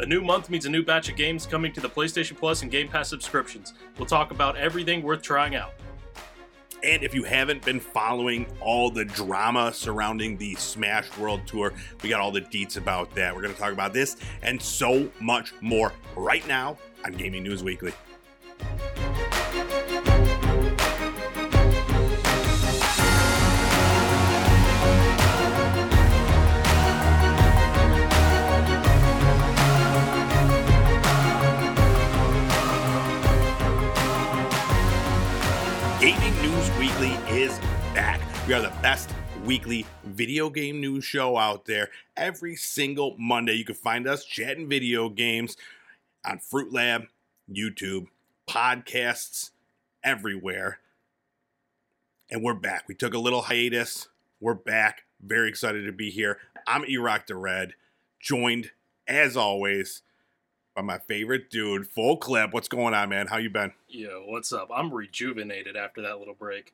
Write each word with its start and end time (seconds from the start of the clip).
A 0.00 0.06
new 0.06 0.20
month 0.20 0.48
means 0.48 0.64
a 0.64 0.70
new 0.70 0.84
batch 0.84 1.08
of 1.08 1.16
games 1.16 1.44
coming 1.44 1.72
to 1.72 1.80
the 1.80 1.88
PlayStation 1.88 2.36
Plus 2.36 2.62
and 2.62 2.70
Game 2.70 2.86
Pass 2.86 3.08
subscriptions. 3.08 3.74
We'll 3.98 4.06
talk 4.06 4.30
about 4.30 4.56
everything 4.56 5.02
worth 5.02 5.22
trying 5.22 5.56
out. 5.56 5.72
And 6.84 7.02
if 7.02 7.12
you 7.12 7.24
haven't 7.24 7.64
been 7.64 7.80
following 7.80 8.46
all 8.60 8.90
the 8.90 9.04
drama 9.04 9.72
surrounding 9.72 10.36
the 10.36 10.54
Smash 10.54 11.16
World 11.18 11.40
Tour, 11.48 11.72
we 12.00 12.08
got 12.08 12.20
all 12.20 12.30
the 12.30 12.42
deets 12.42 12.76
about 12.76 13.12
that. 13.16 13.34
We're 13.34 13.42
going 13.42 13.54
to 13.54 13.58
talk 13.58 13.72
about 13.72 13.92
this 13.92 14.16
and 14.42 14.62
so 14.62 15.10
much 15.20 15.52
more 15.60 15.92
right 16.14 16.46
now 16.46 16.78
on 17.04 17.12
Gaming 17.14 17.42
News 17.42 17.64
Weekly. 17.64 17.92
Weekly 36.88 37.38
is 37.38 37.58
back. 37.92 38.18
We 38.48 38.54
are 38.54 38.62
the 38.62 38.72
best 38.80 39.10
weekly 39.44 39.84
video 40.04 40.48
game 40.48 40.80
news 40.80 41.04
show 41.04 41.36
out 41.36 41.66
there. 41.66 41.90
Every 42.16 42.56
single 42.56 43.14
Monday, 43.18 43.52
you 43.52 43.64
can 43.66 43.74
find 43.74 44.08
us 44.08 44.24
chatting 44.24 44.70
video 44.70 45.10
games 45.10 45.58
on 46.24 46.38
Fruit 46.38 46.72
Lab, 46.72 47.04
YouTube, 47.52 48.06
podcasts, 48.48 49.50
everywhere. 50.02 50.78
And 52.30 52.42
we're 52.42 52.54
back. 52.54 52.84
We 52.88 52.94
took 52.94 53.12
a 53.12 53.18
little 53.18 53.42
hiatus. 53.42 54.08
We're 54.40 54.54
back. 54.54 55.02
Very 55.20 55.50
excited 55.50 55.84
to 55.84 55.92
be 55.92 56.08
here. 56.08 56.38
I'm 56.66 56.84
Erock 56.84 57.26
the 57.26 57.36
Red, 57.36 57.74
joined 58.18 58.70
as 59.06 59.36
always 59.36 60.00
by 60.74 60.80
my 60.80 60.98
favorite 60.98 61.50
dude, 61.50 61.86
Full 61.86 62.16
Clip. 62.16 62.54
What's 62.54 62.68
going 62.68 62.94
on, 62.94 63.10
man? 63.10 63.26
How 63.26 63.36
you 63.36 63.50
been? 63.50 63.72
Yo, 63.88 64.22
what's 64.26 64.54
up? 64.54 64.70
I'm 64.74 64.90
rejuvenated 64.90 65.76
after 65.76 66.00
that 66.00 66.18
little 66.18 66.34
break. 66.34 66.72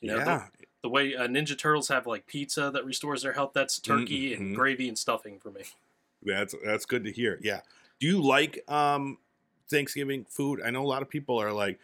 You 0.00 0.10
know, 0.12 0.18
the- 0.18 0.24
yeah, 0.24 0.46
The, 0.82 0.88
way 0.88 1.14
uh, 1.14 1.26
Ninja 1.28 1.56
Turtles 1.58 1.88
have 1.88 2.06
like 2.06 2.26
pizza 2.26 2.70
that 2.72 2.84
restores 2.84 3.22
their 3.22 3.32
health, 3.34 3.52
that's 3.54 3.78
turkey 3.78 4.30
Mhm. 4.30 4.36
and 4.38 4.56
gravy 4.56 4.88
and 4.88 4.98
stuffing 4.98 5.38
for 5.38 5.50
me. 5.50 5.62
That's 6.22 6.54
that's 6.64 6.86
good 6.86 7.04
to 7.04 7.12
hear. 7.12 7.38
Yeah. 7.42 7.60
Do 7.98 8.06
you 8.06 8.22
like 8.22 8.64
um 8.70 9.18
Thanksgiving 9.68 10.24
food? 10.24 10.60
I 10.64 10.70
know 10.70 10.82
a 10.82 10.88
lot 10.88 11.02
of 11.02 11.08
people 11.10 11.38
are 11.40 11.52
like, 11.52 11.78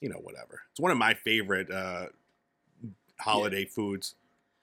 you 0.00 0.08
know, 0.08 0.16
whatever. 0.18 0.62
It's 0.70 0.80
one 0.80 0.90
of 0.92 0.98
my 0.98 1.14
favorite 1.14 1.70
uh 1.70 2.06
holiday 3.20 3.64
foods. 3.64 4.14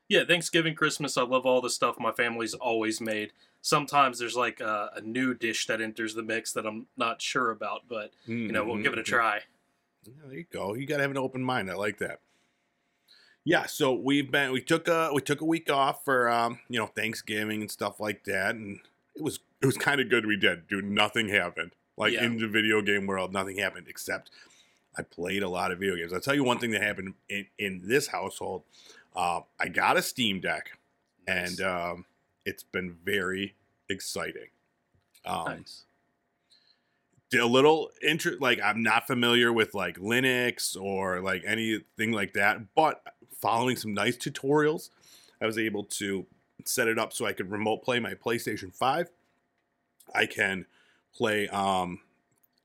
Yeah, 0.07 0.23
Thanksgiving, 0.23 0.75
Christmas, 0.75 1.17
I 1.17 1.23
love 1.23 1.45
all 1.45 1.61
the 1.61 1.69
stuff 1.69 1.99
my 1.99 2.11
family's 2.11 2.53
always 2.53 3.01
made. 3.01 3.33
Sometimes 3.61 4.19
there's 4.19 4.35
like 4.35 4.59
a, 4.61 4.91
a 4.95 5.01
new 5.01 5.33
dish 5.33 5.65
that 5.65 5.81
enters 5.81 6.13
the 6.13 6.21
mix 6.21 6.53
that 6.53 6.65
I'm 6.67 6.85
not 6.95 7.21
sure 7.21 7.49
about, 7.49 7.81
but 7.89 8.11
you 8.27 8.51
know, 8.51 8.63
we'll 8.63 8.81
give 8.83 8.93
it 8.93 8.99
a 8.99 9.01
Mhm. 9.01 9.05
try. 9.05 9.41
Yeah, 10.05 10.13
there 10.27 10.37
you 10.37 10.45
go. 10.51 10.75
You 10.75 10.85
got 10.85 10.97
to 10.97 11.01
have 11.01 11.09
an 11.11 11.17
open 11.17 11.41
mind. 11.43 11.71
I 11.71 11.73
like 11.73 11.97
that. 11.97 12.19
Yeah, 13.47 13.67
so 13.67 13.93
we've 13.93 14.31
been 14.31 14.51
we 14.51 14.61
took 14.61 14.87
a 14.87 15.11
we 15.13 15.21
took 15.21 15.41
a 15.41 15.45
week 15.45 15.71
off 15.71 16.03
for 16.03 16.27
um, 16.27 16.59
you 16.67 16.79
know, 16.79 16.87
Thanksgiving 16.87 17.61
and 17.61 17.69
stuff 17.69 17.99
like 17.99 18.23
that 18.25 18.55
and 18.55 18.79
it 19.15 19.21
was 19.21 19.39
it 19.61 19.65
was 19.67 19.77
kind 19.77 20.01
of 20.01 20.09
good 20.09 20.25
we 20.25 20.35
did. 20.35 20.67
Dude, 20.67 20.83
nothing 20.85 21.29
happened. 21.29 21.71
Like 21.95 22.13
Yeah. 22.13 22.25
in 22.25 22.37
the 22.39 22.47
video 22.47 22.81
game 22.81 23.05
world, 23.05 23.31
nothing 23.31 23.57
happened 23.57 23.87
except 23.87 24.31
I 24.97 25.03
played 25.03 25.43
a 25.43 25.49
lot 25.49 25.71
of 25.71 25.79
video 25.79 25.95
games. 25.95 26.11
I'll 26.11 26.19
tell 26.19 26.35
you 26.35 26.43
one 26.43 26.57
thing 26.57 26.71
that 26.71 26.81
happened 26.81 27.13
in, 27.29 27.45
in 27.59 27.81
this 27.85 28.07
household. 28.07 28.63
Uh, 29.15 29.41
I 29.59 29.67
got 29.67 29.95
a 29.97 30.01
Steam 30.01 30.39
Deck 30.41 30.71
and 31.27 31.61
um, 31.61 32.05
it's 32.45 32.63
been 32.63 32.97
very 33.03 33.55
exciting. 33.89 34.47
Um, 35.25 35.45
nice. 35.45 35.85
a 37.39 37.45
little 37.45 37.89
interest 38.01 38.39
like 38.39 38.61
i'm 38.63 38.81
not 38.83 39.07
familiar 39.07 39.51
with 39.51 39.73
like 39.73 39.97
linux 39.97 40.79
or 40.79 41.19
like 41.19 41.43
anything 41.45 42.11
like 42.13 42.33
that 42.33 42.59
but 42.75 43.01
following 43.45 43.75
some 43.75 43.93
nice 43.93 44.17
tutorials 44.17 44.89
i 45.41 45.45
was 45.45 45.57
able 45.57 45.83
to 45.83 46.25
set 46.65 46.87
it 46.87 46.97
up 46.97 47.13
so 47.13 47.25
i 47.25 47.33
could 47.33 47.51
remote 47.51 47.83
play 47.83 47.99
my 47.99 48.13
playstation 48.13 48.73
5 48.73 49.09
i 50.13 50.25
can 50.25 50.65
play 51.15 51.47
um 51.49 51.99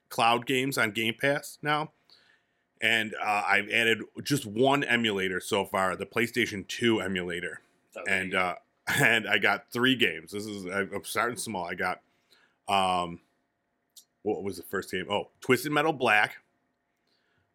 cloud 0.08 0.46
games 0.46 0.78
on 0.78 0.90
game 0.90 1.14
pass 1.20 1.58
now 1.62 1.92
and 2.80 3.14
uh, 3.22 3.42
i've 3.46 3.68
added 3.68 4.00
just 4.22 4.46
one 4.46 4.82
emulator 4.84 5.40
so 5.40 5.64
far 5.64 5.96
the 5.96 6.06
playstation 6.06 6.66
2 6.66 7.00
emulator 7.00 7.60
Oh, 7.96 8.02
and 8.08 8.34
uh 8.34 8.54
and 8.86 9.28
I 9.28 9.38
got 9.38 9.70
three 9.72 9.94
games. 9.94 10.32
This 10.32 10.46
is 10.46 10.64
I'm 10.66 11.04
starting 11.04 11.36
small. 11.36 11.64
I 11.64 11.74
got 11.74 12.00
um 12.68 13.20
what 14.22 14.42
was 14.42 14.56
the 14.56 14.62
first 14.62 14.90
game? 14.90 15.06
Oh, 15.10 15.30
Twisted 15.40 15.72
Metal 15.72 15.92
Black. 15.92 16.36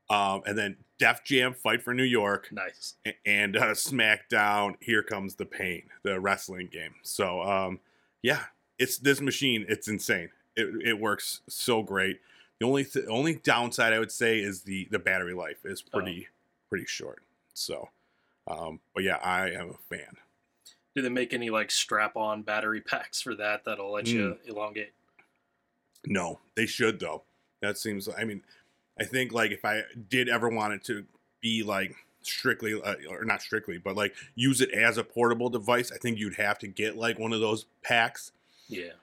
Um 0.09 0.41
and 0.45 0.57
then 0.57 0.77
Def 0.97 1.23
Jam 1.23 1.53
Fight 1.53 1.81
for 1.83 1.93
New 1.93 2.03
York 2.03 2.49
nice. 2.51 2.93
and 3.25 3.57
uh, 3.57 3.71
SmackDown 3.73 4.75
Here 4.79 5.03
Comes 5.03 5.35
the 5.35 5.45
Pain, 5.45 5.83
the 6.03 6.19
wrestling 6.19 6.67
game. 6.71 6.95
So 7.03 7.41
um 7.41 7.79
yeah, 8.21 8.43
it's 8.79 8.97
this 8.97 9.21
machine, 9.21 9.65
it's 9.67 9.87
insane. 9.87 10.29
It 10.55 10.69
it 10.87 10.99
works 10.99 11.41
so 11.47 11.83
great. 11.83 12.21
The 12.59 12.65
only 12.65 12.85
th- 12.85 13.05
only 13.09 13.35
downside 13.35 13.91
I 13.93 13.99
would 13.99 14.11
say 14.11 14.39
is 14.39 14.61
the 14.61 14.87
the 14.89 14.99
battery 14.99 15.33
life 15.33 15.65
is 15.65 15.81
pretty 15.81 16.27
pretty 16.69 16.85
short. 16.85 17.21
So 17.53 17.89
um 18.47 18.79
but 18.93 19.03
yeah, 19.03 19.17
I 19.17 19.49
am 19.51 19.71
a 19.71 19.95
fan. 19.95 20.15
Do 20.95 21.01
they 21.01 21.09
make 21.09 21.33
any 21.33 21.49
like 21.49 21.71
strap-on 21.71 22.43
battery 22.43 22.79
packs 22.79 23.19
for 23.19 23.35
that 23.35 23.65
that'll 23.65 23.91
let 23.91 24.07
you 24.07 24.37
Hmm. 24.45 24.49
elongate? 24.49 24.93
No, 26.07 26.39
they 26.55 26.65
should 26.65 26.99
though. 26.99 27.23
That 27.61 27.77
seems. 27.77 28.07
I 28.07 28.23
mean, 28.25 28.41
I 28.99 29.03
think 29.03 29.31
like 29.31 29.51
if 29.51 29.65
I 29.65 29.83
did 30.09 30.29
ever 30.29 30.49
want 30.49 30.73
it 30.73 30.83
to 30.85 31.05
be 31.41 31.63
like 31.63 31.95
strictly 32.21 32.79
uh, 32.81 32.95
or 33.09 33.23
not 33.25 33.41
strictly, 33.41 33.77
but 33.77 33.95
like 33.95 34.15
use 34.35 34.61
it 34.61 34.71
as 34.71 34.97
a 34.97 35.03
portable 35.03 35.49
device, 35.49 35.91
I 35.91 35.97
think 35.97 36.17
you'd 36.17 36.35
have 36.35 36.59
to 36.59 36.67
get 36.67 36.95
like 36.97 37.19
one 37.19 37.33
of 37.33 37.39
those 37.39 37.65
packs. 37.83 38.31
Yeah. 38.67 38.93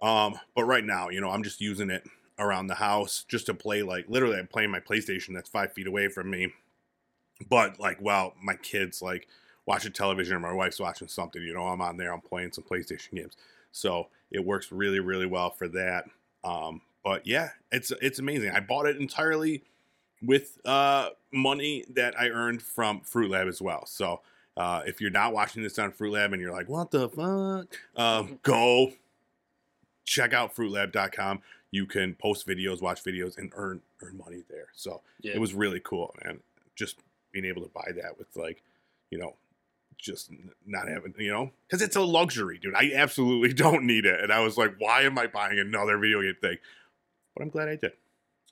Um, 0.00 0.38
but 0.54 0.64
right 0.64 0.84
now, 0.84 1.08
you 1.08 1.20
know, 1.20 1.30
I'm 1.30 1.42
just 1.42 1.60
using 1.60 1.90
it 1.90 2.04
around 2.38 2.68
the 2.68 2.74
house 2.74 3.24
just 3.28 3.46
to 3.46 3.54
play. 3.54 3.82
Like 3.82 4.06
literally, 4.08 4.38
I'm 4.38 4.46
playing 4.46 4.70
my 4.70 4.80
PlayStation 4.80 5.34
that's 5.34 5.48
five 5.48 5.72
feet 5.72 5.86
away 5.86 6.08
from 6.08 6.30
me. 6.30 6.52
But 7.48 7.78
like, 7.80 7.98
while 8.00 8.34
my 8.42 8.54
kids 8.54 9.02
like 9.02 9.28
watching 9.66 9.92
television 9.92 10.36
or 10.36 10.40
my 10.40 10.52
wife's 10.52 10.80
watching 10.80 11.08
something, 11.08 11.42
you 11.42 11.54
know, 11.54 11.62
I'm 11.62 11.80
on 11.80 11.96
there, 11.96 12.12
I'm 12.12 12.20
playing 12.20 12.52
some 12.52 12.64
PlayStation 12.64 13.12
games. 13.12 13.36
So 13.72 14.08
it 14.30 14.44
works 14.44 14.72
really, 14.72 15.00
really 15.00 15.26
well 15.26 15.50
for 15.50 15.68
that. 15.68 16.04
Um, 16.44 16.80
but 17.08 17.26
yeah, 17.26 17.48
it's 17.72 17.90
it's 18.02 18.18
amazing. 18.18 18.50
I 18.50 18.60
bought 18.60 18.84
it 18.86 18.98
entirely 18.98 19.62
with 20.22 20.58
uh, 20.66 21.08
money 21.32 21.84
that 21.94 22.18
I 22.20 22.28
earned 22.28 22.60
from 22.60 23.00
Fruit 23.00 23.30
Lab 23.30 23.48
as 23.48 23.62
well. 23.62 23.86
So 23.86 24.20
uh, 24.58 24.82
if 24.86 25.00
you're 25.00 25.10
not 25.10 25.32
watching 25.32 25.62
this 25.62 25.78
on 25.78 25.90
Fruit 25.92 26.12
Lab 26.12 26.34
and 26.34 26.42
you're 26.42 26.52
like, 26.52 26.68
what 26.68 26.90
the 26.90 27.08
fuck, 27.08 27.78
um, 27.96 28.38
go 28.42 28.92
check 30.04 30.34
out 30.34 30.54
fruitlab.com. 30.54 31.40
You 31.70 31.86
can 31.86 32.14
post 32.14 32.46
videos, 32.46 32.82
watch 32.82 33.02
videos, 33.02 33.38
and 33.38 33.52
earn 33.56 33.80
earn 34.02 34.18
money 34.18 34.42
there. 34.50 34.68
So 34.74 35.00
Yeah. 35.20 35.32
it 35.32 35.40
was 35.40 35.54
really 35.54 35.80
cool, 35.80 36.14
man. 36.24 36.40
Just 36.76 36.96
being 37.32 37.46
able 37.46 37.62
to 37.62 37.68
buy 37.68 37.90
that 37.94 38.18
with 38.18 38.28
like, 38.36 38.62
you 39.10 39.18
know, 39.18 39.34
just 39.98 40.30
not 40.66 40.88
having, 40.88 41.12
you 41.18 41.30
know, 41.32 41.50
because 41.66 41.82
it's 41.82 41.96
a 41.96 42.00
luxury, 42.00 42.58
dude. 42.58 42.74
I 42.74 42.92
absolutely 42.94 43.52
don't 43.64 43.84
need 43.84 44.04
it, 44.06 44.20
and 44.22 44.32
I 44.32 44.40
was 44.40 44.56
like, 44.58 44.74
why 44.78 45.02
am 45.02 45.18
I 45.18 45.26
buying 45.26 45.58
another 45.58 45.98
video 45.98 46.22
game 46.22 46.36
thing? 46.40 46.58
But 47.38 47.44
I'm 47.44 47.50
glad 47.50 47.68
I 47.68 47.76
did. 47.76 47.92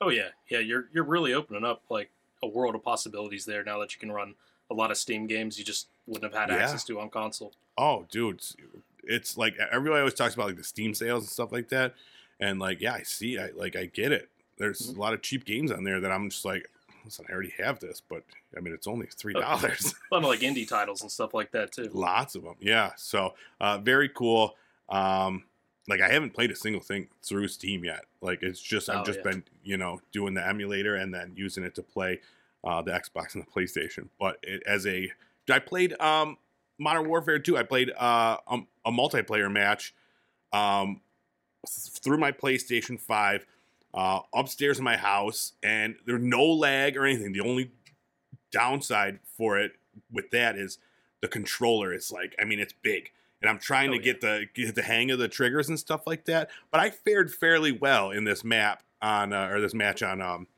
Oh 0.01 0.11
yeah, 0.11 0.29
yeah. 0.49 0.61
You're 0.61 0.89
you're 0.93 1.05
really 1.05 1.35
opening 1.35 1.65
up 1.65 1.83
like 1.91 2.11
a 2.43 2.47
world 2.47 2.75
of 2.77 2.85
possibilities 2.85 3.45
there 3.45 3.65
now 3.65 3.79
that 3.81 3.93
you 3.95 3.99
can 4.01 4.13
run 4.13 4.35
a 4.71 4.75
lot 4.75 4.91
of 4.91 4.97
Steam 4.97 5.27
games 5.27 5.59
you 5.59 5.65
just 5.65 5.89
wouldn't 6.07 6.33
have 6.33 6.41
had 6.41 6.55
Yeah. 6.55 6.63
access 6.63 6.85
to 6.85 7.01
on 7.01 7.09
console. 7.11 7.53
Oh, 7.79 8.07
dude, 8.11 8.37
it's, 8.37 8.57
it's 9.05 9.37
like 9.37 9.55
everybody 9.73 9.99
always 10.01 10.15
talks 10.15 10.35
about 10.35 10.47
like 10.47 10.57
the 10.57 10.65
Steam 10.65 10.95
sales 10.95 11.25
and 11.25 11.31
stuff 11.31 11.51
like 11.53 11.69
that, 11.71 11.95
and 12.39 12.59
like 12.61 12.81
yeah, 12.81 12.95
I 12.95 13.03
see, 13.03 13.39
I 13.39 13.51
like 13.57 13.75
I 13.75 13.87
get 13.87 14.13
it. 14.13 14.29
There's 14.59 14.91
Mhm. 14.93 14.97
a 14.97 15.01
lot 15.01 15.15
of 15.15 15.23
cheap 15.23 15.45
games 15.45 15.71
on 15.73 15.83
there 15.85 16.01
that 16.01 16.13
I'm 16.13 16.31
just 16.31 16.45
like, 16.45 16.69
listen, 17.05 17.27
I 17.29 17.33
already 17.33 17.53
have 17.59 17.81
this, 17.81 18.01
but 18.07 18.23
I 18.57 18.61
mean, 18.61 18.73
it's 18.75 18.87
only 18.87 19.07
three 19.07 19.35
dollars. 19.35 19.95
A 20.13 20.15
lot 20.15 20.23
of 20.25 20.29
like 20.31 20.41
indie 20.41 20.69
titles 20.69 21.03
and 21.03 21.11
stuff 21.11 21.35
like 21.35 21.51
that 21.53 21.73
too. 21.73 21.91
Lots 21.93 22.35
of 22.37 22.43
them, 22.45 22.55
yeah. 22.61 22.93
So 22.97 23.35
uh, 23.61 23.79
very 23.79 24.09
cool. 24.09 24.57
Um, 24.89 25.45
like 25.89 26.01
I 26.01 26.09
haven't 26.09 26.35
played 26.35 26.51
a 26.51 26.57
single 26.57 26.83
thing 26.83 27.09
through 27.23 27.49
Steam 27.49 27.85
yet. 27.85 28.05
Like 28.21 28.43
it's 28.43 28.61
just 28.61 28.89
I've 28.89 29.01
Oh, 29.01 29.05
just 29.05 29.21
yeah. 29.25 29.31
been 29.31 29.45
you 29.63 29.77
know 29.77 30.01
doing 30.13 30.35
the 30.35 30.47
emulator 30.47 30.95
and 30.97 31.13
then 31.15 31.33
using 31.37 31.65
it 31.65 31.75
to 31.77 31.83
play 31.83 32.21
uh, 32.65 32.83
the 32.83 32.91
Xbox 32.91 33.35
and 33.35 33.45
the 33.45 33.51
PlayStation. 33.51 34.09
But 34.19 34.39
it, 34.43 34.63
as 34.67 34.87
a 34.87 35.11
I 35.51 35.59
played 35.61 35.99
um, 36.01 36.39
Modern 36.79 37.09
Warfare 37.09 37.39
2. 37.39 37.57
I 37.57 37.63
played 37.63 37.93
uh, 37.97 38.39
um, 38.49 38.67
a 38.85 38.91
multiplayer 38.91 39.51
match 39.51 39.95
um, 40.53 41.01
through 41.69 42.19
my 42.19 42.33
PlayStation 42.33 42.99
5 43.01 43.47
uh, 43.95 44.21
upstairs 44.35 44.79
in 44.79 44.85
my 44.85 44.97
house, 44.97 45.53
and 45.63 45.95
there's 46.05 46.21
no 46.23 46.45
lag 46.45 46.97
or 46.97 47.07
anything. 47.07 47.33
The 47.33 47.41
only 47.41 47.71
downside 48.51 49.21
for 49.37 49.59
it 49.59 49.73
with 50.11 50.31
that 50.31 50.57
is 50.57 50.79
the 51.23 51.29
controller 51.29 51.93
is 51.95 52.13
like, 52.13 52.35
I 52.41 52.45
mean, 52.45 52.59
it's 52.61 52.75
big. 52.83 53.11
And 53.47 53.55
I'm 53.55 53.61
trying 53.61 53.91
Oh, 53.91 53.93
to 53.93 53.99
yeah. 53.99 54.03
get 54.03 54.21
the 54.21 54.47
get 54.55 54.75
the 54.75 54.83
hang 54.83 55.11
of 55.13 55.21
the 55.21 55.29
triggers 55.29 55.69
and 55.69 55.79
stuff 55.79 56.05
like 56.07 56.25
that. 56.25 56.51
But 56.73 56.81
I 56.81 56.91
fared 56.91 57.33
fairly 57.33 57.71
well 57.71 58.11
in 58.11 58.25
this 58.25 58.43
map 58.43 58.83
on 59.01 59.33
uh, 59.33 59.49
or 59.51 59.61
this 59.61 59.73
match 59.73 60.03
on 60.03 60.21
um 60.21 60.49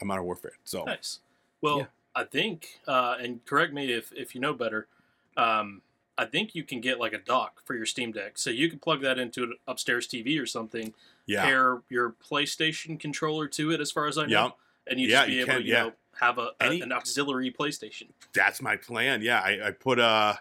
on 0.00 0.08
Modern 0.08 0.24
Warfare. 0.24 0.54
So 0.64 0.84
Nice. 0.84 1.20
Well, 1.60 1.78
Yeah. 1.78 1.84
I 2.16 2.24
think, 2.24 2.80
uh, 2.88 3.16
and 3.20 3.44
correct 3.46 3.72
me 3.72 3.92
if, 3.92 4.12
if 4.12 4.34
you 4.34 4.40
know 4.40 4.52
better, 4.52 4.88
um, 5.36 5.82
I 6.18 6.24
think 6.24 6.56
you 6.56 6.64
can 6.64 6.80
get 6.80 6.98
like 6.98 7.12
a 7.12 7.18
dock 7.18 7.62
for 7.64 7.76
your 7.76 7.86
Steam 7.86 8.10
Deck. 8.10 8.36
So 8.38 8.50
you 8.50 8.68
can 8.68 8.80
plug 8.80 9.00
that 9.02 9.16
into 9.20 9.44
an 9.44 9.54
upstairs 9.68 10.08
TV 10.08 10.42
or 10.42 10.46
something, 10.46 10.92
yeah, 11.26 11.44
pair 11.44 11.82
your 11.88 12.10
PlayStation 12.10 12.98
controller 12.98 13.46
to 13.48 13.70
it, 13.70 13.80
as 13.80 13.92
far 13.92 14.08
as 14.08 14.18
I 14.18 14.22
know. 14.22 14.28
yeah, 14.28 14.48
And 14.88 14.98
you 14.98 15.06
Yeah, 15.06 15.18
just 15.18 15.28
be 15.28 15.34
you 15.34 15.40
able 15.42 15.46
can, 15.52 15.60
to, 15.60 15.66
you 15.66 15.72
yeah. 15.74 15.82
know, 15.84 15.92
have 16.18 16.38
a, 16.38 16.50
a- 16.60 16.62
Any- 16.64 16.80
an 16.80 16.90
auxiliary 16.92 17.52
PlayStation. 17.52 18.08
that's 18.32 18.60
my 18.60 18.74
plan. 18.76 19.22
Yeah, 19.22 19.38
I, 19.40 19.68
I 19.68 19.70
put 19.70 20.00
a 20.00 20.40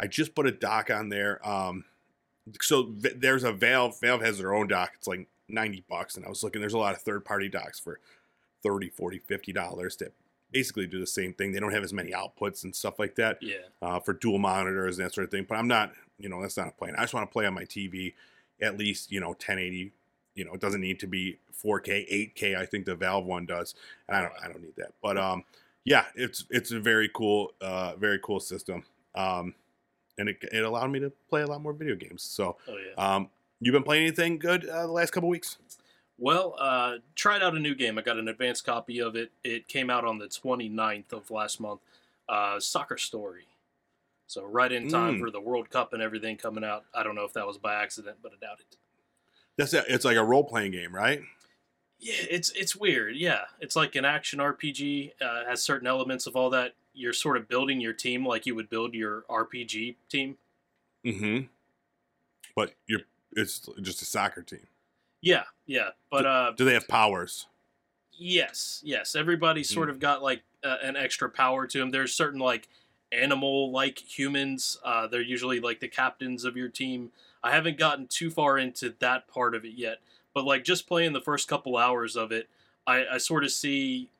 I 0.00 0.06
just 0.06 0.34
put 0.34 0.46
a 0.46 0.50
dock 0.52 0.90
on 0.90 1.10
there. 1.10 1.46
Um, 1.46 1.84
so 2.60 2.88
v- 2.90 3.12
there's 3.16 3.44
a 3.44 3.52
Valve. 3.52 4.00
Valve 4.00 4.22
has 4.22 4.38
their 4.38 4.54
own 4.54 4.66
dock. 4.66 4.92
It's 4.96 5.06
like 5.06 5.28
90 5.48 5.84
bucks, 5.88 6.16
and 6.16 6.24
I 6.24 6.28
was 6.28 6.42
looking. 6.42 6.60
There's 6.60 6.74
a 6.74 6.78
lot 6.78 6.94
of 6.94 7.02
third 7.02 7.24
party 7.24 7.48
docks 7.48 7.78
for 7.78 8.00
30, 8.62 8.88
40, 8.90 9.18
50 9.18 9.52
dollars 9.52 9.96
that 9.96 10.12
basically 10.52 10.86
do 10.86 10.98
the 10.98 11.06
same 11.06 11.32
thing. 11.32 11.52
They 11.52 11.60
don't 11.60 11.72
have 11.72 11.84
as 11.84 11.92
many 11.92 12.12
outputs 12.12 12.64
and 12.64 12.74
stuff 12.74 12.98
like 12.98 13.14
that. 13.16 13.38
Yeah. 13.40 13.56
uh, 13.82 14.00
for 14.00 14.12
dual 14.14 14.38
monitors 14.38 14.98
and 14.98 15.06
that 15.06 15.14
sort 15.14 15.26
of 15.26 15.30
thing. 15.30 15.46
But 15.48 15.56
I'm 15.56 15.68
not, 15.68 15.92
you 16.18 16.28
know, 16.28 16.40
that's 16.42 16.56
not 16.56 16.68
a 16.68 16.72
plan. 16.72 16.94
I 16.96 17.02
just 17.02 17.14
want 17.14 17.28
to 17.28 17.32
play 17.32 17.46
on 17.46 17.54
my 17.54 17.64
TV 17.64 18.14
at 18.60 18.76
least, 18.76 19.12
you 19.12 19.20
know, 19.20 19.28
1080. 19.28 19.92
You 20.34 20.44
know, 20.44 20.52
it 20.54 20.60
doesn't 20.60 20.80
need 20.80 20.98
to 21.00 21.06
be 21.06 21.38
4K, 21.62 22.34
8K. 22.36 22.56
I 22.56 22.64
think 22.66 22.84
the 22.86 22.94
Valve 22.94 23.26
one 23.26 23.46
does, 23.46 23.74
and 24.08 24.16
I 24.16 24.22
don't, 24.22 24.32
I 24.42 24.48
don't 24.48 24.62
need 24.62 24.76
that. 24.76 24.92
But 25.02 25.18
um, 25.18 25.44
yeah, 25.84 26.06
it's 26.14 26.44
it's 26.50 26.70
a 26.72 26.80
very 26.80 27.10
cool, 27.12 27.52
uh, 27.60 27.94
very 27.96 28.18
cool 28.22 28.40
system. 28.40 28.84
Um, 29.14 29.54
and 30.20 30.28
it, 30.28 30.36
it 30.52 30.62
allowed 30.64 30.90
me 30.92 31.00
to 31.00 31.10
play 31.28 31.42
a 31.42 31.46
lot 31.46 31.60
more 31.62 31.72
video 31.72 31.96
games. 31.96 32.22
So 32.22 32.56
Oh, 32.68 32.76
yeah. 32.76 33.14
um, 33.14 33.30
you've 33.58 33.72
been 33.72 33.82
playing 33.82 34.02
anything 34.06 34.38
good 34.38 34.66
uh, 34.68 34.82
the 34.86 34.92
last 34.92 35.10
couple 35.12 35.28
weeks? 35.28 35.56
Well, 36.18 36.54
uh, 36.58 36.96
tried 37.14 37.42
out 37.42 37.56
a 37.56 37.58
new 37.58 37.74
game. 37.74 37.98
I 37.98 38.02
got 38.02 38.18
an 38.18 38.28
advanced 38.28 38.64
copy 38.66 39.00
of 39.00 39.16
it. 39.16 39.32
It 39.42 39.66
came 39.68 39.88
out 39.88 40.04
on 40.04 40.18
the 40.18 40.26
29th 40.26 41.12
of 41.12 41.30
last 41.30 41.60
month. 41.60 41.80
Uh, 42.28 42.60
Soccer 42.60 42.98
Story. 42.98 43.46
So 44.26 44.44
right 44.44 44.70
in 44.70 44.88
time 44.88 45.16
Mm. 45.16 45.20
for 45.20 45.30
the 45.30 45.40
World 45.40 45.70
Cup 45.70 45.92
and 45.92 46.00
everything 46.02 46.36
coming 46.36 46.62
out. 46.62 46.84
I 46.94 47.02
don't 47.02 47.14
know 47.16 47.24
if 47.24 47.32
that 47.32 47.46
was 47.46 47.58
by 47.58 47.74
accident, 47.74 48.18
but 48.22 48.32
I 48.32 48.36
doubt 48.46 48.60
it. 48.60 48.76
That's 49.56 49.74
it. 49.74 49.84
It's 49.88 50.04
like 50.04 50.16
a 50.16 50.22
role 50.22 50.44
playing 50.44 50.70
game, 50.72 50.94
right? 50.94 51.22
Yeah, 51.98 52.14
it's 52.30 52.50
it's 52.52 52.76
weird. 52.76 53.16
Yeah, 53.16 53.40
it's 53.58 53.74
like 53.76 53.94
an 53.96 54.04
action 54.04 54.38
RPG. 54.38 55.12
Uh, 55.20 55.44
has 55.48 55.62
certain 55.62 55.86
elements 55.88 56.26
of 56.26 56.36
all 56.36 56.48
that. 56.50 56.74
You're 56.92 57.12
sort 57.12 57.36
of 57.36 57.48
building 57.48 57.80
your 57.80 57.92
team 57.92 58.26
like 58.26 58.46
you 58.46 58.54
would 58.54 58.68
build 58.68 58.94
your 58.94 59.22
RPG 59.30 59.96
team. 60.08 60.36
Mm-hmm. 61.04 61.46
But 62.54 62.74
you're 62.86 63.00
it's 63.36 63.60
just 63.80 64.02
a 64.02 64.04
soccer 64.04 64.42
team. 64.42 64.66
Yeah, 65.20 65.44
yeah. 65.66 65.90
But 66.10 66.26
uh, 66.26 66.52
Do 66.56 66.64
they 66.64 66.74
have 66.74 66.88
powers? 66.88 67.46
Yes, 68.12 68.80
yes. 68.84 69.14
Everybody's 69.14 69.68
sort 69.72 69.88
Mm. 69.88 69.92
of 69.92 70.00
got 70.00 70.22
like 70.22 70.42
uh, 70.62 70.76
an 70.82 70.96
extra 70.96 71.30
power 71.30 71.66
to 71.66 71.78
them. 71.78 71.90
There's 71.90 72.12
certain 72.12 72.40
like 72.40 72.68
animal 73.12 73.70
like 73.70 73.98
humans. 73.98 74.78
Uh, 74.84 75.06
they're 75.06 75.20
usually 75.22 75.60
like 75.60 75.80
the 75.80 75.88
captains 75.88 76.44
of 76.44 76.56
your 76.56 76.68
team. 76.68 77.12
I 77.42 77.52
haven't 77.52 77.78
gotten 77.78 78.06
too 78.08 78.30
far 78.30 78.58
into 78.58 78.94
that 78.98 79.26
part 79.28 79.54
of 79.54 79.64
it 79.64 79.72
yet, 79.74 79.98
but 80.34 80.44
like 80.44 80.64
just 80.64 80.86
playing 80.86 81.12
the 81.14 81.20
first 81.20 81.48
couple 81.48 81.76
hours 81.76 82.14
of 82.16 82.30
it, 82.32 82.48
I, 82.86 83.06
I 83.12 83.18
sort 83.18 83.44
of 83.44 83.50
see 83.52 84.10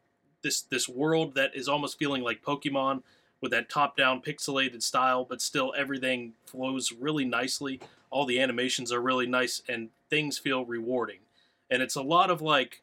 this 0.43 0.63
this 0.63 0.89
world 0.89 1.35
that 1.35 1.55
is 1.55 1.69
almost 1.69 1.99
feeling 1.99 2.23
like 2.23 2.43
Pokemon 2.43 3.03
with 3.41 3.53
that 3.53 3.71
top 3.71 3.97
down 3.97 4.21
pixelated 4.21 4.83
style, 4.83 5.25
but 5.25 5.41
still 5.41 5.73
everything 5.77 6.35
flows 6.47 6.93
really 6.93 7.25
nicely. 7.25 7.81
All 8.11 8.27
the 8.27 8.41
animations 8.41 8.93
are 8.93 9.01
really 9.01 9.27
nice 9.27 9.63
and 9.69 9.91
things 10.11 10.39
feel 10.39 10.65
rewarding. 10.65 11.21
And 11.71 11.83
it's 11.83 11.95
a 11.95 12.03
lot 12.03 12.31
of 12.31 12.43
like 12.43 12.83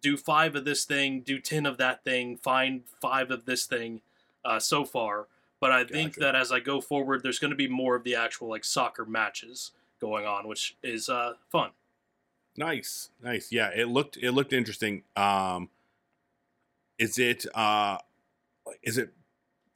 do 0.00 0.16
five 0.16 0.54
of 0.54 0.64
this 0.64 0.84
thing, 0.84 1.20
do 1.20 1.38
ten 1.38 1.66
of 1.66 1.76
that 1.78 2.04
thing, 2.04 2.36
find 2.36 2.82
five 3.00 3.30
of 3.30 3.44
this 3.44 3.66
thing 3.66 4.00
uh, 4.44 4.58
so 4.58 4.84
far. 4.84 5.26
But 5.60 5.72
I 5.72 5.84
think 5.84 6.16
that 6.16 6.34
as 6.34 6.52
I 6.52 6.60
go 6.60 6.82
forward, 6.82 7.22
there's 7.22 7.38
going 7.38 7.50
to 7.50 7.56
be 7.56 7.68
more 7.68 7.96
of 7.96 8.04
the 8.04 8.14
actual 8.14 8.48
like 8.48 8.64
soccer 8.64 9.06
matches 9.06 9.70
going 9.98 10.26
on, 10.26 10.46
which 10.46 10.76
is 10.82 11.08
uh, 11.08 11.34
fun. 11.50 11.70
Nice, 12.56 13.08
nice. 13.22 13.50
Yeah, 13.50 13.70
it 13.74 13.88
looked 13.88 14.18
it 14.18 14.32
looked 14.32 14.52
interesting. 14.52 15.02
Um, 15.16 15.70
is 16.98 17.18
it 17.18 17.46
uh, 17.54 17.98
is 18.82 18.98
it 18.98 19.12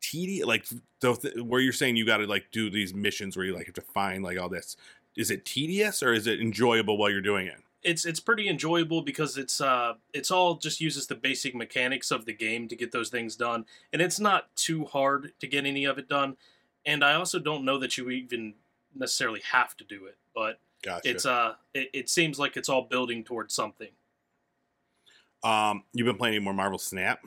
tedious? 0.01 0.47
Like 0.47 0.67
the 1.01 1.15
th- 1.15 1.37
where 1.43 1.61
you're 1.61 1.73
saying 1.73 1.97
you 1.97 2.07
got 2.07 2.19
to 2.19 2.27
like 2.27 2.47
do 2.53 2.71
these 2.71 2.95
missions 2.95 3.37
where 3.37 3.47
you 3.47 3.55
like 3.55 3.67
have 3.67 3.75
to 3.75 3.81
find 3.81 4.23
like 4.23 4.39
all 4.39 4.49
this. 4.49 4.77
Is 5.17 5.31
it 5.31 5.45
tedious 5.45 6.03
or 6.03 6.13
is 6.13 6.27
it 6.27 6.41
enjoyable 6.41 6.97
while 6.97 7.11
you're 7.11 7.21
doing 7.21 7.47
it? 7.47 7.57
It's 7.83 8.05
it's 8.05 8.21
pretty 8.21 8.49
enjoyable 8.49 9.03
because 9.03 9.37
it's 9.37 9.61
uh 9.61 9.95
it's 10.13 10.31
all 10.31 10.57
just 10.57 10.81
uses 10.81 11.07
the 11.07 11.15
basic 11.15 11.55
mechanics 11.55 12.11
of 12.11 12.25
the 12.25 12.33
game 12.33 12.69
to 12.69 12.77
get 12.77 12.93
those 12.93 13.09
things 13.09 13.37
done, 13.37 13.67
and 13.93 14.03
it's 14.03 14.19
not 14.19 14.55
too 14.57 14.85
hard 14.85 15.33
to 15.41 15.47
get 15.47 15.65
any 15.65 15.85
of 15.85 15.99
it 15.99 16.09
done. 16.09 16.37
And 16.85 17.05
I 17.05 17.15
also 17.15 17.39
don't 17.39 17.65
know 17.65 17.79
that 17.79 17.97
you 17.97 18.11
even 18.11 18.55
necessarily 18.95 19.41
have 19.53 19.77
to 19.77 19.85
do 19.85 20.07
it, 20.07 20.17
but 20.35 20.59
Gotcha. 20.83 21.09
it's 21.09 21.27
uh 21.27 21.55
it, 21.73 21.91
it 21.93 22.11
seems 22.11 22.39
like 22.39 22.57
it's 22.57 22.69
all 22.69 22.83
building 22.83 23.23
towards 23.25 23.55
something. 23.55 23.91
Um, 25.43 25.85
you've 25.93 26.07
been 26.07 26.17
playing 26.17 26.35
any 26.37 26.45
more 26.45 26.55
Marvel 26.55 26.79
Snap? 26.79 27.21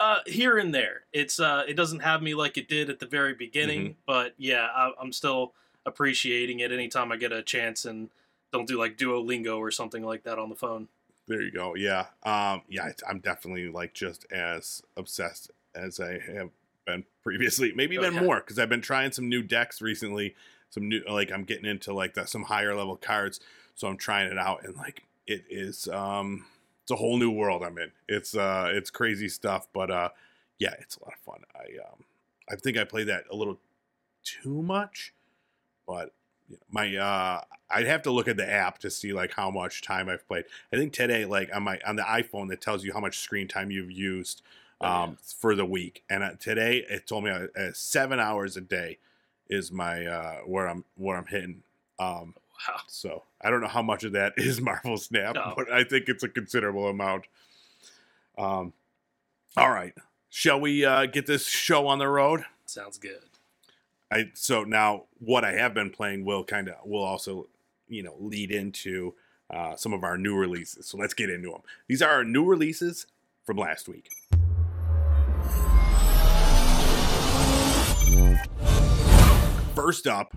Uh, 0.00 0.18
here 0.26 0.58
and 0.58 0.74
there. 0.74 1.02
It's 1.12 1.38
uh, 1.40 1.62
it 1.68 1.74
doesn't 1.74 2.00
have 2.00 2.20
me 2.22 2.34
like 2.34 2.56
it 2.58 2.68
did 2.68 2.90
at 2.90 2.98
the 2.98 3.06
very 3.06 3.34
beginning, 3.34 3.80
Mm-hmm. 3.82 3.92
but 4.06 4.34
yeah, 4.36 4.66
I, 4.74 4.90
I'm 5.00 5.12
still 5.12 5.54
appreciating 5.86 6.60
it 6.60 6.72
anytime 6.72 7.12
I 7.12 7.16
get 7.16 7.32
a 7.32 7.42
chance 7.42 7.84
and 7.84 8.10
don't 8.52 8.66
do 8.66 8.78
like 8.78 8.96
Duolingo 8.96 9.58
or 9.58 9.70
something 9.70 10.02
like 10.02 10.24
that 10.24 10.38
on 10.38 10.48
the 10.48 10.54
phone. 10.56 10.88
There 11.26 11.40
you 11.42 11.50
go. 11.52 11.74
Yeah. 11.74 12.06
Um, 12.24 12.62
yeah, 12.68 12.90
I'm 13.08 13.20
definitely 13.20 13.68
like 13.68 13.94
just 13.94 14.30
as 14.32 14.82
obsessed 14.96 15.50
as 15.74 16.00
I 16.00 16.18
have 16.34 16.50
been 16.86 17.04
previously. 17.22 17.72
Maybe 17.74 17.96
Oh, 17.98 18.02
even 18.02 18.14
yeah. 18.14 18.20
more 18.22 18.36
because 18.40 18.58
I've 18.58 18.68
been 18.68 18.82
trying 18.82 19.12
some 19.12 19.28
new 19.28 19.42
decks 19.42 19.80
recently. 19.80 20.34
Some 20.70 20.88
new, 20.88 21.02
like 21.08 21.30
I'm 21.30 21.44
getting 21.44 21.66
into 21.66 21.92
like 21.94 22.14
the, 22.14 22.26
some 22.26 22.42
higher 22.44 22.74
level 22.74 22.96
cards, 22.96 23.38
so 23.76 23.86
I'm 23.86 23.96
trying 23.96 24.30
it 24.30 24.38
out, 24.38 24.64
and 24.64 24.74
like 24.76 25.04
it 25.26 25.44
is, 25.48 25.86
um, 25.88 26.46
it's 26.84 26.92
a 26.92 26.96
whole 26.96 27.18
new 27.18 27.30
world 27.30 27.64
I'm 27.64 27.78
in. 27.78 27.92
It's 28.08 28.36
uh, 28.36 28.70
it's 28.72 28.90
crazy 28.90 29.28
stuff, 29.28 29.68
but 29.72 29.90
uh, 29.90 30.10
yeah, 30.58 30.74
it's 30.80 30.96
a 30.96 31.04
lot 31.04 31.14
of 31.14 31.20
fun. 31.20 31.42
I 31.54 31.78
um, 31.90 32.04
I 32.50 32.56
think 32.56 32.76
I 32.78 32.84
played 32.84 33.08
that 33.08 33.24
a 33.30 33.36
little 33.36 33.60
too 34.24 34.62
much, 34.62 35.14
but 35.86 36.14
you 36.48 36.56
know, 36.56 36.62
my 36.70 36.96
uh 36.96 37.42
I'd 37.70 37.86
have 37.86 38.02
to 38.02 38.10
look 38.12 38.28
at 38.28 38.36
the 38.36 38.48
app 38.48 38.78
to 38.80 38.90
see 38.90 39.12
like 39.12 39.32
how 39.32 39.50
much 39.50 39.82
time 39.82 40.08
I've 40.08 40.26
played. 40.28 40.44
I 40.72 40.76
think 40.76 40.92
today, 40.92 41.24
like 41.24 41.54
on 41.54 41.62
my 41.64 41.80
on 41.86 41.96
the 41.96 42.02
iPhone, 42.02 42.48
that 42.50 42.60
tells 42.60 42.84
you 42.84 42.92
how 42.92 43.00
much 43.00 43.18
screen 43.18 43.48
time 43.48 43.70
you've 43.70 43.90
used 43.90 44.42
Oh, 44.80 44.86
um, 44.86 44.92
yeah. 44.92 45.16
for 45.20 45.54
the 45.54 45.64
week. 45.64 46.04
And 46.10 46.22
uh, 46.22 46.32
today, 46.38 46.84
it 46.88 47.06
told 47.06 47.24
me 47.24 47.30
uh, 47.30 47.46
uh, 47.56 47.72
seven 47.72 48.20
hours 48.20 48.56
a 48.56 48.60
day 48.60 48.98
is 49.48 49.72
my 49.72 50.06
uh, 50.06 50.40
where 50.40 50.68
I'm 50.68 50.84
where 50.96 51.16
I'm 51.16 51.26
hitting. 51.26 51.62
Um, 51.98 52.34
Wow. 52.68 52.80
so 52.86 53.22
I 53.42 53.50
don't 53.50 53.60
know 53.60 53.68
how 53.68 53.82
much 53.82 54.04
of 54.04 54.12
that 54.12 54.34
is 54.36 54.60
Marvel 54.60 54.96
Snap, 54.96 55.34
No. 55.34 55.54
but 55.56 55.70
I 55.72 55.84
think 55.84 56.08
it's 56.08 56.22
a 56.22 56.28
considerable 56.28 56.88
amount. 56.88 57.24
Um, 58.38 58.72
all 59.56 59.70
right, 59.70 59.92
shall 60.30 60.60
we 60.60 60.84
uh, 60.84 61.06
get 61.06 61.26
this 61.26 61.46
show 61.46 61.86
on 61.86 61.98
the 61.98 62.08
road? 62.08 62.44
Sounds 62.66 62.98
good. 62.98 63.20
I 64.10 64.30
so 64.34 64.64
now 64.64 65.04
what 65.18 65.44
I 65.44 65.52
have 65.52 65.74
been 65.74 65.90
playing 65.90 66.24
will 66.24 66.44
kind 66.44 66.68
of 66.68 66.74
will 66.84 67.02
also 67.04 67.48
you 67.88 68.02
know 68.02 68.14
lead 68.18 68.50
into 68.50 69.14
uh, 69.50 69.76
some 69.76 69.92
of 69.92 70.02
our 70.04 70.16
new 70.18 70.36
releases. 70.36 70.86
So 70.86 70.96
let's 70.98 71.14
get 71.14 71.30
into 71.30 71.50
them. 71.50 71.60
These 71.88 72.02
are 72.02 72.10
our 72.10 72.24
new 72.24 72.44
releases 72.44 73.06
from 73.44 73.56
last 73.58 73.88
week. 73.88 74.08
First 79.74 80.06
up, 80.06 80.36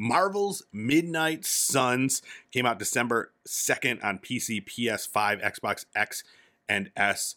Marvel's 0.00 0.62
Midnight 0.72 1.44
Suns 1.44 2.22
came 2.50 2.64
out 2.64 2.78
December 2.78 3.32
2nd 3.46 4.02
on 4.02 4.18
PC, 4.18 4.64
PS5, 4.64 5.44
Xbox 5.44 5.84
X, 5.94 6.24
and 6.70 6.90
S. 6.96 7.36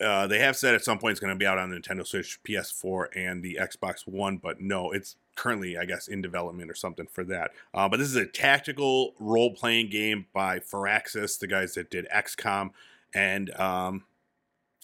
Uh, 0.00 0.26
they 0.26 0.38
have 0.38 0.56
said 0.56 0.74
at 0.74 0.82
some 0.82 0.98
point 0.98 1.10
it's 1.10 1.20
going 1.20 1.32
to 1.32 1.38
be 1.38 1.44
out 1.44 1.58
on 1.58 1.68
the 1.68 1.76
Nintendo 1.76 2.06
Switch, 2.06 2.40
PS4, 2.42 3.08
and 3.14 3.42
the 3.42 3.58
Xbox 3.60 4.08
One, 4.08 4.38
but 4.38 4.62
no, 4.62 4.92
it's 4.92 5.16
currently, 5.36 5.76
I 5.76 5.84
guess, 5.84 6.08
in 6.08 6.22
development 6.22 6.70
or 6.70 6.74
something 6.74 7.06
for 7.06 7.22
that. 7.24 7.50
Uh, 7.74 7.86
but 7.86 7.98
this 7.98 8.08
is 8.08 8.16
a 8.16 8.24
tactical 8.24 9.12
role 9.20 9.52
playing 9.52 9.90
game 9.90 10.24
by 10.32 10.60
Firaxis, 10.60 11.38
the 11.38 11.46
guys 11.46 11.74
that 11.74 11.90
did 11.90 12.08
XCOM, 12.08 12.70
and 13.12 13.54
um, 13.60 14.04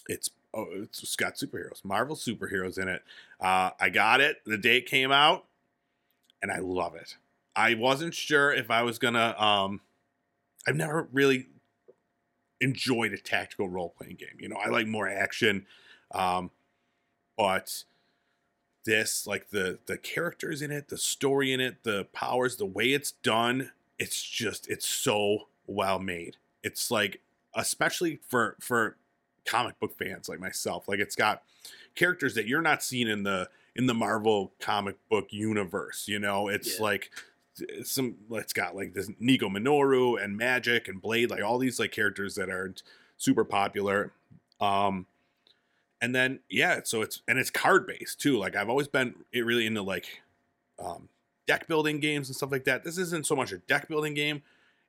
it's 0.07 0.29
oh, 0.53 0.67
it's 0.83 1.15
got 1.15 1.33
superheroes, 1.33 1.83
Marvel 1.83 2.15
superheroes 2.15 2.77
in 2.77 2.89
it. 2.89 3.01
Uh, 3.41 3.71
I 3.79 3.89
got 3.89 4.21
it 4.21 4.37
the 4.45 4.57
day 4.59 4.77
it 4.77 4.85
came 4.85 5.11
out, 5.11 5.45
and 6.41 6.51
I 6.51 6.59
love 6.59 6.95
it. 6.95 7.17
I 7.55 7.73
wasn't 7.73 8.13
sure 8.13 8.53
if 8.53 8.69
I 8.69 8.83
was 8.83 8.99
gonna. 8.99 9.35
Um, 9.37 9.81
I've 10.67 10.75
never 10.75 11.07
really 11.11 11.47
enjoyed 12.59 13.13
a 13.13 13.17
tactical 13.17 13.69
role 13.69 13.93
playing 13.97 14.15
game. 14.15 14.37
You 14.39 14.49
know, 14.49 14.57
I 14.57 14.69
like 14.69 14.87
more 14.87 15.07
action, 15.07 15.65
um, 16.11 16.51
but 17.37 17.83
this 18.85 19.25
like 19.27 19.49
the 19.49 19.79
the 19.87 19.97
characters 19.97 20.61
in 20.61 20.71
it 20.71 20.87
the 20.87 20.97
story 20.97 21.51
in 21.51 21.59
it 21.59 21.83
the 21.83 22.07
powers 22.13 22.55
the 22.55 22.65
way 22.65 22.93
it's 22.93 23.11
done 23.11 23.71
it's 23.97 24.21
just 24.21 24.69
it's 24.69 24.87
so 24.87 25.47
well 25.67 25.99
made 25.99 26.37
it's 26.63 26.91
like 26.91 27.19
especially 27.55 28.19
for 28.27 28.55
for 28.59 28.95
comic 29.45 29.79
book 29.79 29.97
fans 29.97 30.29
like 30.29 30.39
myself 30.39 30.87
like 30.87 30.99
it's 30.99 31.15
got 31.15 31.41
characters 31.95 32.35
that 32.35 32.47
you're 32.47 32.61
not 32.61 32.83
seeing 32.83 33.07
in 33.07 33.23
the 33.23 33.49
in 33.75 33.87
the 33.87 33.93
marvel 33.93 34.51
comic 34.59 34.95
book 35.09 35.27
universe 35.31 36.07
you 36.07 36.19
know? 36.19 36.47
It's 36.47 36.77
Yeah. 36.77 36.83
like 36.83 37.11
some 37.83 38.15
it's 38.31 38.53
got 38.53 38.75
like 38.75 38.93
this 38.93 39.09
Nico 39.19 39.47
Minoru 39.49 40.21
and 40.21 40.39
Magik 40.39 40.87
and 40.89 41.01
Blade 41.01 41.29
like 41.29 41.41
all 41.43 41.57
these 41.57 41.79
like 41.79 41.91
characters 41.91 42.35
that 42.35 42.49
aren't 42.49 42.83
super 43.17 43.45
popular. 43.45 44.11
Um 44.59 45.05
and 46.01 46.13
then 46.13 46.39
yeah 46.49 46.81
so 46.83 47.01
it's 47.01 47.21
and 47.27 47.39
it's 47.39 47.49
card 47.49 47.87
based 47.87 48.19
too. 48.19 48.37
Like 48.37 48.55
i've 48.55 48.69
always 48.69 48.87
been 48.89 49.15
it 49.31 49.45
really 49.45 49.65
into 49.65 49.81
like 49.81 50.21
um 50.79 51.07
deck 51.47 51.67
building 51.67 51.99
games 51.99 52.27
and 52.27 52.35
stuff 52.35 52.51
like 52.51 52.65
that. 52.65 52.83
This 52.83 52.97
isn't 52.97 53.25
so 53.25 53.35
much 53.35 53.51
a 53.51 53.59
deck 53.59 53.87
building 53.87 54.13
game. 54.13 54.41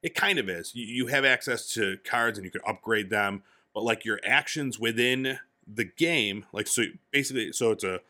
It 0.02 0.14
kind 0.14 0.38
of 0.38 0.48
is. 0.48 0.74
You, 0.74 0.86
you 0.86 1.06
have 1.08 1.24
access 1.24 1.72
to 1.74 1.98
cards 2.04 2.38
and 2.38 2.44
you 2.44 2.50
can 2.50 2.62
upgrade 2.66 3.10
them 3.10 3.42
but 3.74 3.84
like 3.84 4.04
your 4.04 4.18
actions 4.24 4.78
within 4.80 5.38
the 5.66 5.84
game 5.84 6.44
like 6.52 6.66
so 6.66 6.84
basically 7.10 7.52
so 7.52 7.72
it's 7.72 7.84
a 7.84 8.00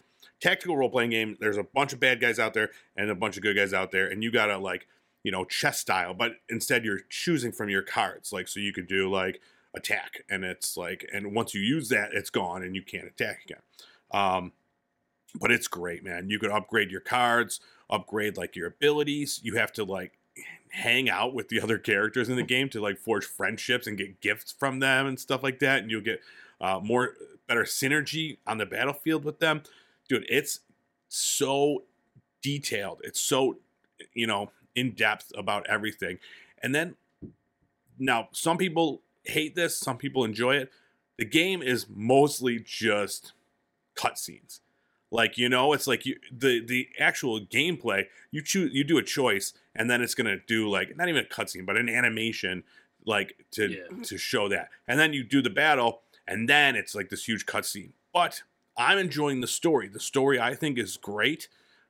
tactical 0.41 0.77
role-playing 0.77 1.11
game. 1.11 1.37
There's 1.41 1.57
a 1.57 1.63
bunch 1.63 1.93
of 1.93 2.01
bad 2.01 2.21
guys 2.21 2.39
out 2.39 2.55
there 2.55 2.71
and 2.97 3.11
a 3.11 3.15
bunch 3.15 3.37
of 3.37 3.43
good 3.43 3.57
guys 3.57 3.73
out 3.73 3.91
there 3.91 4.07
and 4.07 4.23
you 4.23 4.31
gotta 4.31 4.59
like 4.59 4.87
you 5.23 5.33
know 5.33 5.45
chess 5.45 5.81
style 5.81 6.15
but 6.15 6.33
instead 6.49 6.85
you're 6.85 7.01
choosing 7.09 7.53
from 7.53 7.69
your 7.69 7.83
cards. 7.83 8.33
Like 8.33 8.49
so 8.49 8.61
you 8.61 8.73
could 8.73 8.87
do 8.87 9.11
like 9.11 9.41
attack 9.75 10.23
and 10.31 10.45
it's 10.45 10.77
like 10.77 11.07
and 11.13 11.35
once 11.35 11.55
you 11.55 11.61
use 11.61 11.89
that 11.91 12.11
it's 12.13 12.31
gone 12.31 12.63
and 12.63 12.75
you 12.75 12.83
can't 12.83 13.07
attack 13.07 13.41
again. 13.45 13.63
Um 14.13 14.53
but 15.39 15.51
it's 15.51 15.69
great 15.69 16.05
man. 16.05 16.31
You 16.31 16.39
could 16.39 16.51
upgrade 16.51 16.91
your 16.91 17.01
cards 17.01 17.61
upgrade 17.89 18.37
like 18.37 18.57
your 18.57 18.67
abilities. 18.67 19.41
You 19.43 19.57
have 19.57 19.73
to 19.75 19.85
like 19.85 20.19
hang 20.71 21.09
out 21.09 21.35
with 21.35 21.49
the 21.49 21.61
other 21.63 21.79
characters 21.79 22.29
in 22.29 22.37
the 22.37 22.43
game 22.43 22.69
to 22.71 22.81
like 22.81 22.99
forge 22.99 23.25
friendships 23.25 23.87
and 23.87 23.97
get 23.97 24.21
gifts 24.21 24.53
from 24.53 24.81
them 24.81 25.07
and 25.07 25.19
stuff 25.19 25.43
like 25.43 25.61
that 25.61 25.83
and 25.83 25.91
you'll 25.91 26.01
get 26.01 26.21
uh, 26.61 26.81
more 26.83 27.15
better 27.47 27.65
synergy 27.65 28.39
on 28.47 28.59
the 28.59 28.67
battlefield 28.67 29.25
with 29.25 29.39
them. 29.39 29.63
Dude 30.09 30.27
it's 30.29 30.61
so 31.09 31.85
detailed. 32.43 33.01
It's 33.05 33.21
so 33.21 33.57
you 34.15 34.27
know 34.27 34.51
in 34.75 34.93
depth 34.93 35.33
about 35.37 35.67
everything. 35.69 36.19
And 36.63 36.75
then 36.75 36.97
now 37.99 38.29
some 38.33 38.59
people 38.59 39.03
hate 39.25 39.55
this 39.55 39.77
some 39.77 39.97
people 39.99 40.25
enjoy 40.25 40.57
it. 40.57 40.71
The 41.19 41.25
game 41.25 41.63
is 41.63 41.87
mostly 41.89 42.59
just 42.61 43.33
cutscenes. 43.97 44.61
Like 45.11 45.39
you 45.39 45.49
know 45.49 45.73
it's 45.73 45.87
like 45.87 46.05
you 46.05 46.17
the 46.31 46.61
the 46.65 46.89
actual 46.99 47.41
gameplay 47.41 48.05
you 48.31 48.43
choose 48.43 48.73
you 48.75 48.85
do 48.85 48.99
a 48.99 49.03
choice 49.03 49.53
and 49.75 49.89
then 49.89 50.03
it's 50.03 50.15
gonna 50.15 50.37
do 50.47 50.69
like 50.69 50.97
not 50.97 51.09
even 51.09 51.25
a 51.25 51.27
cutscene 51.29 51.65
but 51.65 51.77
an 51.77 51.89
animation 51.89 52.65
like 53.05 53.47
to 53.53 53.69
Yeah. 53.71 54.03
to 54.03 54.19
show 54.19 54.49
that. 54.49 54.69
And 54.89 54.99
then 54.99 55.13
you 55.13 55.23
do 55.23 55.41
the 55.41 55.49
battle 55.51 56.03
and 56.29 56.49
then 56.49 56.77
it's 56.77 56.95
like 56.95 57.09
this 57.09 57.27
huge 57.27 57.47
cutscene. 57.47 57.93
But 58.13 58.43
i'm 58.77 58.99
enjoying 58.99 59.41
the 59.41 59.47
story. 59.47 59.89
The 59.89 60.01
story 60.01 60.41
i 60.41 60.55
think 60.55 60.79
is 60.79 60.97
great. 60.97 61.49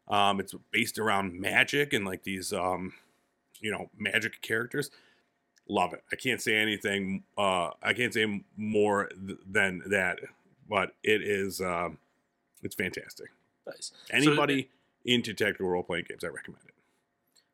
Um 0.08 0.40
it's 0.40 0.54
based 0.70 0.98
around 0.98 1.38
magic 1.40 1.92
and 1.92 2.04
like 2.04 2.22
these 2.24 2.52
um 2.52 2.94
you 3.60 3.70
know 3.70 3.90
magic 3.96 4.40
characters. 4.42 4.90
Love 5.68 5.92
it. 5.92 6.04
I 6.12 6.16
can't 6.16 6.40
say 6.40 6.56
anything 6.56 7.24
uh 7.36 7.70
i 7.82 7.92
can't 7.92 8.14
say 8.14 8.42
more 8.56 9.08
th- 9.26 9.38
than 9.50 9.82
that 9.86 10.18
but 10.68 10.94
it 11.02 11.22
is 11.22 11.60
um 11.60 11.98
it's 12.62 12.74
fantastic. 12.74 13.28
Nice. 13.66 13.92
anybody 14.10 14.70
into 15.04 15.34
tactical 15.34 15.68
role-playing 15.68 16.04
games 16.08 16.22
i 16.24 16.28
recommend 16.28 16.62
it. 16.66 16.74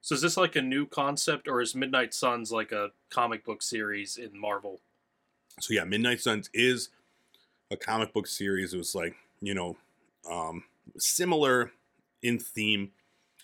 So 0.03 0.17
is 0.17 0.21
this 0.21 0.37
like 0.37 0.57
a 0.57 0.63
new 0.63 0.85
concept, 0.85 1.47
or 1.47 1.61
is 1.61 1.77
Midnight 1.77 2.13
Suns 2.13 2.51
like 2.51 2.73
a 2.73 2.91
comic 3.09 3.45
book 3.45 3.63
series 3.63 4.17
in 4.17 4.39
Marvel? 4.39 4.81
So 5.63 5.73
yeah 5.75 5.85
midnight 5.85 6.21
suns 6.21 6.51
is 6.53 6.89
a 7.71 7.77
comic 7.77 8.13
book 8.13 8.27
series 8.27 8.75
it 8.75 8.79
was 8.79 8.95
like 8.95 9.15
you 9.41 9.55
know 9.55 9.77
um 10.31 10.65
similar 10.99 11.71
in 12.23 12.39
theme 12.39 12.91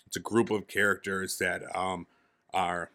it's 0.05 0.15
a 0.17 0.19
group 0.19 0.49
of 0.51 0.67
characters 0.67 1.37
that 1.37 1.61
um 1.75 2.05
are 2.53 2.91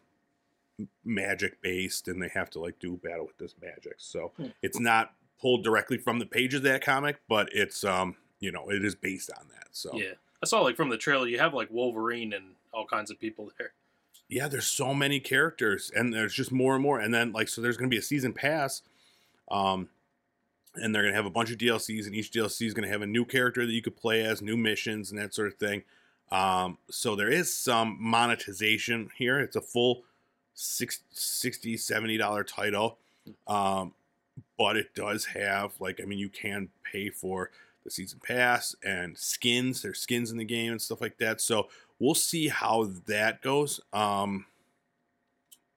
magic 1.04 1.60
based 1.62 2.08
and 2.08 2.20
they 2.20 2.28
have 2.28 2.50
to 2.50 2.58
like 2.58 2.78
do 2.80 2.96
battle 3.02 3.26
with 3.26 3.38
this 3.38 3.54
magic 3.62 3.94
so 3.98 4.32
Hmm. 4.36 4.46
it's 4.62 4.80
not 4.80 5.12
pulled 5.40 5.62
directly 5.62 5.98
from 5.98 6.18
the 6.18 6.26
page 6.26 6.54
of 6.54 6.62
that 6.62 6.82
comic 6.84 7.16
but 7.28 7.48
it's 7.52 7.84
um 7.84 8.16
you 8.40 8.50
know 8.50 8.68
it 8.70 8.84
is 8.84 8.94
based 8.94 9.30
on 9.38 9.46
that 9.48 9.68
so 9.70 9.90
Yeah, 9.94 10.14
I 10.42 10.46
saw 10.46 10.60
like 10.62 10.76
from 10.76 10.88
the 10.90 10.96
trailer, 10.98 11.26
you 11.26 11.38
have 11.38 11.54
like 11.54 11.70
Wolverine 11.70 12.32
and 12.32 12.54
all 12.72 12.86
kinds 12.86 13.10
of 13.10 13.18
people 13.18 13.50
there. 13.58 13.72
yeah, 14.28 14.46
there's 14.48 14.66
so 14.66 14.92
many 14.94 15.18
characters, 15.20 15.90
and 15.94 16.12
there's 16.12 16.34
just 16.34 16.52
more 16.52 16.74
and 16.74 16.82
more. 16.82 16.98
And 17.00 17.12
then 17.14 17.32
like, 17.32 17.48
so 17.48 17.60
there's 17.62 17.76
going 17.76 17.88
to 17.90 17.94
be 17.94 17.98
a 17.98 18.02
season 18.02 18.32
pass, 18.34 18.82
um, 19.50 19.88
and 20.76 20.94
they're 20.94 21.02
going 21.02 21.12
to 21.12 21.16
have 21.16 21.26
a 21.26 21.30
bunch 21.30 21.50
of 21.50 21.58
DLCs, 21.58 22.06
and 22.06 22.14
each 22.14 22.32
DLC 22.32 22.66
is 22.66 22.74
going 22.74 22.86
to 22.86 22.92
have 22.92 23.02
a 23.02 23.06
new 23.06 23.24
character 23.24 23.64
that 23.64 23.72
you 23.72 23.82
could 23.82 23.96
play 23.96 24.24
as, 24.24 24.42
new 24.42 24.56
missions, 24.56 25.10
and 25.10 25.20
that 25.20 25.34
sort 25.34 25.48
of 25.48 25.54
thing. 25.54 25.82
Um, 26.30 26.78
so 26.90 27.14
there 27.14 27.30
is 27.30 27.54
some 27.54 27.96
monetization 28.00 29.10
here. 29.16 29.38
It's 29.40 29.56
a 29.56 29.60
full 29.60 30.02
six, 30.54 31.00
60 31.10 31.76
70 31.76 32.16
dollar 32.16 32.44
title, 32.44 32.98
um, 33.46 33.92
but 34.58 34.76
it 34.76 34.94
does 34.94 35.26
have 35.26 35.72
like, 35.80 36.00
I 36.00 36.06
mean, 36.06 36.18
you 36.18 36.28
can 36.28 36.70
pay 36.90 37.10
for 37.10 37.50
the 37.84 37.90
season 37.90 38.20
pass 38.26 38.74
and 38.82 39.16
skins. 39.16 39.82
There's 39.82 40.00
skins 40.00 40.30
in 40.30 40.38
the 40.38 40.44
game 40.44 40.72
and 40.72 40.82
stuff 40.82 41.00
like 41.00 41.18
that. 41.18 41.40
So 41.40 41.68
we'll 41.98 42.14
see 42.14 42.48
how 42.48 42.90
that 43.06 43.42
goes. 43.42 43.80
Um, 43.92 44.46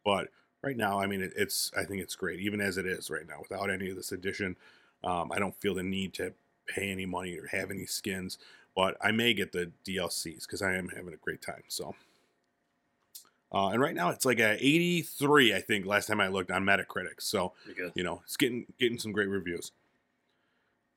but 0.03 0.29
right 0.63 0.77
now, 0.77 0.99
I 0.99 1.07
mean, 1.07 1.21
it, 1.21 1.33
it's 1.35 1.71
I 1.77 1.83
think 1.83 2.01
it's 2.01 2.15
great, 2.15 2.39
even 2.39 2.61
as 2.61 2.77
it 2.77 2.85
is 2.85 3.09
right 3.09 3.27
now, 3.27 3.39
without 3.41 3.69
any 3.69 3.89
of 3.89 3.95
this 3.95 4.11
addition. 4.11 4.55
Um, 5.03 5.31
I 5.31 5.39
don't 5.39 5.55
feel 5.55 5.75
the 5.75 5.83
need 5.83 6.13
to 6.15 6.33
pay 6.67 6.89
any 6.89 7.05
money 7.05 7.37
or 7.37 7.47
have 7.47 7.71
any 7.71 7.85
skins, 7.85 8.37
but 8.75 8.97
I 9.01 9.11
may 9.11 9.33
get 9.33 9.51
the 9.51 9.71
DLCs 9.85 10.41
because 10.41 10.61
I 10.61 10.73
am 10.73 10.89
having 10.89 11.13
a 11.13 11.17
great 11.17 11.41
time. 11.41 11.63
So, 11.67 11.95
uh, 13.53 13.69
and 13.69 13.81
right 13.81 13.95
now 13.95 14.09
it's 14.09 14.25
like 14.25 14.39
a 14.39 14.57
83, 14.59 15.53
I 15.53 15.61
think, 15.61 15.85
last 15.85 16.07
time 16.07 16.19
I 16.19 16.27
looked 16.27 16.51
on 16.51 16.63
Metacritic. 16.63 17.19
So 17.19 17.53
you 17.95 18.03
know, 18.03 18.21
it's 18.23 18.37
getting 18.37 18.65
getting 18.79 18.99
some 18.99 19.11
great 19.11 19.29
reviews. 19.29 19.71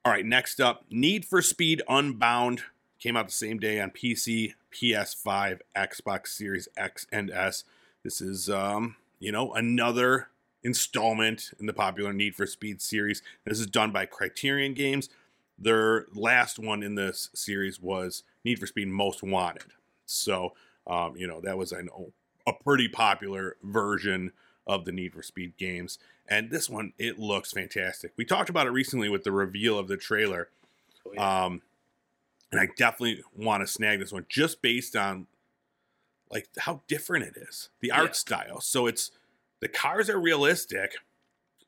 All 0.05 0.13
right, 0.13 0.25
next 0.25 0.61
up, 0.61 0.85
Need 0.91 1.27
for 1.27 1.43
Speed 1.43 1.83
Unbound 1.87 2.63
came 2.99 3.17
out 3.17 3.27
the 3.27 3.33
same 3.33 3.59
day 3.59 3.81
on 3.81 3.91
PC, 3.91 4.55
PS5, 4.73 5.61
Xbox 5.77 6.29
Series 6.29 6.69
X 6.77 7.07
and 7.11 7.31
S. 7.31 7.65
This 8.03 8.21
is 8.21 8.49
um, 8.49 8.97
you 9.21 9.31
know, 9.31 9.53
another 9.53 10.29
installment 10.63 11.53
in 11.61 11.67
the 11.67 11.73
popular 11.73 12.13
Need 12.13 12.35
for 12.35 12.47
Speed 12.47 12.83
series. 12.83 13.23
This 13.45 13.61
is 13.61 13.67
done 13.67 13.93
by 13.93 14.07
Criterion 14.07 14.75
Games. 14.75 15.09
Their 15.59 16.07
last 16.15 16.59
one 16.59 16.83
in 16.83 16.95
this 16.95 17.31
series 17.35 17.81
was 17.81 18.25
Need 18.45 18.59
for 18.59 18.67
Speed 18.67 18.89
Most 18.89 19.23
Wanted. 19.23 19.73
So, 20.07 20.55
um, 20.87 21.15
you 21.17 21.27
know, 21.27 21.41
that 21.43 21.59
was 21.59 21.73
know 21.73 22.13
a 22.47 22.53
pretty 22.53 22.89
popular 22.89 23.57
version 23.63 24.33
of 24.67 24.85
the 24.85 24.93
Need 24.93 25.13
for 25.13 25.23
Speed 25.23 25.57
games. 25.59 25.99
And 26.27 26.51
this 26.51 26.71
one, 26.71 26.93
it 26.99 27.19
looks 27.19 27.53
fantastic. 27.53 28.13
We 28.17 28.25
talked 28.25 28.51
about 28.51 28.67
it 28.67 28.71
recently 28.71 29.09
with 29.09 29.25
the 29.25 29.33
reveal 29.33 29.79
of 29.79 29.89
the 29.89 29.97
trailer. 29.97 30.49
Oh, 31.07 31.11
yeah. 31.15 31.45
Um, 31.45 31.63
and 32.53 32.61
I 32.61 32.69
definitely 32.77 33.23
want 33.37 33.63
to 33.63 33.67
snag 33.67 34.01
this 34.01 34.13
one 34.13 34.27
just 34.29 34.63
based 34.63 34.97
on 34.97 35.27
like 36.31 36.49
how 36.59 36.83
different 36.89 37.25
it 37.25 37.37
is, 37.37 37.71
the 37.81 37.91
art 37.91 38.11
Yeah. 38.11 38.13
style. 38.13 38.61
So 38.61 38.87
it's 38.87 39.11
the 39.61 39.69
cars 39.69 40.09
are 40.09 40.19
realistic, 40.21 40.93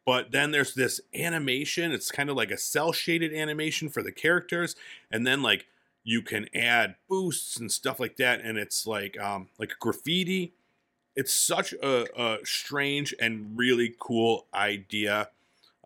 but 0.04 0.32
then 0.32 0.50
there's 0.50 0.74
this 0.74 1.00
animation. 1.14 1.92
It's 1.92 2.10
kind 2.10 2.30
of 2.30 2.36
like 2.36 2.50
a 2.50 2.56
cel 2.58 2.92
shaded 2.92 3.32
animation 3.34 3.88
for 3.88 4.02
the 4.02 4.12
characters, 4.12 4.74
and 5.10 5.26
then 5.26 5.42
like 5.42 5.66
you 6.04 6.22
can 6.22 6.48
add 6.54 6.96
boosts 7.08 7.56
and 7.56 7.70
stuff 7.70 8.00
like 8.00 8.16
that, 8.16 8.40
and 8.40 8.58
it's 8.58 8.86
like 8.86 9.18
um 9.20 9.48
like 9.58 9.74
graffiti. 9.78 10.54
It's 11.14 11.32
such 11.34 11.74
a, 11.74 12.06
a 12.20 12.38
strange 12.46 13.14
and 13.20 13.56
really 13.58 13.94
cool 13.98 14.46
idea 14.54 15.28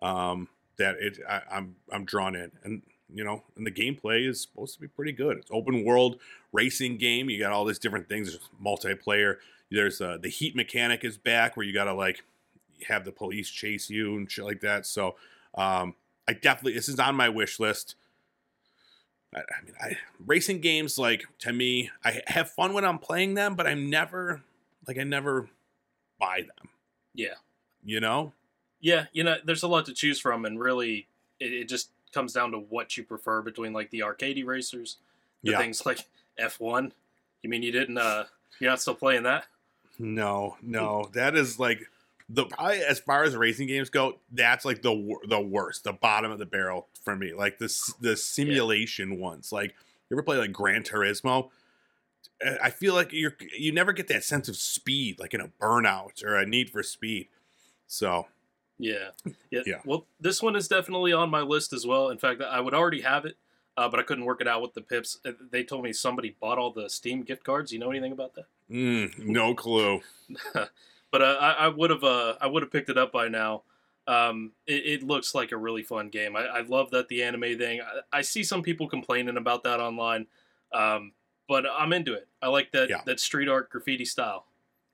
um, 0.01 0.47
that 0.77 0.95
it 0.99 1.19
I, 1.27 1.41
I'm 1.51 1.75
I'm 1.91 2.05
drawn 2.05 2.35
in, 2.35 2.51
and 2.63 2.81
you 3.13 3.23
know, 3.23 3.43
and 3.55 3.65
the 3.65 3.71
gameplay 3.71 4.27
is 4.27 4.41
supposed 4.41 4.73
to 4.75 4.81
be 4.81 4.87
pretty 4.87 5.11
good. 5.11 5.37
It's 5.37 5.49
open 5.51 5.85
world 5.85 6.17
racing 6.51 6.97
game. 6.97 7.29
You 7.29 7.39
got 7.39 7.51
all 7.51 7.65
these 7.65 7.79
different 7.79 8.09
things. 8.09 8.31
There's 8.31 8.49
multiplayer. 8.63 9.37
There's 9.71 10.01
uh, 10.01 10.17
the 10.21 10.29
heat 10.29 10.55
mechanic 10.55 11.03
is 11.03 11.17
back 11.17 11.55
where 11.57 11.65
you 11.65 11.73
got 11.73 11.85
to 11.85 11.93
like 11.93 12.23
have 12.87 13.05
the 13.05 13.11
police 13.11 13.49
chase 13.49 13.89
you 13.89 14.15
and 14.15 14.29
shit 14.29 14.45
like 14.45 14.61
that. 14.61 14.85
So 14.85 15.15
um, 15.55 15.95
I 16.27 16.33
definitely 16.33 16.73
this 16.73 16.89
is 16.89 16.99
on 16.99 17.15
my 17.15 17.29
wish 17.29 17.59
list. 17.59 17.95
I, 19.35 19.39
I 19.39 19.65
mean, 19.65 19.73
I 19.81 19.97
racing 20.25 20.61
games 20.61 20.97
like 20.97 21.25
to 21.39 21.53
me, 21.53 21.89
I 22.03 22.21
have 22.27 22.49
fun 22.49 22.73
when 22.73 22.85
I'm 22.85 22.99
playing 22.99 23.33
them, 23.33 23.55
but 23.55 23.67
I'm 23.67 23.89
never 23.89 24.41
like 24.87 24.97
I 24.97 25.03
never 25.03 25.49
buy 26.19 26.41
them. 26.41 26.69
yeah, 27.13 27.35
You 27.83 27.99
know? 27.99 28.33
yeah. 28.79 29.05
You 29.11 29.23
know, 29.23 29.35
there's 29.43 29.63
a 29.63 29.67
lot 29.67 29.85
to 29.85 29.93
choose 29.93 30.19
from, 30.19 30.45
and 30.45 30.59
really, 30.59 31.07
it, 31.39 31.51
it 31.53 31.69
just 31.69 31.89
comes 32.13 32.33
down 32.33 32.51
to 32.51 32.57
what 32.59 32.97
you 32.97 33.03
prefer 33.03 33.41
between 33.41 33.73
like 33.73 33.89
the 33.91 34.03
arcade 34.03 34.43
racers, 34.45 34.97
The 35.43 35.51
Yeah. 35.51 35.57
things 35.59 35.85
like 35.85 35.99
F1. 36.39 36.91
You 37.43 37.49
mean 37.49 37.63
you 37.63 37.71
didn't? 37.71 37.97
uh 37.97 38.25
You're 38.59 38.69
not 38.71 38.81
still 38.81 38.95
playing 38.95 39.23
that? 39.23 39.45
No, 39.99 40.57
no, 40.61 41.09
that 41.13 41.35
is 41.35 41.59
like 41.59 41.79
the 42.29 42.45
probably 42.45 42.79
as 42.79 42.99
far 42.99 43.23
as 43.23 43.35
racing 43.35 43.67
games 43.67 43.89
go, 43.89 44.19
that's 44.31 44.65
like 44.65 44.81
the 44.81 45.15
the 45.27 45.39
worst, 45.41 45.83
the 45.85 45.93
bottom 45.93 46.29
of 46.31 46.39
the 46.39 46.45
barrel 46.45 46.87
for 47.03 47.15
me. 47.15 47.33
Like 47.33 47.57
the 47.57 47.73
the 48.01 48.15
simulation 48.17 49.19
ones. 49.19 49.51
Like 49.51 49.73
you 50.09 50.15
ever 50.15 50.23
play 50.23 50.37
like 50.37 50.51
Gran 50.51 50.83
Turismo? 50.83 51.49
I 52.61 52.69
feel 52.69 52.93
like 52.93 53.11
you're 53.13 53.35
you 53.57 53.71
never 53.71 53.93
get 53.93 54.07
that 54.09 54.23
sense 54.23 54.47
of 54.47 54.55
speed, 54.57 55.19
like 55.19 55.33
in 55.33 55.41
a 55.41 55.47
Burnout 55.47 56.23
or 56.23 56.35
a 56.35 56.45
Need 56.45 56.69
for 56.69 56.83
Speed. 56.83 57.29
So 57.87 58.27
Yeah. 58.79 59.09
yeah. 59.49 59.61
Yeah. 59.65 59.79
Well, 59.85 60.05
this 60.19 60.41
one 60.41 60.55
is 60.55 60.67
definitely 60.67 61.13
on 61.13 61.29
my 61.29 61.41
list 61.41 61.73
as 61.73 61.85
well. 61.85 62.09
In 62.09 62.17
fact, 62.17 62.41
I 62.41 62.59
would 62.59 62.73
already 62.73 63.01
have 63.01 63.25
it, 63.25 63.35
uh, 63.75 63.89
but 63.89 63.99
I 63.99 64.03
couldn't 64.03 64.25
work 64.25 64.39
it 64.41 64.47
out 64.47 64.61
with 64.61 64.73
the 64.73 64.81
pips. 64.81 65.19
Uh, 65.25 65.31
They 65.51 65.63
told 65.63 65.83
me 65.83 65.93
somebody 65.93 66.35
bought 66.39 66.57
all 66.57 66.71
the 66.71 66.89
Steam 66.89 67.23
gift 67.23 67.43
cards. 67.43 67.71
You 67.73 67.79
know 67.79 67.89
anything 67.89 68.11
about 68.11 68.35
that? 68.35 68.45
mm, 68.71 69.17
no 69.19 69.55
clue. 69.55 70.01
but 70.53 71.21
uh, 71.21 71.37
I, 71.57 71.67
would 71.69 71.89
have 71.89 72.03
uh, 72.03 72.35
I 72.41 72.47
would 72.47 72.63
have 72.63 72.71
picked 72.71 72.89
it 72.89 72.97
up 72.97 73.11
by 73.11 73.27
now. 73.29 73.63
Um, 74.07 74.53
it, 74.65 74.85
it 75.01 75.03
looks 75.03 75.35
like 75.35 75.51
a 75.51 75.57
really 75.57 75.83
fun 75.83 76.09
game. 76.09 76.35
I, 76.35 76.45
I 76.45 76.61
love 76.61 76.91
that 76.91 77.07
the 77.09 77.23
anime 77.23 77.57
thing. 77.57 77.81
I, 77.81 78.19
I 78.19 78.21
see 78.21 78.43
some 78.43 78.61
people 78.61 78.87
complaining 78.87 79.35
about 79.37 79.63
that 79.63 79.79
online, 79.81 80.27
um, 80.73 81.11
but 81.49 81.65
I'm 81.69 81.91
into 81.93 82.13
it. 82.13 82.27
I 82.41 82.47
like 82.47 82.71
that 82.71 82.89
Yeah. 82.89 83.01
that 83.05 83.19
street 83.19 83.49
art 83.49 83.69
graffiti 83.69 84.05
style. 84.05 84.45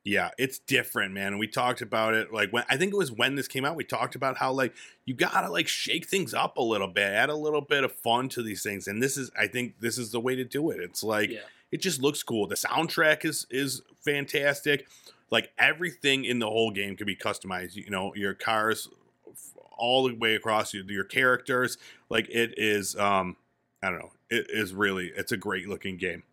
Yeah, 0.06 0.32
it's 0.38 0.60
different, 0.60 1.14
man. 1.14 1.38
We 1.38 1.48
talked 1.48 1.82
about 1.82 2.14
it 2.14 2.34
like 2.34 2.52
when 2.52 2.66
I 2.70 2.76
think 2.76 2.94
it 2.94 2.98
was 2.98 3.12
when 3.12 3.36
this 3.36 3.48
came 3.48 3.64
out. 3.64 3.78
We 3.78 3.86
talked 3.86 4.16
about 4.16 4.38
how 4.38 4.52
like 4.52 4.74
you 5.06 5.14
gotta 5.14 5.50
like 5.50 5.70
shake 5.70 6.08
things 6.08 6.34
up 6.34 6.58
a 6.58 6.62
little 6.62 6.90
bit, 6.90 7.04
add 7.04 7.30
a 7.30 7.36
little 7.36 7.62
bit 7.62 7.86
of 7.86 7.94
fun 7.94 8.28
to 8.30 8.44
these 8.44 8.64
things, 8.64 8.88
and 8.88 9.02
this 9.02 9.16
is 9.16 9.32
I 9.40 9.48
think 9.48 9.80
this 9.80 9.98
is 9.98 10.12
the 10.12 10.20
way 10.20 10.36
to 10.36 10.44
do 10.44 10.72
it. 10.72 10.82
It's 10.82 11.04
like 11.04 11.30
yeah, 11.30 11.40
it 11.72 11.78
just 11.82 12.02
looks 12.02 12.22
cool. 12.22 12.48
The 12.48 12.56
soundtrack 12.56 13.24
is 13.24 13.48
is 13.50 13.82
fantastic. 14.04 14.88
Like 15.32 15.54
everything 15.58 16.26
in 16.26 16.40
the 16.40 16.48
whole 16.48 16.72
game 16.72 16.98
can 16.98 17.08
be 17.08 17.16
customized. 17.16 17.76
You 17.76 17.90
know, 17.90 18.14
your 18.14 18.34
cars 18.34 18.90
all 19.78 20.08
the 20.08 20.16
way 20.16 20.36
across 20.36 20.74
your, 20.74 20.84
your 20.86 21.06
characters. 21.06 21.78
Like 22.10 22.30
it 22.30 22.56
is 22.58 22.98
um 22.98 23.38
I 23.82 23.90
don't 23.90 24.00
know. 24.00 24.12
It 24.30 24.48
is 24.50 24.74
really 24.74 25.14
it's 25.16 25.32
a 25.32 25.38
great 25.38 25.70
looking 25.70 25.96
game. 25.96 26.24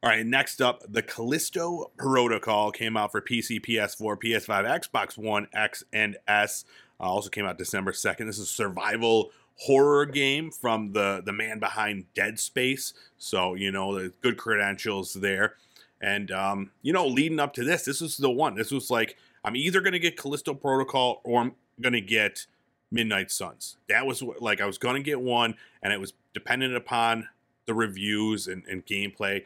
All 0.00 0.10
right, 0.10 0.24
next 0.24 0.62
up, 0.62 0.84
the 0.88 1.02
Callisto 1.02 1.90
Protocol 1.96 2.70
came 2.70 2.96
out 2.96 3.10
for 3.10 3.20
PC, 3.20 3.60
PS4, 3.60 4.16
PS5, 4.22 4.86
Xbox 4.86 5.18
One, 5.18 5.48
X, 5.52 5.82
and 5.92 6.16
S. 6.28 6.64
Uh, 7.00 7.04
also 7.04 7.28
came 7.28 7.44
out 7.44 7.58
December 7.58 7.90
2nd. 7.90 8.26
This 8.26 8.38
is 8.38 8.44
a 8.44 8.46
survival 8.46 9.32
horror 9.56 10.06
game 10.06 10.52
from 10.52 10.92
the, 10.92 11.20
the 11.24 11.32
man 11.32 11.58
behind 11.58 12.04
Dead 12.14 12.38
Space. 12.38 12.94
So, 13.16 13.54
you 13.54 13.72
know, 13.72 14.08
good 14.22 14.36
credentials 14.36 15.14
there. 15.14 15.56
And, 16.00 16.30
um, 16.30 16.70
you 16.80 16.92
know, 16.92 17.08
leading 17.08 17.40
up 17.40 17.52
to 17.54 17.64
this, 17.64 17.84
this 17.84 18.00
was 18.00 18.18
the 18.18 18.30
one. 18.30 18.54
This 18.54 18.70
was 18.70 18.92
like, 18.92 19.16
I'm 19.44 19.56
either 19.56 19.80
going 19.80 19.94
to 19.94 19.98
get 19.98 20.16
Callisto 20.16 20.54
Protocol 20.54 21.20
or 21.24 21.40
I'm 21.40 21.54
going 21.80 21.92
to 21.94 22.00
get 22.00 22.46
Midnight 22.92 23.32
Suns. 23.32 23.78
That 23.88 24.06
was 24.06 24.22
like, 24.22 24.60
I 24.60 24.66
was 24.66 24.78
going 24.78 24.94
to 24.94 25.02
get 25.02 25.20
one, 25.20 25.56
and 25.82 25.92
it 25.92 25.98
was 25.98 26.12
dependent 26.34 26.76
upon 26.76 27.28
the 27.66 27.74
reviews 27.74 28.46
and, 28.46 28.62
and 28.70 28.86
gameplay. 28.86 29.42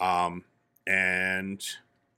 Um, 0.00 0.44
and 0.86 1.62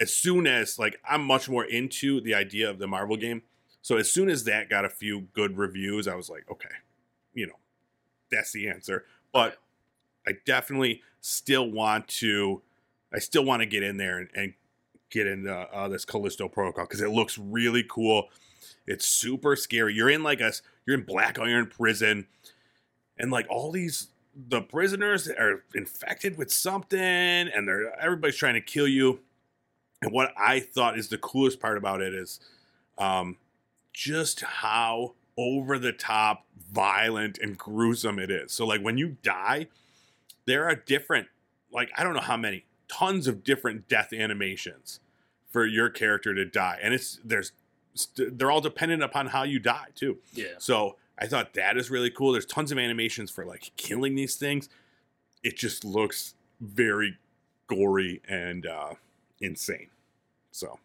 as 0.00 0.14
soon 0.14 0.46
as 0.46 0.78
like 0.78 1.00
I'm 1.08 1.24
much 1.24 1.48
more 1.48 1.64
into 1.64 2.20
the 2.20 2.34
idea 2.34 2.68
of 2.70 2.78
the 2.78 2.86
Marvel 2.86 3.16
game, 3.16 3.42
so 3.82 3.96
as 3.96 4.10
soon 4.10 4.28
as 4.28 4.44
that 4.44 4.68
got 4.68 4.84
a 4.84 4.90
few 4.90 5.22
good 5.32 5.56
reviews, 5.56 6.06
I 6.06 6.14
was 6.14 6.28
like, 6.28 6.44
okay, 6.50 6.68
you 7.34 7.46
know, 7.46 7.58
that's 8.30 8.52
the 8.52 8.68
answer. 8.68 9.04
But 9.32 9.58
I 10.26 10.32
definitely 10.44 11.02
still 11.20 11.70
want 11.70 12.08
to, 12.08 12.62
I 13.12 13.18
still 13.18 13.44
want 13.44 13.60
to 13.60 13.66
get 13.66 13.82
in 13.82 13.96
there 13.96 14.18
and, 14.18 14.28
and 14.34 14.54
get 15.10 15.26
into 15.26 15.52
uh, 15.52 15.88
this 15.88 16.04
Callisto 16.04 16.48
Protocol 16.48 16.84
because 16.84 17.00
it 17.00 17.10
looks 17.10 17.38
really 17.38 17.84
cool. 17.88 18.28
It's 18.86 19.06
super 19.06 19.56
scary. 19.56 19.94
You're 19.94 20.10
in 20.10 20.22
like 20.22 20.40
a, 20.40 20.52
you're 20.86 20.96
in 20.96 21.04
Black 21.04 21.38
Iron 21.38 21.66
prison, 21.66 22.26
and 23.18 23.30
like 23.30 23.46
all 23.48 23.70
these 23.70 24.08
the 24.48 24.62
prisoners 24.62 25.28
are 25.28 25.64
infected 25.74 26.38
with 26.38 26.52
something 26.52 26.98
and 26.98 27.68
they're 27.68 27.98
everybody's 28.00 28.36
trying 28.36 28.54
to 28.54 28.60
kill 28.60 28.88
you. 28.88 29.20
And 30.02 30.12
what 30.12 30.32
i 30.38 30.60
thought 30.60 30.98
is 30.98 31.08
the 31.08 31.18
coolest 31.18 31.60
part 31.60 31.76
about 31.76 32.00
it 32.00 32.14
is 32.14 32.40
um, 32.98 33.36
just 33.92 34.40
how 34.40 35.14
over 35.36 35.78
the 35.78 35.92
top 35.92 36.46
violent 36.70 37.38
and 37.38 37.56
gruesome 37.56 38.18
it 38.18 38.30
is. 38.30 38.52
So 38.52 38.66
like 38.66 38.80
when 38.80 38.98
you 38.98 39.16
die 39.22 39.68
there 40.46 40.66
are 40.66 40.74
different 40.74 41.28
like 41.70 41.90
i 41.96 42.02
don't 42.02 42.14
know 42.14 42.20
how 42.20 42.36
many 42.36 42.64
tons 42.88 43.26
of 43.26 43.44
different 43.44 43.88
death 43.88 44.12
animations 44.12 45.00
for 45.50 45.66
your 45.66 45.88
character 45.90 46.34
to 46.34 46.44
die. 46.44 46.78
And 46.82 46.94
it's 46.94 47.18
there's 47.24 47.52
they're 48.16 48.50
all 48.50 48.60
dependent 48.60 49.02
upon 49.02 49.28
how 49.28 49.42
you 49.42 49.58
die 49.58 49.88
too. 49.94 50.18
Yeah. 50.32 50.46
so 50.58 50.96
I 51.20 51.26
thought 51.26 51.54
that 51.54 51.76
is 51.76 51.90
really 51.90 52.10
cool. 52.10 52.32
There's 52.32 52.46
tons 52.46 52.72
of 52.72 52.78
animations 52.78 53.30
for 53.30 53.44
like 53.44 53.72
killing 53.76 54.14
these 54.14 54.36
things. 54.36 54.68
It 55.42 55.56
just 55.56 55.84
looks 55.84 56.34
very 56.60 57.18
gory 57.66 58.20
and 58.28 58.66
uh, 58.66 58.94
insane. 59.40 59.88
So 60.50 60.78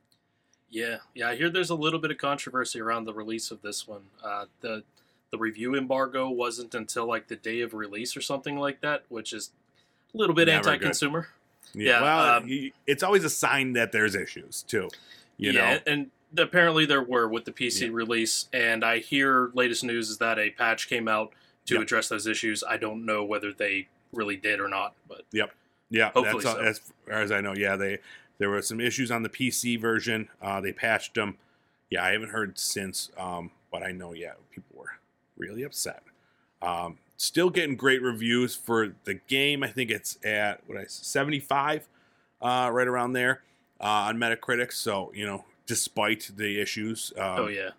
Yeah, 0.69 0.97
yeah. 1.13 1.29
I 1.29 1.35
hear 1.35 1.49
there's 1.49 1.69
a 1.69 1.75
little 1.75 1.99
bit 1.99 2.11
of 2.11 2.17
controversy 2.17 2.79
around 2.79 3.05
the 3.05 3.13
release 3.13 3.51
of 3.51 3.61
this 3.61 3.87
one. 3.87 4.03
Uh, 4.23 4.45
the 4.61 4.83
the 5.31 5.37
review 5.37 5.75
embargo 5.75 6.29
wasn't 6.29 6.75
until 6.75 7.05
like 7.07 7.27
the 7.27 7.35
day 7.35 7.61
of 7.61 7.73
release 7.73 8.15
or 8.15 8.21
something 8.21 8.57
like 8.57 8.81
that, 8.81 9.03
which 9.09 9.33
is 9.33 9.51
a 10.13 10.17
little 10.17 10.35
bit 10.35 10.47
Never 10.47 10.69
anti-consumer. 10.69 11.27
yeah, 11.73 11.91
Yeah, 11.91 12.01
well, 12.01 12.37
um, 12.37 12.71
it's 12.87 13.03
always 13.03 13.23
a 13.23 13.29
sign 13.29 13.73
that 13.73 13.91
there's 13.91 14.15
issues 14.15 14.63
too. 14.63 14.89
You 15.37 15.51
yeah, 15.51 15.73
know, 15.73 15.79
and 15.87 16.11
apparently 16.37 16.85
there 16.85 17.03
were 17.03 17.27
with 17.27 17.45
the 17.45 17.51
PC 17.51 17.87
Yeah. 17.87 17.93
release, 17.93 18.47
and 18.53 18.83
I 18.83 18.99
hear 18.99 19.51
latest 19.53 19.83
news 19.83 20.09
is 20.09 20.17
that 20.19 20.39
a 20.39 20.51
patch 20.51 20.87
came 20.87 21.07
out 21.07 21.33
to 21.65 21.75
Yep. 21.75 21.83
address 21.83 22.09
those 22.09 22.27
issues. 22.27 22.63
I 22.63 22.77
don't 22.77 23.05
know 23.05 23.23
whether 23.23 23.51
they 23.51 23.87
really 24.13 24.35
did 24.37 24.59
or 24.59 24.67
not, 24.67 24.93
but 25.07 25.23
yep, 25.31 25.51
yeah, 25.89 26.11
hopefully 26.11 26.43
that's 26.43 26.55
so. 26.55 26.61
as 26.61 26.79
far 27.07 27.21
as 27.21 27.31
I 27.31 27.41
know. 27.41 27.53
Yeah, 27.53 27.75
they 27.75 27.99
there 28.37 28.49
were 28.49 28.61
some 28.61 28.79
issues 28.81 29.11
on 29.11 29.23
the 29.23 29.29
PC 29.29 29.77
version. 29.79 30.29
Uh, 30.41 30.59
they 30.61 30.71
patched 30.73 31.13
them. 31.15 31.37
Yeah, 31.89 32.03
I 32.03 32.11
haven't 32.11 32.29
heard 32.29 32.57
since, 32.57 33.09
um, 33.17 33.51
but 33.71 33.83
I 33.83 33.91
know 33.91 34.13
yeah, 34.13 34.33
people 34.51 34.77
were 34.77 34.97
really 35.37 35.63
upset. 35.63 36.03
Um, 36.61 36.97
still 37.17 37.49
getting 37.49 37.75
great 37.75 38.01
reviews 38.01 38.55
for 38.55 38.93
the 39.05 39.15
game. 39.15 39.63
I 39.63 39.67
think 39.69 39.89
it's 39.91 40.17
at 40.25 40.61
what 40.67 40.77
I 40.77 40.85
seventy 40.87 41.39
five, 41.39 41.87
uh, 42.41 42.69
right 42.73 42.87
around 42.87 43.13
there 43.13 43.41
uh, 43.79 43.83
on 44.09 44.17
Metacritic. 44.17 44.71
So 44.73 45.11
you 45.15 45.25
know, 45.25 45.45
despite 45.65 46.31
the 46.35 46.59
issues, 46.61 47.11
um, 47.17 47.39
oh 47.39 47.47
yeah, 47.47 47.69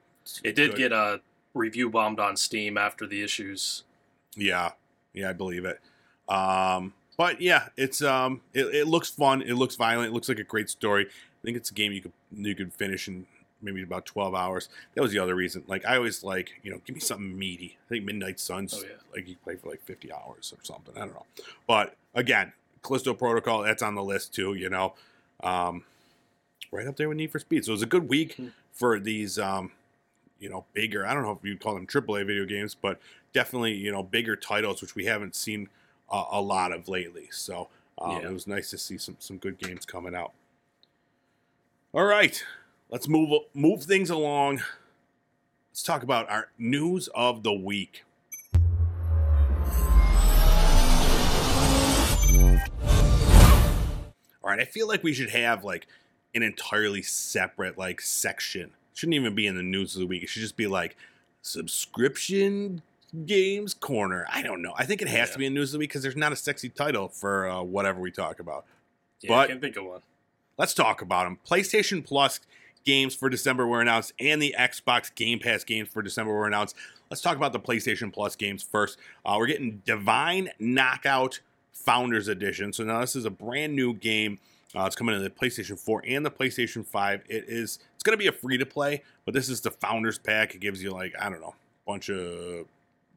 it 0.44 0.55
did 0.57 0.72
good. 0.72 0.77
get 0.79 0.92
a 0.92 1.20
review 1.55 1.90
bombed 1.90 2.20
on 2.20 2.37
Steam 2.37 2.77
after 2.77 3.07
the 3.07 3.22
issues. 3.22 3.85
Yeah, 4.37 4.72
yeah, 5.14 5.31
I 5.31 5.33
believe 5.33 5.64
it. 5.64 5.81
Um, 6.29 6.92
but 7.16 7.40
yeah, 7.40 7.68
it's 7.77 8.03
um, 8.03 8.40
it, 8.53 8.66
it 8.75 8.87
looks 8.87 9.09
fun. 9.11 9.42
It 9.42 9.55
looks 9.55 9.77
violent. 9.77 10.11
It 10.11 10.12
looks 10.14 10.29
like 10.29 10.38
a 10.38 10.44
great 10.44 10.68
story. 10.68 11.07
I 11.07 11.42
think 11.44 11.57
it's 11.57 11.70
a 11.70 11.75
game 11.75 11.92
you 11.92 12.03
could 12.03 12.12
you 12.33 12.55
could 12.55 12.75
finish 12.75 13.09
in 13.09 13.27
maybe 13.62 13.83
about 13.83 14.05
twelve 14.05 14.35
hours. 14.35 14.68
That 14.94 15.03
was 15.03 15.12
the 15.12 15.18
other 15.18 15.35
reason. 15.35 15.62
Like 15.66 15.87
I 15.87 15.96
always 15.96 16.22
like 16.22 16.53
you 16.62 16.70
know 16.72 16.81
give 16.85 16.94
me 16.94 17.01
something 17.01 17.38
meaty. 17.38 17.79
I 17.87 17.88
think 17.88 18.05
Midnight 18.05 18.38
Suns 18.40 18.75
Oh, 18.77 18.83
yeah. 18.83 18.96
like 19.14 19.29
you 19.29 19.37
play 19.42 19.57
for 19.57 19.70
like 19.70 19.83
fifty 19.83 20.12
hours 20.12 20.53
or 20.55 20.62
something. 20.62 20.94
I 20.96 21.01
don't 21.01 21.14
know. 21.14 21.27
But 21.66 21.96
again, 22.14 22.53
Callisto 22.83 23.14
Protocol 23.14 23.62
that's 23.62 23.83
on 23.83 23.94
the 23.94 24.03
list 24.03 24.35
too. 24.35 24.55
You 24.55 24.68
know, 24.68 24.94
um, 25.42 25.85
right 26.70 26.87
up 26.87 26.96
there 26.96 27.09
with 27.09 27.16
Need 27.18 27.31
for 27.33 27.38
Speed. 27.38 27.64
So 27.64 27.70
it 27.72 27.74
was 27.74 27.83
a 27.83 27.87
good 27.87 28.09
week 28.09 28.35
Hmm. 28.37 28.48
for 28.72 28.98
these 29.00 29.38
um, 29.38 29.72
you 30.38 30.48
know 30.50 30.64
bigger. 30.74 31.07
I 31.07 31.14
don't 31.14 31.22
know 31.22 31.33
if 31.33 31.44
you'd 31.44 31.61
call 31.61 31.74
them 31.74 31.87
AAA 31.87 32.26
video 32.26 32.44
games, 32.44 32.74
but 32.74 32.98
definitely 33.33 33.74
you 33.74 33.90
know 33.92 34.02
bigger 34.02 34.37
titles 34.37 34.81
which 34.83 34.94
we 34.94 35.05
haven't 35.07 35.35
seen 35.35 35.68
uh, 36.11 36.24
a 36.31 36.40
lot 36.40 36.72
of 36.72 36.88
lately. 36.88 37.29
So 37.31 37.68
um, 37.98 38.11
Yeah. 38.22 38.29
it 38.29 38.33
was 38.33 38.46
nice 38.46 38.70
to 38.70 38.79
see 38.79 38.98
some 38.98 39.16
some 39.18 39.38
good 39.38 39.59
games 39.59 39.85
coming 39.87 40.14
out. 40.14 40.33
All 41.92 42.05
right, 42.05 42.42
let's 42.90 43.09
move 43.09 43.31
move 43.55 43.83
things 43.85 44.11
along. 44.11 44.62
Let's 45.70 45.83
talk 45.83 46.02
about 46.02 46.29
our 46.31 46.48
news 46.59 47.09
of 47.14 47.42
the 47.42 47.52
week. 47.52 48.05
All 54.42 54.50
right, 54.52 54.61
I 54.61 54.64
feel 54.64 54.87
like 54.87 55.02
we 55.02 55.12
should 55.12 55.31
have 55.31 55.64
like 55.64 55.87
an 56.37 56.42
entirely 56.42 57.03
separate 57.03 57.77
like 57.79 58.01
section. 58.01 58.70
shouldn't 58.94 59.14
even 59.14 59.35
be 59.35 59.46
in 59.46 59.57
the 59.57 59.62
news 59.62 59.94
of 59.94 60.01
the 60.01 60.07
week. 60.07 60.22
It 60.22 60.29
should 60.29 60.40
just 60.42 60.57
be 60.57 60.66
like 60.66 60.96
subscription 61.42 62.83
games 63.27 63.75
corner. 63.75 64.27
I 64.33 64.42
don't 64.42 64.62
know. 64.62 64.72
I 64.77 64.85
think 64.85 65.03
it 65.03 65.09
has 65.09 65.29
Yeah. 65.29 65.33
to 65.35 65.38
be 65.38 65.46
in 65.46 65.55
news 65.55 65.70
of 65.70 65.72
the 65.72 65.79
week 65.79 65.90
because 65.90 66.03
there's 66.03 66.16
not 66.16 66.33
a 66.33 66.37
sexy 66.37 66.68
title 66.68 67.09
for 67.09 67.49
uh, 67.49 67.62
whatever 67.62 68.01
we 68.01 68.11
talk 68.11 68.40
about. 68.40 68.64
Yeah, 69.20 69.35
I 69.38 69.46
can't 69.46 69.61
think 69.61 69.77
of 69.77 69.85
one. 69.85 70.01
Let's 70.59 70.75
talk 70.75 71.03
about 71.03 71.25
them. 71.25 71.38
PlayStation 71.46 72.05
Plus 72.05 72.40
games 72.85 73.14
for 73.14 73.29
December 73.29 73.66
were 73.66 73.81
announced, 73.81 74.12
and 74.20 74.40
the 74.40 74.55
Xbox 74.59 75.14
Game 75.14 75.38
Pass 75.38 75.64
games 75.64 75.88
for 75.88 76.03
December 76.03 76.33
were 76.33 76.46
announced. 76.46 76.77
Let's 77.11 77.20
talk 77.20 77.37
about 77.37 77.53
the 77.53 77.61
PlayStation 77.61 78.12
Plus 78.12 78.37
games 78.37 78.62
first. 78.62 78.99
Uh, 79.25 79.37
we're 79.38 79.46
getting 79.46 79.83
Divine 79.85 80.51
Knockout 80.59 81.40
Founders 81.72 82.29
Edition. 82.29 82.72
So 82.72 82.85
now 82.85 83.01
this 83.01 83.14
is 83.16 83.25
a 83.25 83.31
brand 83.31 83.75
new 83.77 83.92
game. 83.94 84.38
Uh, 84.74 84.85
it's 84.85 84.96
coming 84.96 85.14
to 85.14 85.22
the 85.22 85.31
PlayStation 85.31 85.79
4 85.79 86.02
and 86.07 86.26
the 86.26 86.31
PlayStation 86.31 86.85
5. 86.85 87.22
It 87.29 87.44
is 87.48 87.79
it's 87.94 88.02
going 88.02 88.16
to 88.16 88.22
be 88.22 88.26
a 88.26 88.33
free 88.33 88.59
to 88.59 88.66
play, 88.66 89.02
but 89.24 89.35
this 89.35 89.48
is 89.48 89.61
the 89.61 89.70
Founders 89.70 90.18
Pack. 90.18 90.55
It 90.55 90.61
gives 90.61 90.83
you 90.83 90.90
like 90.90 91.14
I 91.20 91.29
don't 91.29 91.40
know, 91.40 91.55
bunch 91.87 92.11
of 92.11 92.66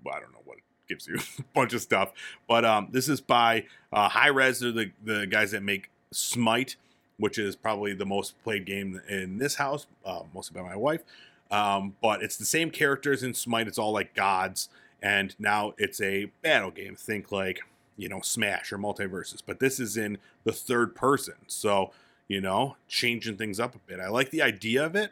I 0.07 0.19
don't 0.19 0.31
know 0.31 0.41
what 0.45 0.57
it 0.57 0.63
gives 0.87 1.07
you, 1.07 1.15
a 1.15 1.43
bunch 1.53 1.73
of 1.73 1.81
stuff. 1.81 2.11
But 2.47 2.65
um, 2.65 2.89
this 2.91 3.09
is 3.09 3.21
by 3.21 3.65
uh, 3.91 4.09
Hi-Rez. 4.09 4.59
They're 4.59 4.71
the 4.71 4.91
the 5.03 5.27
guys 5.27 5.51
that 5.51 5.63
make 5.63 5.89
Smite, 6.11 6.75
which 7.17 7.37
is 7.37 7.55
probably 7.55 7.93
the 7.93 8.05
most 8.05 8.41
played 8.43 8.65
game 8.65 9.01
in 9.07 9.37
this 9.37 9.55
house, 9.55 9.87
uh, 10.05 10.21
mostly 10.33 10.59
by 10.59 10.67
my 10.67 10.75
wife. 10.75 11.03
Um, 11.51 11.95
but 12.01 12.21
it's 12.21 12.37
the 12.37 12.45
same 12.45 12.69
characters 12.69 13.23
in 13.23 13.33
Smite. 13.33 13.67
It's 13.67 13.79
all 13.79 13.91
like 13.91 14.13
gods, 14.13 14.69
and 15.01 15.35
now 15.39 15.73
it's 15.77 15.99
a 16.01 16.25
battle 16.41 16.71
game. 16.71 16.95
Think 16.95 17.31
like 17.31 17.59
you 17.99 18.09
know 18.09 18.21
Smash 18.21 18.71
or 18.71 18.77
MultiVersus, 18.77 19.43
but 19.45 19.59
this 19.59 19.79
is 19.79 19.97
in 19.97 20.17
the 20.43 20.53
third 20.53 20.95
person. 20.95 21.35
So 21.47 21.91
you 22.29 22.39
know, 22.39 22.77
changing 22.87 23.37
things 23.37 23.59
up 23.59 23.75
a 23.75 23.79
bit. 23.79 23.99
I 23.99 24.07
like 24.07 24.29
the 24.29 24.41
idea 24.41 24.85
of 24.85 24.95
it. 24.95 25.11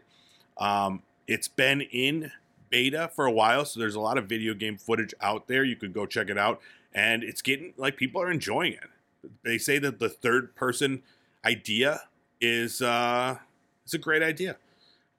Um, 0.58 1.02
it's 1.28 1.48
been 1.48 1.82
in 1.82 2.32
beta 2.70 3.10
for 3.14 3.26
a 3.26 3.32
while, 3.32 3.66
so 3.66 3.80
there's 3.80 3.96
a 3.96 4.00
lot 4.00 4.18
of 4.18 4.28
video 4.28 4.54
game 4.54 4.78
footage 4.78 5.14
out 5.20 5.48
there. 5.48 5.64
You 5.64 5.76
could 5.76 5.94
go 5.94 6.06
check 6.06 6.30
it 6.30 6.38
out, 6.38 6.62
and 6.94 7.24
it's 7.24 7.42
getting 7.42 7.74
like 7.76 7.98
people 7.98 8.22
are 8.22 8.32
enjoying 8.32 8.74
it. 8.74 9.32
They 9.44 9.58
say 9.58 9.80
that 9.80 10.00
the 10.00 10.10
third 10.10 10.56
person 10.56 11.02
idea 11.44 12.04
is 12.40 12.82
uh, 12.82 13.38
it's 13.84 13.94
a 13.94 13.98
great 13.98 14.24
idea, 14.24 14.58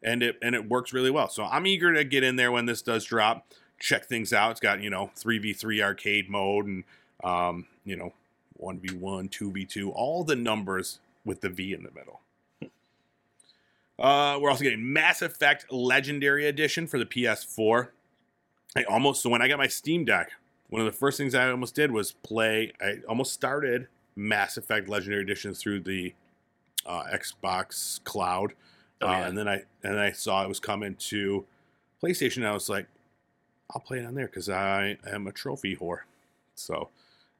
and 0.02 0.22
it 0.22 0.38
and 0.40 0.54
it 0.54 0.68
works 0.68 0.92
really 0.92 1.10
well. 1.10 1.28
So 1.28 1.44
I'm 1.44 1.66
eager 1.66 1.92
to 1.92 2.04
get 2.04 2.22
in 2.22 2.36
there 2.36 2.52
when 2.52 2.66
this 2.66 2.80
does 2.80 3.04
drop. 3.04 3.46
Check 3.80 4.06
things 4.06 4.32
out. 4.32 4.52
It's 4.52 4.60
got 4.60 4.82
you 4.82 4.90
know 4.90 5.10
three 5.16 5.38
v 5.38 5.52
three 5.52 5.82
arcade 5.82 6.30
mode 6.30 6.66
and 6.66 6.84
um, 7.24 7.66
you 7.84 7.96
know 7.96 8.12
one 8.54 8.78
v 8.78 8.94
one, 8.96 9.28
two 9.28 9.50
v 9.50 9.64
two, 9.64 9.90
all 9.90 10.24
the 10.24 10.36
numbers 10.36 11.00
with 11.24 11.40
the 11.40 11.48
V 11.48 11.72
in 11.72 11.82
the 11.82 11.90
middle. 11.90 12.20
Uh, 13.98 14.38
we're 14.40 14.50
also 14.50 14.62
getting 14.62 14.92
Mass 14.92 15.22
Effect 15.22 15.72
Legendary 15.72 16.46
Edition 16.46 16.86
for 16.86 16.98
the 16.98 17.06
PS4. 17.06 17.88
I 18.76 18.84
almost 18.84 19.22
so 19.22 19.30
when 19.30 19.42
I 19.42 19.48
got 19.48 19.58
my 19.58 19.66
Steam 19.66 20.04
Deck, 20.04 20.30
one 20.68 20.80
of 20.80 20.86
the 20.86 20.96
first 20.96 21.18
things 21.18 21.34
I 21.34 21.50
almost 21.50 21.74
did 21.74 21.90
was 21.90 22.12
play. 22.12 22.72
I 22.80 22.98
almost 23.08 23.32
started 23.32 23.88
Mass 24.14 24.56
Effect 24.56 24.88
Legendary 24.88 25.22
Edition 25.22 25.54
through 25.54 25.80
the 25.80 26.14
uh, 26.86 27.04
Xbox 27.12 28.02
Cloud, 28.04 28.54
Oh, 29.00 29.06
uh, 29.06 29.24
and 29.26 29.38
then 29.38 29.48
I 29.48 29.54
and 29.82 29.94
then 29.94 29.98
I 29.98 30.12
saw 30.12 30.42
it 30.42 30.48
was 30.48 30.60
coming 30.60 30.96
to 30.96 31.44
PlayStation. 32.02 32.38
And 32.38 32.48
I 32.48 32.52
was 32.52 32.68
like, 32.68 32.86
I'll 33.70 33.80
play 33.80 33.98
it 33.98 34.06
on 34.06 34.14
there 34.14 34.26
because 34.26 34.48
I 34.48 34.98
am 35.06 35.26
a 35.26 35.32
trophy 35.32 35.76
whore. 35.76 36.00
So 36.54 36.88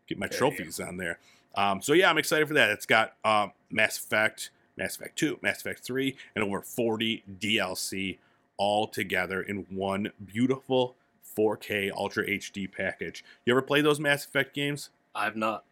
get 0.09 0.18
my 0.18 0.27
There 0.27 0.38
trophies 0.38 0.81
on 0.81 0.97
there. 0.97 1.18
Um, 1.55 1.83
so 1.83 1.92
yeah, 1.92 2.11
I'm 2.11 2.18
excited 2.18 2.49
for 2.49 2.55
that. 2.55 2.71
It's 2.71 2.87
got 2.87 3.14
uh, 3.25 3.49
Mass 3.71 3.99
Effect, 3.99 4.51
Mass 4.77 4.97
Effect 4.97 5.18
2, 5.18 5.38
Mass 5.42 5.61
Effect 5.61 5.81
3, 5.85 6.16
and 6.35 6.44
over 6.44 6.61
40 6.61 7.25
DLC 7.40 8.18
all 8.57 8.87
together 8.87 9.40
in 9.40 9.66
one 9.71 10.12
beautiful 10.25 10.94
4K 11.37 11.90
Ultra 11.92 12.27
HD 12.27 12.71
package. 12.71 13.25
You 13.44 13.53
ever 13.53 13.62
play 13.62 13.81
those 13.81 14.01
Mass 14.01 14.25
Effect 14.25 14.55
games? 14.55 14.90
I've 15.14 15.37
not. 15.37 15.64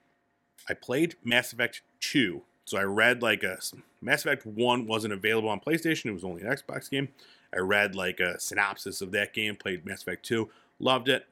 I 0.69 0.75
played 0.75 1.17
Mass 1.25 1.53
Effect 1.53 1.83
2. 2.01 2.43
So 2.65 2.79
I 2.79 2.83
read 2.83 3.23
like 3.23 3.43
a 3.45 3.59
Mass 4.01 4.25
Effect 4.25 4.45
1 4.45 4.87
wasn't 4.87 5.13
available 5.13 5.49
on 5.49 5.61
PlayStation, 5.61 6.07
it 6.07 6.13
was 6.13 6.25
only 6.25 6.43
an 6.43 6.49
Xbox 6.49 6.91
game. 6.91 7.09
I 7.55 7.59
read 7.59 7.95
like 7.95 8.19
a 8.19 8.41
synopsis 8.41 9.01
of 9.01 9.13
that 9.13 9.33
game, 9.33 9.55
played 9.57 9.87
Mass 9.87 10.03
Effect 10.03 10.25
2, 10.27 10.51
loved 10.81 11.09
it. 11.09 11.27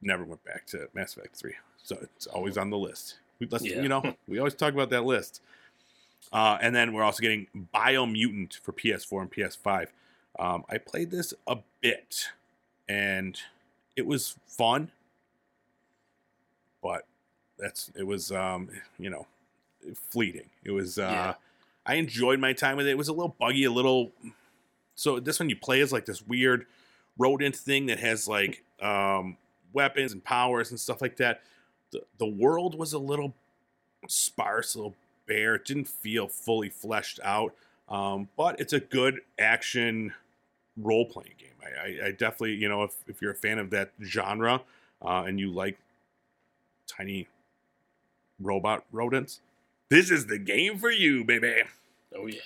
Never 0.00 0.24
went 0.24 0.44
back 0.44 0.66
to 0.66 0.88
Mass 0.94 1.16
Effect 1.16 1.36
3. 1.36 1.54
So 1.88 1.96
it's 2.02 2.26
always 2.26 2.58
on 2.58 2.68
the 2.68 2.76
list. 2.76 3.16
We, 3.38 3.48
let's, 3.50 3.64
Yeah. 3.64 3.80
You 3.80 3.88
know, 3.88 4.14
we 4.28 4.38
always 4.38 4.54
talk 4.54 4.74
about 4.74 4.90
that 4.90 5.04
list. 5.04 5.40
Uh, 6.30 6.58
and 6.60 6.76
then 6.76 6.92
we're 6.92 7.02
also 7.02 7.22
getting 7.22 7.46
Biomutant 7.74 8.58
for 8.58 8.72
PS4 8.72 9.22
and 9.22 9.32
PS5. 9.32 9.86
Um, 10.38 10.64
I 10.68 10.76
played 10.76 11.10
this 11.10 11.32
a 11.46 11.56
bit, 11.80 12.26
and 12.88 13.40
it 13.96 14.06
was 14.06 14.36
fun, 14.46 14.90
but 16.82 17.06
that's 17.58 17.90
it 17.96 18.06
was 18.06 18.30
um, 18.30 18.68
you 18.98 19.08
know 19.08 19.26
fleeting. 20.10 20.50
It 20.64 20.72
was 20.72 20.98
uh, 20.98 21.10
Yeah. 21.10 21.34
I 21.86 21.94
enjoyed 21.94 22.38
my 22.38 22.52
time 22.52 22.76
with 22.76 22.86
it. 22.86 22.90
It 22.90 22.98
was 22.98 23.08
a 23.08 23.14
little 23.14 23.34
buggy, 23.40 23.64
a 23.64 23.70
little. 23.70 24.12
So 24.94 25.18
this 25.18 25.40
one 25.40 25.48
you 25.48 25.56
play 25.56 25.80
as 25.80 25.90
like 25.90 26.04
this 26.04 26.20
weird 26.20 26.66
rodent 27.16 27.56
thing 27.56 27.86
that 27.86 27.98
has 27.98 28.28
like 28.28 28.62
um, 28.82 29.38
weapons 29.72 30.12
and 30.12 30.22
powers 30.22 30.70
and 30.70 30.78
stuff 30.78 31.00
like 31.00 31.16
that. 31.16 31.40
The 31.92 32.02
the 32.18 32.26
world 32.26 32.78
was 32.78 32.92
a 32.92 32.98
little 32.98 33.34
sparse, 34.06 34.74
a 34.74 34.78
little 34.78 34.94
bare. 35.26 35.56
It 35.56 35.64
didn't 35.64 35.88
feel 35.88 36.28
fully 36.28 36.68
fleshed 36.68 37.20
out. 37.22 37.54
Um, 37.88 38.28
but 38.36 38.60
it's 38.60 38.72
a 38.72 38.80
good 38.80 39.20
action 39.38 40.12
role 40.76 41.06
playing 41.06 41.34
game. 41.38 41.48
I, 41.62 41.80
I, 41.80 42.06
I 42.06 42.10
definitely, 42.10 42.54
you 42.54 42.68
know, 42.68 42.82
if, 42.82 42.94
if 43.06 43.22
you're 43.22 43.32
a 43.32 43.36
fan 43.36 43.58
of 43.58 43.70
that 43.70 43.92
genre 44.02 44.60
uh, 45.02 45.24
and 45.26 45.40
you 45.40 45.50
like 45.50 45.78
tiny 46.86 47.28
robot 48.40 48.84
rodents, 48.92 49.40
this 49.88 50.10
is 50.10 50.26
the 50.26 50.38
game 50.38 50.78
for 50.78 50.90
you, 50.90 51.24
baby. 51.24 51.62
Oh 52.14 52.26
yeah. 52.26 52.40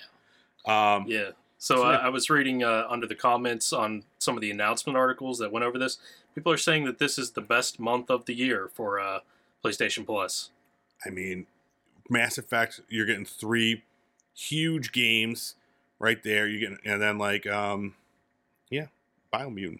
Um, 0.65 1.05
Yeah. 1.07 1.31
So 1.57 1.77
So, 1.77 1.83
I, 1.83 1.93
yeah. 1.93 1.97
I 1.99 2.09
was 2.09 2.29
reading 2.29 2.63
uh, 2.63 2.85
under 2.89 3.07
the 3.07 3.15
comments 3.15 3.73
on 3.73 4.03
some 4.19 4.35
of 4.35 4.41
the 4.41 4.51
announcement 4.51 4.97
articles 4.97 5.39
that 5.39 5.51
went 5.51 5.65
over 5.65 5.77
this. 5.77 5.97
People 6.35 6.51
are 6.51 6.57
saying 6.57 6.85
that 6.85 6.99
this 6.99 7.17
is 7.17 7.31
the 7.31 7.41
best 7.41 7.79
month 7.79 8.09
of 8.09 8.25
the 8.25 8.33
year 8.33 8.69
for 8.73 8.99
uh, 8.99 9.19
PlayStation 9.63 10.05
Plus. 10.05 10.49
I 11.05 11.09
mean, 11.09 11.47
Mass 12.09 12.37
Effect, 12.37 12.81
you're 12.89 13.05
getting 13.05 13.25
three 13.25 13.83
huge 14.35 14.91
games 14.91 15.55
right 15.99 16.21
there. 16.23 16.47
You 16.47 16.59
get, 16.59 16.79
and 16.85 17.01
then 17.01 17.17
like, 17.17 17.47
um, 17.47 17.95
yeah, 18.69 18.87
Biomutant. 19.33 19.79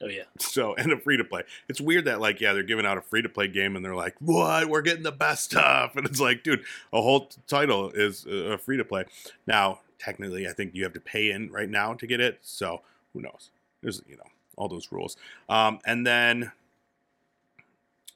Oh 0.00 0.06
yeah. 0.06 0.24
So 0.38 0.74
and 0.74 0.92
a 0.92 0.98
free 0.98 1.16
to 1.16 1.24
play. 1.24 1.42
It's 1.68 1.80
weird 1.80 2.04
that 2.04 2.20
like 2.20 2.40
yeah 2.40 2.52
they're 2.52 2.62
giving 2.62 2.86
out 2.86 2.98
a 2.98 3.02
free 3.02 3.22
to 3.22 3.28
play 3.28 3.48
game 3.48 3.76
and 3.76 3.84
they're 3.84 3.94
like 3.94 4.14
what 4.20 4.68
we're 4.68 4.82
getting 4.82 5.02
the 5.02 5.12
best 5.12 5.44
stuff 5.44 5.92
and 5.96 6.06
it's 6.06 6.20
like 6.20 6.42
dude 6.42 6.64
a 6.92 7.02
whole 7.02 7.26
t- 7.26 7.40
title 7.46 7.90
is 7.90 8.24
a 8.26 8.58
free 8.58 8.76
to 8.76 8.84
play. 8.84 9.04
Now 9.46 9.80
technically 9.98 10.46
I 10.48 10.52
think 10.52 10.74
you 10.74 10.84
have 10.84 10.92
to 10.92 11.00
pay 11.00 11.30
in 11.30 11.50
right 11.50 11.68
now 11.68 11.94
to 11.94 12.06
get 12.06 12.20
it. 12.20 12.38
So 12.42 12.82
who 13.12 13.22
knows? 13.22 13.50
There's 13.82 14.02
you 14.06 14.16
know 14.16 14.24
all 14.56 14.68
those 14.68 14.90
rules. 14.90 15.16
Um, 15.48 15.78
and 15.86 16.06
then 16.06 16.52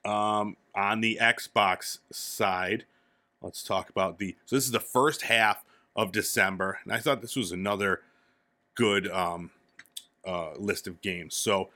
um, 0.04 0.56
on 0.74 1.00
the 1.00 1.18
Xbox 1.20 1.98
side, 2.10 2.84
let's 3.40 3.62
talk 3.62 3.90
about 3.90 4.18
the. 4.18 4.36
So 4.46 4.56
this 4.56 4.64
is 4.64 4.72
the 4.72 4.80
first 4.80 5.22
half 5.22 5.64
of 5.94 6.12
December, 6.12 6.78
and 6.84 6.92
I 6.92 6.98
thought 6.98 7.20
this 7.20 7.36
was 7.36 7.52
another 7.52 8.00
good 8.74 9.10
um, 9.10 9.50
uh, 10.26 10.54
list 10.56 10.86
of 10.86 11.00
games. 11.00 11.34
So 11.34 11.70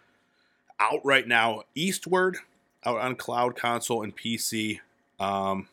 out 0.81 1.05
right 1.05 1.27
now, 1.27 1.63
Eastward 1.75 2.39
out 2.85 3.01
on 3.01 3.17
cloud 3.17 3.57
console 3.57 4.03
and 4.03 4.17
PC. 4.17 4.81
Um, 5.19 5.69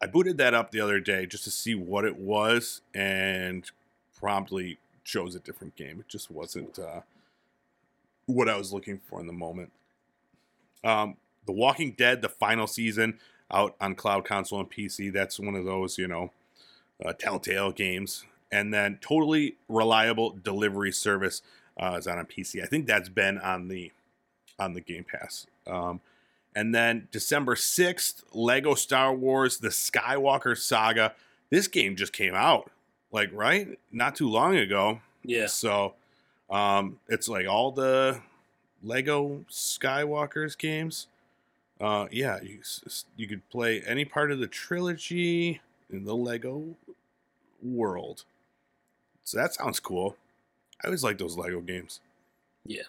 I 0.00 0.06
booted 0.06 0.38
that 0.38 0.54
up 0.54 0.70
the 0.70 0.80
other 0.80 1.00
day 1.00 1.26
just 1.26 1.44
to 1.44 1.50
see 1.50 1.74
what 1.74 2.04
it 2.04 2.16
was, 2.16 2.82
and 2.94 3.70
promptly 4.18 4.78
chose 5.04 5.34
a 5.34 5.40
different 5.40 5.76
game. 5.76 6.00
It 6.00 6.08
just 6.08 6.30
wasn't 6.30 6.78
uh, 6.78 7.00
what 8.26 8.48
I 8.48 8.56
was 8.56 8.72
looking 8.72 8.98
for 8.98 9.20
in 9.20 9.26
the 9.26 9.32
moment. 9.32 9.72
Um, 10.84 11.16
the 11.48 11.52
Walking 11.52 11.92
Dead, 11.92 12.20
the 12.20 12.28
final 12.28 12.66
season, 12.66 13.18
out 13.50 13.74
on 13.80 13.94
cloud 13.94 14.26
console 14.26 14.60
and 14.60 14.70
PC. 14.70 15.10
That's 15.10 15.40
one 15.40 15.54
of 15.54 15.64
those, 15.64 15.96
you 15.96 16.06
know, 16.06 16.30
uh, 17.02 17.14
Telltale 17.14 17.72
games. 17.72 18.26
And 18.52 18.72
then 18.72 18.98
Totally 19.00 19.56
Reliable 19.66 20.36
Delivery 20.44 20.92
Service 20.92 21.40
uh, 21.80 21.96
is 21.98 22.06
out 22.06 22.18
on 22.18 22.26
PC. 22.26 22.62
I 22.62 22.66
think 22.66 22.86
that's 22.86 23.08
been 23.08 23.38
on 23.38 23.68
the 23.68 23.92
on 24.58 24.74
the 24.74 24.82
Game 24.82 25.06
Pass. 25.10 25.46
Um, 25.66 26.02
and 26.54 26.74
then 26.74 27.08
December 27.12 27.56
sixth, 27.56 28.24
Lego 28.34 28.74
Star 28.74 29.14
Wars: 29.14 29.56
The 29.56 29.68
Skywalker 29.68 30.56
Saga. 30.56 31.14
This 31.48 31.66
game 31.66 31.96
just 31.96 32.12
came 32.12 32.34
out, 32.34 32.70
like 33.10 33.30
right, 33.32 33.78
not 33.90 34.16
too 34.16 34.28
long 34.28 34.56
ago. 34.56 35.00
Yeah. 35.24 35.46
So 35.46 35.94
um, 36.50 36.98
it's 37.08 37.26
like 37.28 37.48
all 37.48 37.72
the 37.72 38.20
Lego 38.82 39.46
Skywalker's 39.50 40.54
games. 40.54 41.06
Uh, 41.80 42.06
yeah, 42.10 42.40
you, 42.42 42.60
you 43.16 43.28
could 43.28 43.48
play 43.50 43.82
any 43.86 44.04
part 44.04 44.32
of 44.32 44.40
the 44.40 44.46
trilogy 44.46 45.60
in 45.90 46.04
the 46.04 46.14
Lego 46.14 46.64
world. 47.62 48.24
So 49.24 49.38
that 49.38 49.54
sounds 49.54 49.78
cool. 49.78 50.16
I 50.82 50.88
always 50.88 51.04
like 51.04 51.18
those 51.18 51.36
Lego 51.36 51.60
games. 51.60 52.00
Yeah. 52.64 52.82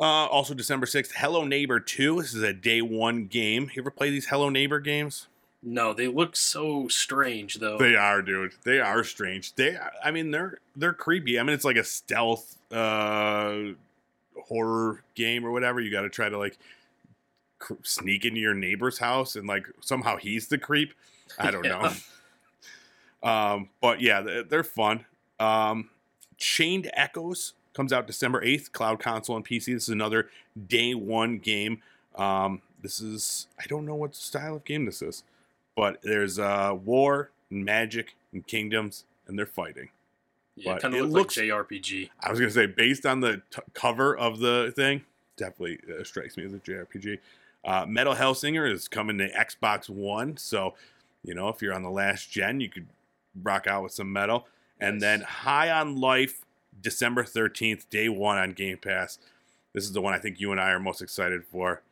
Uh, 0.00 0.26
also, 0.26 0.54
December 0.54 0.86
6th, 0.86 1.12
Hello 1.16 1.44
Neighbor 1.44 1.78
2. 1.78 2.22
This 2.22 2.34
is 2.34 2.42
a 2.42 2.52
day 2.52 2.82
one 2.82 3.26
game. 3.26 3.70
You 3.74 3.82
ever 3.82 3.90
play 3.90 4.10
these 4.10 4.26
Hello 4.26 4.48
Neighbor 4.48 4.80
games? 4.80 5.28
No, 5.62 5.92
they 5.92 6.08
look 6.08 6.34
so 6.34 6.88
strange 6.88 7.56
though. 7.56 7.78
They 7.78 7.94
are, 7.94 8.20
dude. 8.20 8.54
They 8.64 8.80
are 8.80 9.04
strange. 9.04 9.54
They, 9.54 9.78
I 10.02 10.10
mean, 10.10 10.32
they're 10.32 10.58
they're 10.74 10.92
creepy. 10.92 11.38
I 11.38 11.44
mean, 11.44 11.54
it's 11.54 11.64
like 11.64 11.76
a 11.76 11.84
stealth 11.84 12.56
uh 12.72 13.58
horror 14.48 15.04
game 15.14 15.44
or 15.44 15.52
whatever. 15.52 15.80
You 15.80 15.92
got 15.92 16.02
to 16.02 16.08
try 16.08 16.28
to 16.28 16.36
like 16.36 16.58
sneak 17.82 18.24
into 18.24 18.40
your 18.40 18.54
neighbor's 18.54 18.98
house 18.98 19.36
and 19.36 19.46
like 19.46 19.66
somehow 19.80 20.16
he's 20.16 20.48
the 20.48 20.58
creep. 20.58 20.94
I 21.38 21.50
don't 21.50 21.64
know. 21.64 21.90
Um, 23.22 23.68
but 23.80 24.00
yeah, 24.00 24.42
they're, 24.48 24.64
fun. 24.64 25.04
Um, 25.38 25.90
Chained 26.38 26.90
Echoes 26.94 27.52
comes 27.72 27.92
out 27.92 28.06
December 28.08 28.44
8th, 28.44 28.72
cloud 28.72 28.98
console 28.98 29.36
and 29.36 29.44
PC. 29.44 29.66
This 29.66 29.84
is 29.84 29.88
another 29.90 30.28
day 30.68 30.94
one 30.94 31.38
game. 31.38 31.82
Um, 32.16 32.62
this 32.82 33.00
is, 33.00 33.46
I 33.60 33.64
don't 33.68 33.86
know 33.86 33.94
what 33.94 34.16
style 34.16 34.56
of 34.56 34.64
game 34.64 34.86
this 34.86 35.02
is, 35.02 35.22
but 35.76 36.02
there's 36.02 36.38
uh, 36.40 36.76
war, 36.84 37.30
and 37.50 37.64
magic, 37.64 38.16
and 38.32 38.44
kingdoms, 38.44 39.04
and 39.28 39.38
they're 39.38 39.46
fighting. 39.46 39.90
yeah, 40.56 40.72
but 40.74 40.82
kind 40.82 40.94
it 40.94 41.02
of 41.02 41.10
looks- 41.10 41.36
like 41.36 41.46
JRPG. 41.46 42.10
I 42.20 42.30
was 42.30 42.40
going 42.40 42.50
to 42.50 42.54
say, 42.54 42.66
based 42.66 43.06
on 43.06 43.20
the 43.20 43.40
t- 43.52 43.62
cover 43.72 44.16
of 44.16 44.40
the 44.40 44.72
thing, 44.74 45.02
definitely 45.36 45.78
uh, 45.88 46.02
strikes 46.02 46.36
me 46.36 46.44
as 46.44 46.52
a 46.54 46.58
JRPG. 46.58 47.18
Uh, 47.64 47.86
Metal 47.86 48.14
Hellsinger 48.14 48.70
is 48.70 48.88
coming 48.88 49.18
to 49.18 49.30
Xbox 49.32 49.88
One. 49.88 50.36
So, 50.36 50.74
you 51.22 51.34
know, 51.34 51.48
if 51.48 51.62
you're 51.62 51.74
on 51.74 51.82
the 51.82 51.90
last 51.90 52.30
gen, 52.30 52.60
you 52.60 52.68
could 52.68 52.88
rock 53.42 53.66
out 53.66 53.82
with 53.84 53.92
some 53.92 54.12
metal. 54.12 54.46
And 54.80 54.96
Nice. 54.96 55.00
then 55.02 55.20
High 55.22 55.70
on 55.70 55.96
Life, 56.00 56.44
December 56.80 57.22
13th, 57.22 57.88
day 57.88 58.08
one 58.08 58.38
on 58.38 58.52
Game 58.52 58.78
Pass. 58.78 59.18
This 59.72 59.84
is 59.84 59.92
the 59.92 60.00
one 60.02 60.12
I 60.12 60.18
think 60.18 60.40
you 60.40 60.50
and 60.52 60.60
I 60.60 60.70
are 60.70 60.80
most 60.80 61.00
excited 61.00 61.44
for. 61.44 61.82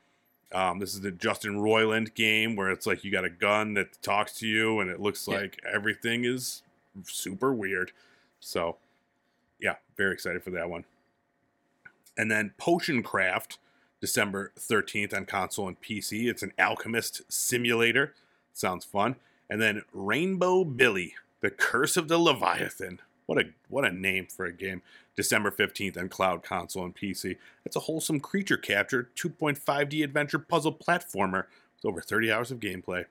Um, 0.52 0.80
this 0.80 0.94
is 0.94 1.00
the 1.02 1.12
Justin 1.12 1.60
Roiland 1.60 2.14
game 2.14 2.56
where 2.56 2.70
it's 2.70 2.84
like 2.86 3.04
you 3.04 3.12
got 3.12 3.24
a 3.24 3.30
gun 3.30 3.74
that 3.74 4.02
talks 4.02 4.32
to 4.38 4.48
you 4.48 4.80
and 4.80 4.90
it 4.90 4.98
looks 5.00 5.28
Yeah. 5.28 5.36
like 5.36 5.60
everything 5.72 6.24
is 6.24 6.62
super 7.04 7.54
weird. 7.54 7.92
So, 8.40 8.76
yeah, 9.60 9.76
very 9.96 10.12
excited 10.12 10.42
for 10.42 10.50
that 10.50 10.68
one. 10.68 10.84
And 12.18 12.28
then 12.30 12.52
Potion 12.58 13.02
Craft, 13.04 13.58
December 14.00 14.52
13th 14.58 15.14
on 15.14 15.26
console 15.26 15.68
and 15.68 15.80
PC. 15.80 16.28
It's 16.28 16.42
an 16.42 16.52
alchemist 16.58 17.22
simulator. 17.30 18.14
Sounds 18.52 18.84
fun. 18.84 19.16
And 19.48 19.60
then 19.60 19.82
Rainbow 19.92 20.64
Billy, 20.64 21.14
The 21.40 21.50
Curse 21.50 21.96
of 21.96 22.08
the 22.08 22.18
Leviathan. 22.18 23.00
What 23.26 23.38
a 23.38 23.48
what 23.68 23.84
a 23.84 23.92
name 23.92 24.26
for 24.26 24.44
a 24.44 24.52
game. 24.52 24.82
December 25.16 25.50
15th 25.50 25.98
on 25.98 26.08
cloud 26.08 26.42
console 26.42 26.84
and 26.84 26.96
PC. 26.96 27.36
It's 27.64 27.76
a 27.76 27.80
wholesome 27.80 28.20
creature 28.20 28.56
capture 28.56 29.08
2.5D 29.16 30.02
adventure 30.02 30.38
puzzle 30.38 30.72
platformer 30.72 31.44
with 31.76 31.84
over 31.84 32.00
30 32.00 32.32
hours 32.32 32.50
of 32.50 32.58
gameplay. 32.58 33.04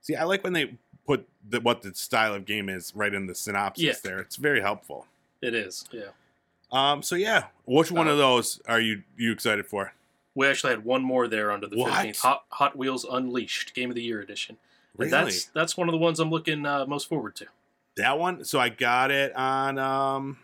See, 0.00 0.16
I 0.16 0.24
like 0.24 0.42
when 0.42 0.54
they 0.54 0.74
put 1.06 1.28
the, 1.48 1.60
what 1.60 1.82
the 1.82 1.94
style 1.94 2.34
of 2.34 2.46
game 2.46 2.68
is 2.68 2.92
right 2.96 3.12
in 3.12 3.26
the 3.26 3.34
synopsis 3.34 3.84
Yeah. 3.84 3.92
there. 4.02 4.18
It's 4.20 4.36
very 4.36 4.60
helpful. 4.60 5.06
It 5.42 5.54
is. 5.54 5.84
Yeah. 5.92 6.08
Um, 6.72 7.02
so 7.02 7.14
yeah, 7.14 7.44
which 7.66 7.92
one 7.92 8.08
of 8.08 8.16
those 8.18 8.60
are 8.66 8.80
you 8.80 9.02
you 9.16 9.30
excited 9.32 9.66
for? 9.66 9.92
We 10.34 10.46
actually 10.48 10.70
had 10.70 10.84
one 10.84 11.02
more 11.02 11.28
there 11.28 11.52
under 11.52 11.66
the 11.68 11.76
What? 11.76 11.92
15th. 11.92 12.20
Hot, 12.20 12.44
Hot 12.50 12.76
Wheels 12.76 13.04
Unleashed, 13.08 13.74
Game 13.74 13.90
of 13.90 13.94
the 13.96 14.02
Year 14.02 14.20
edition. 14.20 14.56
And 14.98 15.10
Really? 15.10 15.10
That's 15.10 15.44
that's 15.46 15.76
one 15.76 15.88
of 15.88 15.92
the 15.92 15.98
ones 15.98 16.20
I'm 16.20 16.30
looking 16.30 16.64
uh, 16.66 16.86
most 16.86 17.08
forward 17.08 17.34
to. 17.36 17.46
That 17.96 18.18
one. 18.18 18.44
So 18.44 18.58
I 18.60 18.68
got 18.68 19.10
it 19.10 19.34
on. 19.36 19.78
um 19.78 20.38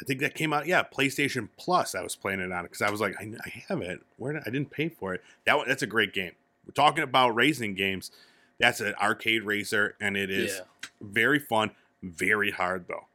I 0.00 0.04
think 0.04 0.20
that 0.20 0.34
came 0.34 0.52
out. 0.52 0.66
Yeah, 0.66 0.82
PlayStation 0.82 1.48
Plus. 1.56 1.94
I 1.94 2.02
was 2.02 2.14
playing 2.14 2.40
it 2.40 2.52
on 2.52 2.60
it. 2.64 2.68
because 2.68 2.82
I 2.82 2.90
was 2.90 3.00
like, 3.00 3.14
I, 3.18 3.32
I 3.44 3.64
have 3.68 3.80
it. 3.80 4.00
Where 4.18 4.34
did, 4.34 4.42
I 4.46 4.50
didn't 4.50 4.70
pay 4.70 4.88
for 4.90 5.14
it. 5.14 5.22
That 5.46 5.56
one. 5.56 5.66
That's 5.68 5.82
a 5.82 5.86
great 5.86 6.12
game. 6.12 6.32
We're 6.66 6.72
talking 6.72 7.02
about 7.02 7.30
racing 7.34 7.74
games. 7.74 8.10
That's 8.58 8.80
an 8.80 8.94
arcade 9.00 9.42
racer, 9.44 9.94
and 10.00 10.16
it 10.16 10.30
is 10.30 10.56
Yeah. 10.56 10.88
very 11.00 11.38
fun. 11.38 11.70
Very 12.02 12.50
hard 12.50 12.86
though. 12.88 13.06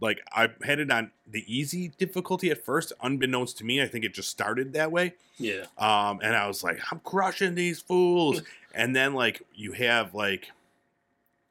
Like 0.00 0.20
I 0.32 0.48
had 0.64 0.78
it 0.78 0.90
on 0.90 1.10
the 1.26 1.44
easy 1.52 1.88
difficulty 1.98 2.50
at 2.50 2.64
first, 2.64 2.92
unbeknownst 3.02 3.58
to 3.58 3.64
me. 3.64 3.82
I 3.82 3.86
think 3.88 4.04
it 4.04 4.14
just 4.14 4.28
started 4.28 4.72
that 4.74 4.92
way. 4.92 5.14
Yeah. 5.38 5.64
Um, 5.76 6.20
and 6.22 6.36
I 6.36 6.46
was 6.46 6.62
like, 6.62 6.78
I'm 6.92 7.00
crushing 7.00 7.54
these 7.54 7.80
fools. 7.80 8.42
and 8.74 8.94
then 8.94 9.14
like 9.14 9.42
you 9.54 9.72
have 9.72 10.14
like, 10.14 10.50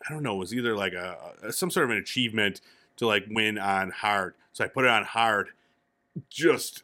I 0.08 0.14
don't 0.14 0.24
know, 0.24 0.36
it 0.36 0.40
was 0.40 0.54
either 0.54 0.76
like 0.76 0.94
a, 0.94 1.18
a 1.44 1.52
some 1.54 1.70
sort 1.70 1.84
of 1.86 1.90
an 1.92 1.98
achievement 1.98 2.62
to 2.98 3.06
like 3.08 3.26
win 3.30 3.58
on 3.58 3.92
hard. 3.92 4.34
So 4.54 4.64
I 4.64 4.68
put 4.68 4.86
it 4.86 4.90
on 4.92 5.04
hard. 5.04 5.50
Just 6.30 6.84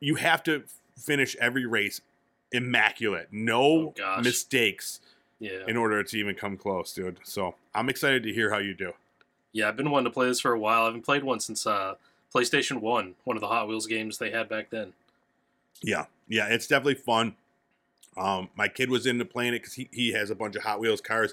you 0.00 0.16
have 0.16 0.42
to 0.44 0.64
finish 0.98 1.36
every 1.40 1.66
race 1.66 2.00
immaculate, 2.52 3.28
no 3.30 3.94
Oh, 4.02 4.20
mistakes 4.22 5.00
Yeah. 5.38 5.60
in 5.68 5.76
order 5.76 6.02
to 6.02 6.16
even 6.18 6.34
come 6.34 6.56
close, 6.56 6.92
dude. 6.92 7.18
So 7.22 7.54
I'm 7.74 7.88
excited 7.88 8.22
to 8.24 8.32
hear 8.32 8.50
how 8.50 8.58
you 8.58 8.74
do. 8.74 8.92
Yeah, 9.56 9.68
I've 9.68 9.76
been 9.76 9.90
wanting 9.90 10.10
to 10.10 10.14
play 10.14 10.26
this 10.26 10.40
for 10.40 10.52
a 10.52 10.58
while. 10.58 10.82
I 10.82 10.84
haven't 10.84 11.06
played 11.06 11.24
one 11.24 11.40
since 11.40 11.66
uh, 11.66 11.94
PlayStation 12.34 12.82
1, 12.82 13.14
one 13.24 13.36
of 13.38 13.40
the 13.40 13.46
Hot 13.46 13.66
Wheels 13.66 13.86
games 13.86 14.18
they 14.18 14.30
had 14.30 14.50
back 14.50 14.68
then. 14.68 14.92
Yeah, 15.82 16.04
yeah, 16.28 16.48
it's 16.48 16.66
definitely 16.66 16.96
fun. 16.96 17.36
Um, 18.18 18.50
my 18.54 18.68
kid 18.68 18.90
was 18.90 19.06
into 19.06 19.24
playing 19.24 19.54
it 19.54 19.60
because 19.60 19.72
he, 19.72 19.88
he 19.92 20.12
has 20.12 20.28
a 20.28 20.34
bunch 20.34 20.56
of 20.56 20.62
Hot 20.64 20.78
Wheels 20.78 21.00
cars, 21.00 21.32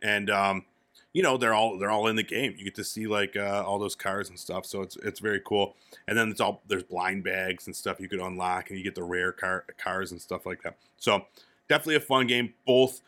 and 0.00 0.30
um, 0.30 0.66
you 1.12 1.20
know 1.20 1.36
they're 1.36 1.52
all 1.52 1.76
they're 1.76 1.90
all 1.90 2.06
in 2.06 2.14
the 2.14 2.22
game. 2.22 2.54
You 2.56 2.62
get 2.62 2.76
to 2.76 2.84
see 2.84 3.08
like 3.08 3.36
uh, 3.36 3.64
all 3.66 3.80
those 3.80 3.96
cars 3.96 4.28
and 4.28 4.38
stuff, 4.38 4.66
so 4.66 4.82
it's 4.82 4.96
it's 4.98 5.18
very 5.18 5.40
cool. 5.44 5.74
And 6.06 6.16
then 6.16 6.30
it's 6.30 6.40
all 6.40 6.62
there's 6.68 6.84
blind 6.84 7.24
bags 7.24 7.66
and 7.66 7.74
stuff 7.74 7.98
you 7.98 8.08
could 8.08 8.20
unlock, 8.20 8.70
and 8.70 8.78
you 8.78 8.84
get 8.84 8.94
the 8.94 9.02
rare 9.02 9.32
car 9.32 9.64
cars 9.78 10.12
and 10.12 10.20
stuff 10.20 10.46
like 10.46 10.62
that. 10.62 10.76
So 10.96 11.26
definitely 11.68 11.96
a 11.96 12.00
fun 12.00 12.28
game. 12.28 12.54
Both 12.64 13.00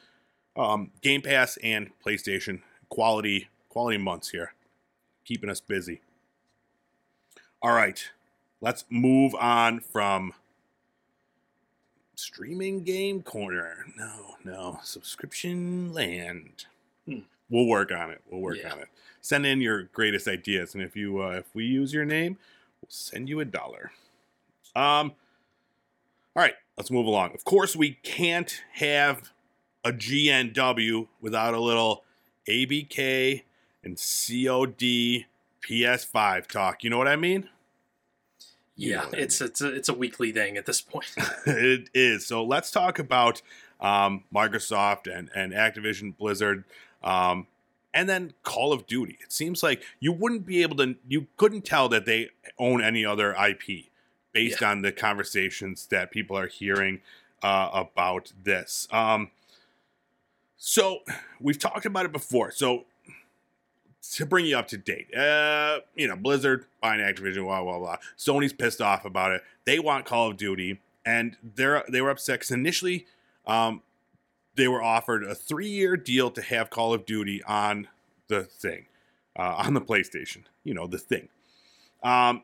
um, 0.57 0.91
Game 1.03 1.23
Pass 1.23 1.57
and 1.63 1.91
PlayStation 2.05 2.63
quality 2.89 3.49
quality 3.77 3.99
months 3.99 4.31
here, 4.31 4.55
keeping 5.27 5.51
us 5.51 5.61
busy. 5.61 6.01
All 7.61 7.73
right, 7.73 8.03
let's 8.61 8.85
move 8.89 9.35
on 9.35 9.81
from 9.81 10.33
streaming 12.15 12.83
game 12.85 13.23
corner. 13.23 13.87
No, 13.97 14.37
no, 14.45 14.79
subscription 14.83 15.93
land. 15.93 16.67
Hmm. 17.07 17.21
We'll 17.51 17.67
work 17.67 17.93
on 17.93 18.11
it. 18.11 18.21
We'll 18.31 18.41
work 18.41 18.59
Yeah. 18.63 18.73
on 18.73 18.79
it. 18.81 18.89
Send 19.21 19.45
in 19.47 19.61
your 19.61 19.85
greatest 19.85 20.29
ideas, 20.29 20.75
and 20.75 20.83
if 20.83 20.97
you 20.97 21.21
uh, 21.23 21.31
if 21.31 21.55
we 21.55 21.65
use 21.65 21.93
your 21.93 22.05
name, 22.05 22.39
we'll 22.81 22.89
send 22.91 23.29
you 23.29 23.41
a 23.41 23.45
dollar. 23.45 23.93
Um. 24.75 25.13
All 26.35 26.43
right, 26.43 26.55
let's 26.77 26.91
move 26.91 27.07
along. 27.07 27.33
Of 27.35 27.45
course, 27.45 27.75
we 27.75 27.93
can't 28.03 28.63
have 28.75 29.33
a 29.85 29.91
GNW 29.93 31.09
without 31.23 31.55
a 31.55 31.61
little 31.61 32.05
ABK 32.47 33.43
and 33.87 33.97
COD 33.97 35.27
PS5 35.63 36.47
talk. 36.49 36.83
You 36.83 36.91
know 36.91 36.99
what 36.99 37.09
I 37.09 37.17
mean? 37.17 37.49
You 38.75 38.97
know 38.97 39.03
Yeah, 39.05 39.09
I 39.13 39.17
it's 39.17 39.41
it's 39.41 39.61
a, 39.63 39.73
it's 39.73 39.89
a 39.89 39.95
weekly 39.95 40.33
thing 40.33 40.57
at 40.57 40.67
this 40.67 40.81
point. 40.81 41.15
it 41.47 41.89
is. 41.95 42.27
So 42.27 42.45
let's 42.45 42.71
talk 42.71 42.99
about 42.99 43.41
um, 43.81 44.25
Microsoft 44.35 45.07
and, 45.07 45.31
and 45.35 45.53
Activision 45.53 46.17
Blizzard, 46.17 46.65
um, 47.03 47.47
and 47.95 48.09
then 48.09 48.35
Call 48.43 48.73
of 48.73 48.87
Duty. 48.87 49.19
It 49.23 49.33
seems 49.33 49.63
like 49.63 49.83
you 50.01 50.13
wouldn't 50.13 50.45
be 50.45 50.63
able 50.63 50.77
to, 50.77 50.97
you 51.09 51.29
couldn't 51.37 51.65
tell 51.65 51.89
that 51.89 52.05
they 52.05 52.31
own 52.59 52.83
any 52.83 53.07
other 53.07 53.33
IP 53.35 53.87
based 54.33 54.63
on 54.63 54.83
the 54.83 54.93
conversations 54.93 55.87
that 55.87 56.11
people 56.11 56.37
are 56.37 56.49
hearing 56.49 57.01
uh, 57.43 57.71
about 57.73 58.33
this. 58.45 58.89
Um, 58.91 59.31
so 60.59 60.99
we've 61.41 61.59
talked 61.59 61.87
about 61.87 62.05
it 62.05 62.13
before. 62.13 62.51
So 62.51 62.85
to 64.15 64.27
bring 64.27 64.47
you 64.47 64.57
up 64.57 64.69
to 64.69 64.77
date, 64.77 65.15
uh, 65.15 65.81
you 65.95 66.09
know, 66.09 66.17
Blizzard 66.17 66.67
buying 66.81 67.01
Activision, 67.01 67.45
blah 67.45 67.63
blah 67.63 67.79
blah. 67.79 67.97
Sony's 68.17 68.53
pissed 68.53 68.81
off 68.81 69.05
about 69.05 69.33
it. 69.33 69.43
They 69.65 69.79
want 69.79 70.05
Call 70.05 70.31
of 70.31 70.37
Duty, 70.37 70.81
and 71.05 71.37
they're 71.43 71.85
they 71.89 72.01
were 72.01 72.11
upset 72.11 72.41
because 72.41 72.51
initially, 72.51 73.07
um, 73.47 73.83
they 74.55 74.69
were 74.69 74.83
offered 74.83 75.25
a 75.25 75.35
three 75.35 75.69
year 75.69 75.97
deal 75.97 76.31
to 76.31 76.43
have 76.43 76.71
Call 76.71 76.95
of 76.95 77.07
Duty 77.07 77.43
on 77.45 77.89
the 78.29 78.45
thing, 78.45 78.87
uh, 79.39 79.55
on 79.67 79.75
the 79.75 79.81
PlayStation. 79.81 80.45
You 80.65 80.75
know, 80.75 80.87
the 80.87 80.99
thing. 80.99 81.29
Um, 82.03 82.43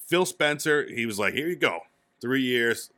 Phil 0.00 0.26
Spencer, 0.26 0.86
he 0.88 1.06
was 1.06 1.18
like, 1.18 1.34
"Here 1.34 1.48
you 1.48 1.56
go, 1.56 1.80
three 2.20 2.42
years." 2.42 2.90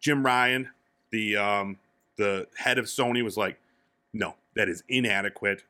Jim 0.00 0.24
Ryan, 0.24 0.70
the 1.10 1.36
um, 1.36 1.78
the 2.16 2.46
head 2.56 2.78
of 2.78 2.86
Sony, 2.86 3.22
was 3.22 3.36
like, 3.36 3.58
"No, 4.12 4.36
that 4.54 4.68
is 4.68 4.82
inadequate." 4.88 5.64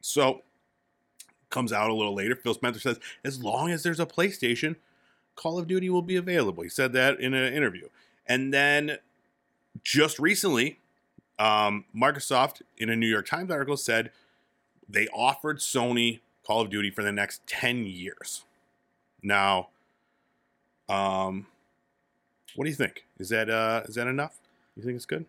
So 0.00 0.42
comes 1.50 1.72
out 1.72 1.90
a 1.90 1.94
little 1.94 2.14
later. 2.14 2.36
Phil 2.36 2.54
Spencer 2.54 2.80
says, 2.80 3.00
as 3.24 3.42
long 3.42 3.70
as 3.70 3.82
there's 3.82 4.00
a 4.00 4.06
PlayStation, 4.06 4.76
Call 5.34 5.58
of 5.58 5.66
Duty 5.66 5.90
will 5.90 6.02
be 6.02 6.16
available. 6.16 6.62
He 6.62 6.68
said 6.68 6.92
that 6.92 7.20
in 7.20 7.34
an 7.34 7.52
interview. 7.52 7.88
And 8.26 8.54
then 8.54 8.98
just 9.82 10.18
recently, 10.18 10.78
um, 11.38 11.84
Microsoft, 11.96 12.62
in 12.78 12.90
a 12.90 12.96
New 12.96 13.06
York 13.06 13.26
Times 13.26 13.50
article, 13.50 13.76
said 13.76 14.10
they 14.88 15.08
offered 15.08 15.58
Sony 15.58 16.20
Call 16.46 16.60
of 16.60 16.70
Duty 16.70 16.90
for 16.90 17.02
the 17.02 17.12
next 17.12 17.46
10 17.46 17.86
years. 17.86 18.44
Now, 19.22 19.68
um, 20.88 21.46
what 22.54 22.64
do 22.64 22.70
you 22.70 22.76
think? 22.76 23.04
Is 23.18 23.28
that 23.28 23.48
uh, 23.48 23.82
is 23.86 23.94
that 23.94 24.06
enough? 24.06 24.38
You 24.76 24.82
think 24.82 24.96
it's 24.96 25.06
good? 25.06 25.26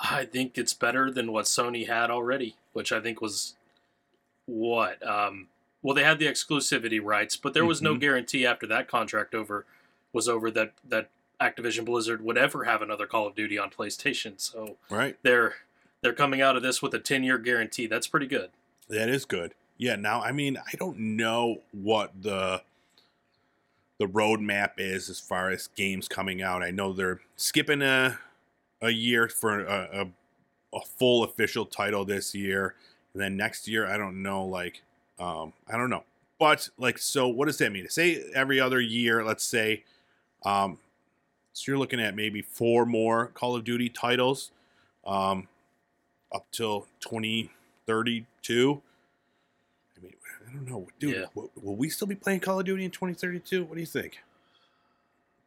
I 0.00 0.24
think 0.24 0.56
it's 0.56 0.74
better 0.74 1.10
than 1.10 1.32
what 1.32 1.44
Sony 1.44 1.86
had 1.86 2.10
already, 2.10 2.56
which 2.72 2.92
I 2.92 3.00
think 3.00 3.20
was 3.20 3.54
what. 4.52 5.04
Um, 5.06 5.48
well, 5.82 5.94
they 5.94 6.04
had 6.04 6.18
the 6.18 6.26
exclusivity 6.26 7.00
rights, 7.02 7.36
but 7.36 7.54
there 7.54 7.64
was 7.64 7.82
no 7.82 7.94
Mhm. 7.94 8.00
guarantee 8.00 8.46
after 8.46 8.66
that 8.68 8.88
contract 8.88 9.34
over 9.34 9.64
was 10.12 10.28
over 10.28 10.50
that 10.50 10.72
that 10.88 11.08
Activision 11.40 11.84
Blizzard 11.84 12.22
would 12.22 12.38
ever 12.38 12.64
have 12.64 12.82
another 12.82 13.06
Call 13.06 13.26
of 13.26 13.34
Duty 13.34 13.58
on 13.58 13.70
PlayStation. 13.70 14.40
So 14.40 14.76
Right. 14.90 15.16
they're 15.22 15.56
they're 16.02 16.12
coming 16.12 16.40
out 16.40 16.56
of 16.56 16.62
this 16.62 16.82
with 16.82 16.94
a 16.94 16.98
ten 16.98 17.24
year 17.24 17.38
guarantee. 17.38 17.86
That's 17.86 18.06
pretty 18.06 18.26
good. 18.26 18.50
That 18.88 19.08
is 19.08 19.24
good. 19.24 19.54
Yeah. 19.78 19.96
Now, 19.96 20.20
I 20.22 20.30
mean, 20.32 20.56
I 20.56 20.76
don't 20.76 20.98
know 20.98 21.62
what 21.72 22.22
the 22.22 22.62
the 23.98 24.06
roadmap 24.06 24.72
is 24.78 25.08
as 25.08 25.20
far 25.20 25.50
as 25.50 25.68
games 25.68 26.08
coming 26.08 26.42
out. 26.42 26.62
I 26.62 26.70
know 26.70 26.92
they're 26.92 27.20
skipping 27.36 27.82
a 27.82 28.18
a 28.80 28.90
year 28.90 29.28
for 29.28 29.60
a, 29.64 29.88
a, 30.72 30.76
a 30.76 30.80
full 30.84 31.22
official 31.22 31.64
title 31.64 32.04
this 32.04 32.34
year, 32.34 32.74
and 33.14 33.22
then 33.22 33.36
next 33.36 33.68
year, 33.68 33.86
I 33.86 33.96
don't 33.96 34.22
know. 34.22 34.44
Like, 34.44 34.82
um, 35.18 35.52
I 35.68 35.76
don't 35.76 35.90
know. 35.90 36.04
But 36.38 36.68
like, 36.78 36.98
so 36.98 37.28
what 37.28 37.46
does 37.46 37.58
that 37.58 37.70
mean? 37.70 37.88
Say 37.88 38.24
every 38.34 38.58
other 38.58 38.80
year, 38.80 39.24
let's 39.24 39.44
say, 39.44 39.84
um, 40.44 40.78
so 41.52 41.70
you're 41.70 41.78
looking 41.78 42.00
at 42.00 42.16
maybe 42.16 42.42
four 42.42 42.86
more 42.86 43.26
Call 43.28 43.54
of 43.54 43.64
Duty 43.64 43.88
titles, 43.88 44.50
um, 45.06 45.48
up 46.34 46.46
till 46.50 46.86
2032. 47.00 48.82
I 49.96 50.02
mean, 50.02 50.12
I 50.48 50.52
don't 50.52 50.68
know, 50.68 50.88
dude. 50.98 51.14
Yeah. 51.14 51.24
Will, 51.34 51.50
will 51.62 51.76
we 51.76 51.90
still 51.90 52.08
be 52.08 52.14
playing 52.14 52.40
Call 52.40 52.58
of 52.58 52.66
Duty 52.66 52.84
in 52.84 52.90
2032? 52.90 53.64
What 53.64 53.74
do 53.74 53.80
you 53.80 53.86
think? 53.86 54.18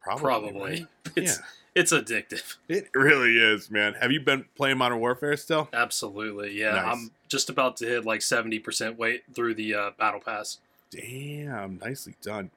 Probably. 0.00 0.52
right? 0.60 0.86
It's 1.16 1.38
yeah, 1.38 1.44
it's 1.76 1.92
addictive. 1.92 2.56
it 2.68 2.88
really 2.94 3.36
is, 3.38 3.70
man. 3.70 3.94
Have 4.00 4.10
you 4.10 4.20
been 4.20 4.46
playing 4.56 4.78
Modern 4.78 4.98
Warfare 4.98 5.36
still? 5.36 5.68
Absolutely. 5.72 6.58
Yeah. 6.58 6.72
Nice. 6.72 6.84
I'm 6.86 7.10
just 7.28 7.50
about 7.50 7.76
to 7.78 7.86
hit 7.86 8.04
like 8.04 8.22
seventy 8.22 8.58
percent 8.58 8.98
weight 8.98 9.22
through 9.34 9.54
the 9.54 9.74
uh, 9.74 9.90
battle 9.98 10.20
pass. 10.20 10.58
Damn, 10.90 11.78
nicely 11.78 12.14
done. 12.22 12.50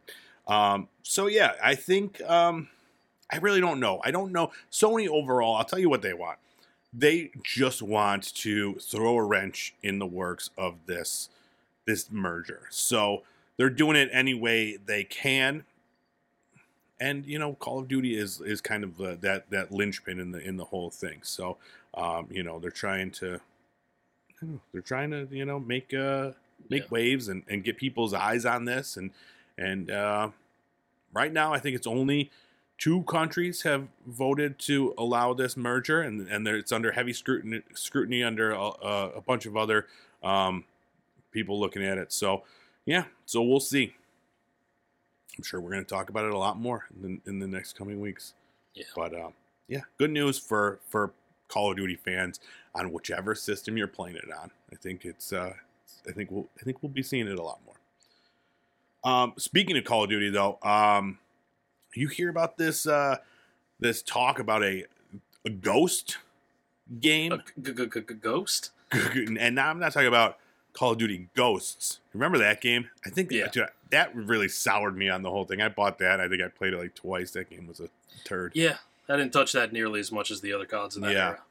Um, 0.48 0.88
so 1.04 1.28
yeah, 1.28 1.54
I 1.62 1.76
think 1.76 2.22
um, 2.22 2.70
I 3.32 3.38
really 3.38 3.62
don't 3.62 3.80
know. 3.80 4.02
I 4.04 4.12
don't 4.12 4.32
know. 4.32 4.52
Sony 4.72 5.08
overall, 5.08 5.56
I'll 5.56 5.66
tell 5.66 5.80
you 5.80 5.90
what 5.90 6.02
they 6.02 6.14
want. 6.14 6.40
They 6.92 7.32
just 7.44 7.82
want 7.82 8.34
to 8.36 8.76
throw 8.76 9.18
a 9.18 9.24
wrench 9.24 9.76
in 9.84 10.00
the 10.00 10.08
works 10.08 10.50
of 10.58 10.76
this 10.86 11.30
this 11.86 12.10
merger. 12.12 12.62
So 12.70 13.24
they're 13.58 13.70
doing 13.70 13.98
it 13.98 14.10
any 14.12 14.34
way 14.34 14.78
they 14.78 15.04
can. 15.04 15.66
And 17.00 17.26
you 17.26 17.40
know, 17.40 17.54
Call 17.56 17.80
of 17.80 17.88
Duty 17.88 18.18
is 18.18 18.42
is 18.42 18.62
kind 18.62 18.84
of 18.84 19.00
uh, 19.00 19.16
that 19.22 19.50
that 19.52 19.72
linchpin 19.72 20.20
in 20.20 20.32
the 20.32 20.40
in 20.40 20.58
the 20.58 20.66
whole 20.66 20.90
thing. 20.90 21.20
So 21.24 21.58
um, 21.94 22.28
you 22.30 22.44
know, 22.44 22.60
they're 22.60 22.72
trying 22.72 23.12
to 23.12 23.40
know, 24.42 24.60
they're 24.72 24.82
trying 24.82 25.12
to 25.12 25.28
you 25.32 25.46
know 25.46 25.60
make 25.60 25.94
uh 25.94 26.32
make 26.70 26.84
Yeah. 26.84 26.88
waves 26.92 27.28
and, 27.28 27.44
and 27.48 27.64
get 27.64 27.78
people's 27.78 28.14
eyes 28.14 28.46
on 28.46 28.66
this 28.66 28.98
and 28.98 29.12
and 29.58 29.90
uh, 29.92 30.30
right 31.14 31.32
now 31.34 31.54
I 31.54 31.60
think 31.60 31.76
it's 31.76 31.88
only 31.88 32.32
two 32.78 33.04
countries 33.04 33.64
have 33.64 33.88
voted 34.06 34.58
to 34.60 34.94
allow 34.98 35.34
this 35.34 35.58
merger 35.58 36.02
and 36.02 36.28
and 36.28 36.48
it's 36.48 36.72
under 36.72 36.92
heavy 36.94 37.14
scrutiny 37.14 37.62
scrutiny 37.74 38.24
under 38.24 38.52
a, 38.52 38.62
a, 38.62 39.10
a 39.18 39.22
bunch 39.22 39.46
of 39.46 39.58
other 39.58 39.88
um, 40.24 40.66
people 41.32 41.60
looking 41.60 41.84
at 41.84 41.98
it 41.98 42.12
so 42.14 42.44
yeah 42.86 43.06
so 43.26 43.42
we'll 43.42 43.60
see 43.60 43.96
I'm 45.40 45.44
sure 45.44 45.62
we're 45.62 45.72
going 45.72 45.86
to 45.86 45.90
talk 45.90 46.10
about 46.10 46.26
it 46.26 46.34
a 46.34 46.38
lot 46.38 46.60
more 46.60 46.86
in 47.02 47.22
the, 47.24 47.30
in 47.30 47.40
the 47.40 47.48
next 47.48 47.78
coming 47.78 48.02
weeks 48.02 48.34
Yeah. 48.76 48.84
but 48.94 49.14
um, 49.14 49.32
yeah 49.70 49.82
good 49.98 50.12
news 50.12 50.38
for 50.38 50.80
for 50.90 51.14
Call 51.48 51.72
of 51.72 51.78
Duty 51.78 51.96
fans 51.96 52.42
on 52.76 52.92
whichever 52.92 53.34
system 53.36 53.78
you're 53.78 53.88
playing 53.88 54.18
it 54.18 54.26
on 54.38 54.52
I 54.70 54.76
think 54.76 55.06
it's 55.06 55.32
uh, 55.32 55.54
I 56.08 56.12
think 56.12 56.30
we'll 56.30 56.50
I 56.60 56.64
think 56.64 56.84
we'll 56.84 56.92
be 56.92 57.02
seeing 57.04 57.26
it 57.28 57.40
a 57.40 57.42
lot 57.42 57.60
more. 57.66 57.76
Um, 59.10 59.32
speaking 59.38 59.78
of 59.78 59.86
Call 59.86 60.04
of 60.04 60.10
Duty, 60.10 60.30
though, 60.30 60.60
um, 60.62 61.20
you 61.96 62.10
hear 62.10 62.30
about 62.30 62.58
this 62.58 62.86
uh, 62.86 63.18
this 63.80 64.02
talk 64.02 64.40
about 64.40 64.62
a, 64.62 64.84
a 65.46 65.50
ghost 65.50 66.18
game, 67.00 67.42
g- 67.64 67.72
g- 67.72 67.86
g- 67.86 68.02
g- 68.02 68.14
ghost. 68.16 68.72
and 68.92 69.56
now 69.56 69.70
I'm 69.70 69.80
not 69.80 69.94
talking 69.94 70.08
about 70.10 70.38
Call 70.80 70.94
of 70.94 70.98
Duty 70.98 71.28
Ghosts. 71.36 72.00
Remember 72.14 72.38
that 72.38 72.62
game? 72.62 72.90
I 73.06 73.10
think 73.10 73.30
Yeah. 73.32 73.50
dude, 73.50 73.66
that 73.90 74.16
really 74.16 74.48
soured 74.48 74.96
me 74.96 75.10
on 75.10 75.24
the 75.24 75.30
whole 75.30 75.44
thing. 75.44 75.62
I 75.62 75.68
bought 75.68 76.00
that. 76.00 76.22
I 76.22 76.30
think 76.30 76.42
I 76.42 76.48
played 76.48 76.72
it 76.74 76.78
like 76.78 76.96
twice. 76.96 77.32
That 77.32 77.50
game 77.50 77.68
was 77.68 77.82
a 77.82 77.90
turd. 78.24 78.54
Yeah, 78.56 78.78
I 79.10 79.18
didn't 79.18 79.34
touch 79.34 79.52
that 79.52 79.74
nearly 79.74 80.00
as 80.00 80.10
much 80.10 80.32
as 80.32 80.40
the 80.40 80.54
other 80.54 80.66
CODs 80.66 80.96
in 80.96 81.02
that 81.02 81.12
Yeah. 81.12 81.28
era. 81.28 81.44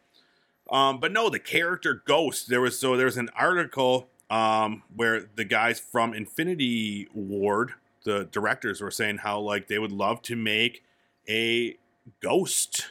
Um, 0.70 0.98
but 0.98 1.12
no, 1.12 1.28
the 1.28 1.38
character 1.38 2.02
Ghost. 2.06 2.48
There 2.48 2.62
was 2.62 2.78
so 2.78 2.96
there 2.96 3.04
was 3.04 3.18
an 3.18 3.28
article 3.36 4.08
um, 4.30 4.82
where 4.96 5.20
the 5.36 5.44
guys 5.44 5.78
from 5.78 6.14
Infinity 6.14 7.08
Ward, 7.12 7.72
the 8.04 8.24
directors, 8.24 8.80
were 8.80 8.90
saying 8.90 9.18
how 9.18 9.40
like 9.40 9.68
they 9.68 9.78
would 9.78 9.92
love 9.92 10.22
to 10.22 10.36
make 10.36 10.84
a 11.28 11.76
Ghost 12.20 12.86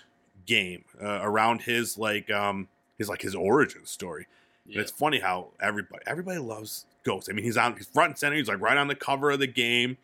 game 0.46 0.86
uh, 1.02 1.20
around 1.24 1.64
his 1.64 1.98
like 1.98 2.30
um 2.32 2.68
his 2.98 3.10
like 3.10 3.22
his 3.24 3.34
origin 3.36 3.86
story. 3.86 4.28
Yeah. 4.68 4.82
it's 4.82 4.92
funny 4.92 5.20
how 5.20 5.50
everybody 5.62 6.04
everybody 6.06 6.40
loves 6.40 6.86
Ghost. 7.04 7.30
I 7.30 7.34
mean, 7.34 7.46
he's 7.46 7.58
on 7.58 7.76
he's 7.76 7.88
front 7.88 8.12
and 8.12 8.18
center. 8.18 8.36
He's 8.36 8.48
like 8.48 8.60
right 8.62 8.78
on 8.78 8.88
the 8.88 8.96
cover 8.96 9.32
of 9.32 9.40
the 9.40 9.48
game, 9.48 9.98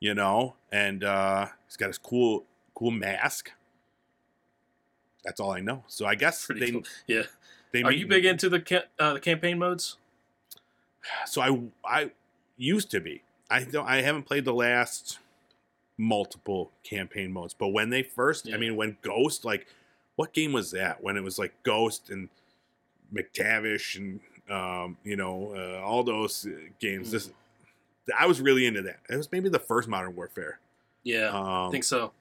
you 0.00 0.14
know, 0.14 0.54
and 0.70 1.02
uh, 1.02 1.46
he's 1.66 1.76
got 1.76 1.86
his 1.88 1.98
cool 1.98 2.44
cool 2.74 2.90
mask. 2.90 3.50
That's 5.24 5.40
all 5.40 5.52
I 5.52 5.60
know. 5.60 5.84
So 5.86 6.04
I 6.06 6.14
guess 6.14 6.46
Pretty 6.46 6.60
they 6.60 6.72
cool. 6.72 6.82
Yeah. 7.06 7.22
they 7.72 7.82
Are 7.82 7.92
you 7.92 8.06
big 8.06 8.24
into 8.24 8.48
the 8.48 8.60
ca- 8.60 8.84
uh, 8.98 9.14
the 9.14 9.20
campaign 9.20 9.58
modes? 9.58 9.96
So 11.26 11.40
I 11.40 11.60
I 11.84 12.10
used 12.56 12.90
to 12.90 13.00
be. 13.00 13.22
I 13.50 13.64
don't. 13.64 13.86
I 13.86 14.02
haven't 14.02 14.24
played 14.24 14.44
the 14.44 14.54
last 14.54 15.18
multiple 15.98 16.70
campaign 16.82 17.32
modes, 17.32 17.54
but 17.54 17.68
when 17.68 17.90
they 17.90 18.02
first, 18.02 18.48
I 18.52 18.56
mean, 18.56 18.76
when 18.76 18.96
Ghost, 19.02 19.44
like, 19.44 19.66
what 20.16 20.32
game 20.32 20.52
was 20.52 20.70
that? 20.72 21.02
When 21.02 21.16
it 21.16 21.22
was 21.22 21.38
like 21.38 21.52
Ghost 21.62 22.10
and 22.10 22.28
MacTavish 23.14 23.96
and 23.96 24.20
um, 24.50 24.96
you 25.04 25.16
know 25.16 25.54
uh, 25.56 25.84
all 25.84 26.02
those 26.02 26.46
uh, 26.46 26.50
games. 26.80 27.10
This 27.10 27.30
I 28.18 28.26
was 28.26 28.40
really 28.40 28.66
into 28.66 28.82
that. 28.82 28.98
It 29.08 29.16
was 29.16 29.30
maybe 29.30 29.48
the 29.48 29.58
first 29.60 29.88
Modern 29.88 30.14
Warfare. 30.16 30.58
Yeah, 31.04 31.28
Um, 31.30 31.68
I 31.68 31.70
think 31.70 31.84
so. 31.84 32.12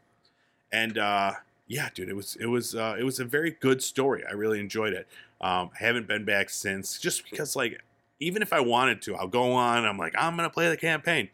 and 0.72 0.98
uh, 0.98 1.34
yeah, 1.68 1.90
dude, 1.94 2.10
it 2.10 2.16
was 2.16 2.36
it 2.40 2.46
was 2.48 2.76
uh, 2.76 2.96
it 3.00 3.04
was 3.04 3.20
a 3.20 3.26
very 3.26 3.52
good 3.52 3.82
story. 3.84 4.24
I 4.30 4.34
really 4.34 4.60
enjoyed 4.60 4.94
it. 4.94 5.08
Um, 5.40 5.72
I 5.80 5.84
haven't 5.86 6.08
been 6.08 6.24
back 6.26 6.50
since, 6.50 7.00
just 7.00 7.30
because 7.30 7.56
like 7.56 7.82
even 8.20 8.42
if 8.44 8.54
I 8.54 8.60
wanted 8.60 9.02
to, 9.04 9.16
I'll 9.16 9.28
go 9.28 9.54
on. 9.54 9.86
I'm 9.86 9.98
like 9.98 10.14
I'm 10.18 10.36
gonna 10.36 10.50
play 10.50 10.70
the 10.70 10.78
campaign, 10.78 11.30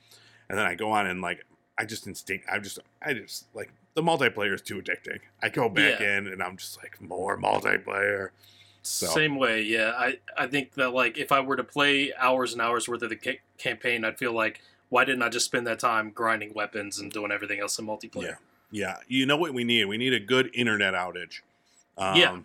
and 0.49 0.57
then 0.57 0.65
I 0.65 0.75
go 0.75 0.91
on 0.91 1.07
and 1.07 1.21
like 1.21 1.45
I 1.77 1.85
just 1.85 2.07
instinct. 2.07 2.45
I 2.51 2.59
just 2.59 2.79
I 3.01 3.13
just 3.13 3.47
like 3.53 3.71
the 3.93 4.01
multiplayer 4.03 4.53
is 4.53 4.61
too 4.61 4.81
addicting. 4.81 5.19
I 5.41 5.49
go 5.49 5.67
back 5.69 5.99
Yeah. 5.99 6.17
in 6.17 6.27
and 6.27 6.41
I'm 6.41 6.55
just 6.57 6.77
like 6.77 7.01
more 7.01 7.37
multiplayer. 7.37 8.29
So 8.87 9.07
Same 9.07 9.35
way, 9.35 9.63
yeah. 9.63 9.91
I, 9.97 10.17
I 10.37 10.47
think 10.47 10.73
that 10.75 10.93
like 10.93 11.17
if 11.17 11.31
I 11.31 11.41
were 11.41 11.57
to 11.57 11.63
play 11.63 12.13
hours 12.17 12.53
and 12.53 12.61
hours 12.61 12.87
worth 12.87 13.01
of 13.01 13.09
the 13.09 13.17
ca- 13.17 13.41
campaign, 13.57 14.05
I'd 14.05 14.17
feel 14.17 14.33
like 14.33 14.61
why 14.89 15.03
didn't 15.03 15.21
I 15.23 15.29
just 15.29 15.45
spend 15.45 15.67
that 15.67 15.79
time 15.79 16.09
grinding 16.11 16.53
weapons 16.53 16.97
and 16.97 17.11
doing 17.11 17.31
everything 17.31 17.59
else 17.59 17.77
in 17.77 17.85
multiplayer? 17.85 18.37
yeah, 18.71 18.97
you 19.07 19.25
know 19.25 19.37
what 19.37 19.53
we 19.53 19.63
need? 19.63 19.85
We 19.85 19.97
need 19.97 20.13
a 20.13 20.19
good 20.19 20.49
internet 20.53 20.93
outage. 20.93 21.41
Um, 21.97 22.17
Yeah. 22.17 22.39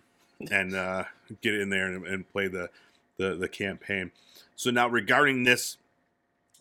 and 0.51 0.75
uh, 0.75 1.03
get 1.41 1.53
in 1.55 1.69
there 1.69 1.87
and, 1.87 2.05
and 2.05 2.29
play 2.31 2.47
the, 2.47 2.69
the 3.17 3.35
the 3.35 3.47
campaign. 3.47 4.11
So 4.55 4.69
now 4.69 4.87
regarding 4.89 5.43
this 5.43 5.77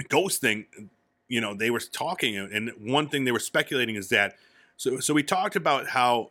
ghost 0.08 0.40
thing, 0.40 0.66
you 1.28 1.40
know, 1.40 1.54
they 1.54 1.70
were 1.70 1.80
talking, 1.80 2.36
and 2.36 2.70
one 2.80 3.08
thing 3.08 3.24
they 3.24 3.32
were 3.32 3.38
speculating 3.40 3.96
is 3.96 4.08
that. 4.10 4.36
So 4.76 5.00
so 5.00 5.12
we 5.12 5.22
talked 5.24 5.56
about 5.56 5.88
how 5.88 6.30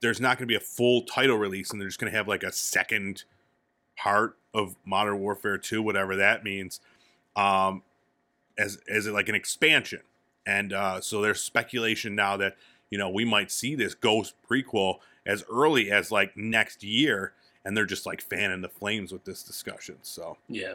there's 0.00 0.20
not 0.20 0.38
going 0.38 0.46
to 0.46 0.52
be 0.52 0.56
a 0.56 0.60
full 0.60 1.02
title 1.02 1.36
release, 1.36 1.70
and 1.70 1.80
they're 1.80 1.88
just 1.88 1.98
going 1.98 2.10
to 2.10 2.16
have 2.16 2.28
like 2.28 2.42
a 2.42 2.52
second 2.52 3.24
part 3.96 4.36
of 4.54 4.76
Modern 4.84 5.18
Warfare 5.20 5.58
2, 5.58 5.82
whatever 5.82 6.16
that 6.16 6.44
means, 6.44 6.80
um, 7.34 7.82
as 8.58 8.78
as 8.88 9.06
it 9.06 9.12
like 9.12 9.28
an 9.28 9.34
expansion. 9.34 10.00
And 10.46 10.72
uh, 10.72 11.00
so 11.00 11.20
there's 11.20 11.42
speculation 11.42 12.14
now 12.14 12.36
that 12.36 12.56
you 12.90 12.98
know 12.98 13.08
we 13.10 13.24
might 13.24 13.50
see 13.50 13.74
this 13.74 13.94
Ghost 13.94 14.34
prequel 14.48 14.98
as 15.24 15.44
early 15.50 15.90
as 15.90 16.12
like 16.12 16.36
next 16.36 16.84
year, 16.84 17.32
and 17.64 17.76
they're 17.76 17.84
just 17.84 18.06
like 18.06 18.20
fanning 18.20 18.60
the 18.60 18.68
flames 18.68 19.12
with 19.12 19.24
this 19.24 19.42
discussion. 19.42 19.96
So 20.02 20.36
Yeah. 20.48 20.74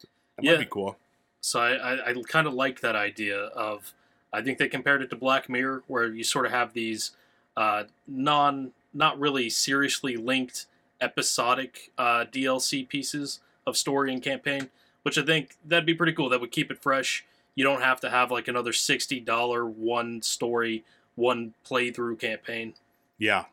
that 0.00 0.44
Yeah. 0.44 0.52
might 0.52 0.60
be 0.60 0.66
cool. 0.70 0.96
So 1.40 1.60
I, 1.60 1.74
I, 1.74 2.10
I 2.10 2.14
kind 2.26 2.46
of 2.46 2.54
like 2.54 2.80
that 2.80 2.96
idea 2.96 3.38
of. 3.38 3.92
I 4.34 4.40
think 4.40 4.56
they 4.56 4.66
compared 4.68 5.02
it 5.02 5.10
to 5.10 5.16
Black 5.16 5.50
Mirror, 5.50 5.82
where 5.88 6.06
you 6.06 6.24
sort 6.24 6.46
of 6.46 6.52
have 6.52 6.72
these 6.72 7.10
uh, 7.56 7.84
non, 8.06 8.72
not 8.92 9.18
really 9.18 9.50
seriously 9.50 10.16
linked 10.16 10.66
episodic 11.00 11.92
uh, 11.98 12.24
DLC 12.32 12.88
pieces 12.88 13.40
of 13.66 13.76
story 13.76 14.12
and 14.12 14.22
campaign, 14.22 14.70
which 15.02 15.18
I 15.18 15.22
think 15.22 15.56
that'd 15.64 15.86
be 15.86 15.94
pretty 15.94 16.12
cool. 16.12 16.28
That 16.28 16.40
would 16.40 16.52
keep 16.52 16.70
it 16.70 16.82
fresh. 16.82 17.24
You 17.54 17.64
don't 17.64 17.82
have 17.82 18.00
to 18.00 18.10
have 18.10 18.30
like 18.30 18.48
another 18.48 18.72
sixty 18.72 19.20
dollar 19.20 19.66
one 19.66 20.22
story, 20.22 20.84
one 21.16 21.54
playthrough 21.68 22.18
campaign. 22.18 22.74
Yeah, 23.18 23.44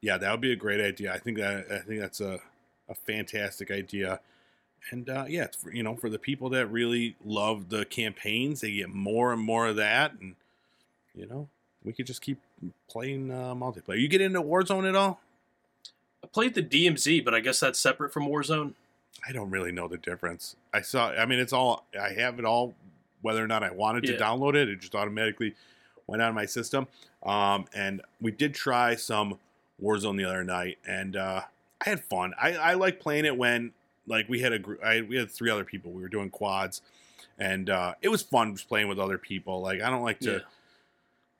yeah, 0.00 0.18
that 0.18 0.30
would 0.30 0.40
be 0.40 0.52
a 0.52 0.56
great 0.56 0.80
idea. 0.80 1.12
I 1.12 1.18
think 1.18 1.38
that 1.38 1.66
I 1.70 1.78
think 1.78 2.00
that's 2.00 2.20
a 2.20 2.40
a 2.88 2.94
fantastic 2.94 3.70
idea. 3.70 4.20
And 4.90 5.08
uh, 5.08 5.24
yeah, 5.28 5.44
it's 5.44 5.56
for, 5.56 5.72
you 5.72 5.82
know, 5.82 5.96
for 5.96 6.10
the 6.10 6.18
people 6.18 6.50
that 6.50 6.66
really 6.66 7.16
love 7.24 7.70
the 7.70 7.86
campaigns, 7.86 8.60
they 8.60 8.72
get 8.72 8.90
more 8.90 9.32
and 9.32 9.40
more 9.40 9.66
of 9.66 9.76
that, 9.76 10.12
and 10.20 10.36
you 11.14 11.26
know, 11.26 11.48
we 11.82 11.92
could 11.92 12.06
just 12.06 12.22
keep 12.22 12.38
playing 12.88 13.30
uh, 13.30 13.54
multiplayer. 13.54 14.00
You 14.00 14.08
get 14.08 14.20
into 14.20 14.40
Warzone 14.42 14.88
at 14.88 14.94
all? 14.96 15.20
I 16.22 16.26
played 16.26 16.54
the 16.54 16.62
DMZ, 16.62 17.24
but 17.24 17.34
I 17.34 17.40
guess 17.40 17.60
that's 17.60 17.78
separate 17.78 18.12
from 18.12 18.26
Warzone. 18.26 18.74
I 19.26 19.32
don't 19.32 19.50
really 19.50 19.72
know 19.72 19.88
the 19.88 19.96
difference. 19.96 20.56
I 20.72 20.80
saw. 20.80 21.10
I 21.10 21.26
mean, 21.26 21.38
it's 21.38 21.52
all. 21.52 21.84
I 22.00 22.12
have 22.12 22.38
it 22.38 22.44
all. 22.44 22.74
Whether 23.22 23.42
or 23.42 23.46
not 23.46 23.62
I 23.62 23.70
wanted 23.70 24.04
to 24.04 24.18
download 24.18 24.54
it, 24.54 24.68
it 24.68 24.80
just 24.80 24.94
automatically 24.94 25.54
went 26.06 26.20
on 26.20 26.34
my 26.34 26.44
system. 26.44 26.86
Um, 27.22 27.64
and 27.74 28.02
we 28.20 28.32
did 28.32 28.54
try 28.54 28.96
some 28.96 29.38
Warzone 29.82 30.18
the 30.18 30.24
other 30.26 30.44
night, 30.44 30.78
and 30.86 31.16
uh, 31.16 31.42
I 31.84 31.88
had 31.88 32.04
fun. 32.04 32.34
I, 32.40 32.52
I 32.54 32.74
like 32.74 33.00
playing 33.00 33.24
it 33.24 33.36
when 33.36 33.72
like 34.06 34.28
we 34.28 34.40
had 34.40 34.52
a 34.52 34.58
group. 34.58 34.84
I, 34.84 35.00
we 35.00 35.16
had 35.16 35.30
three 35.30 35.50
other 35.50 35.64
people. 35.64 35.90
We 35.90 36.02
were 36.02 36.08
doing 36.08 36.28
quads, 36.28 36.82
and 37.38 37.70
uh, 37.70 37.94
it 38.02 38.08
was 38.08 38.20
fun 38.22 38.54
just 38.54 38.68
playing 38.68 38.88
with 38.88 38.98
other 38.98 39.16
people. 39.16 39.62
Like 39.62 39.80
I 39.80 39.88
don't 39.88 40.02
like 40.02 40.20
to 40.20 40.32
Yeah. 40.32 40.38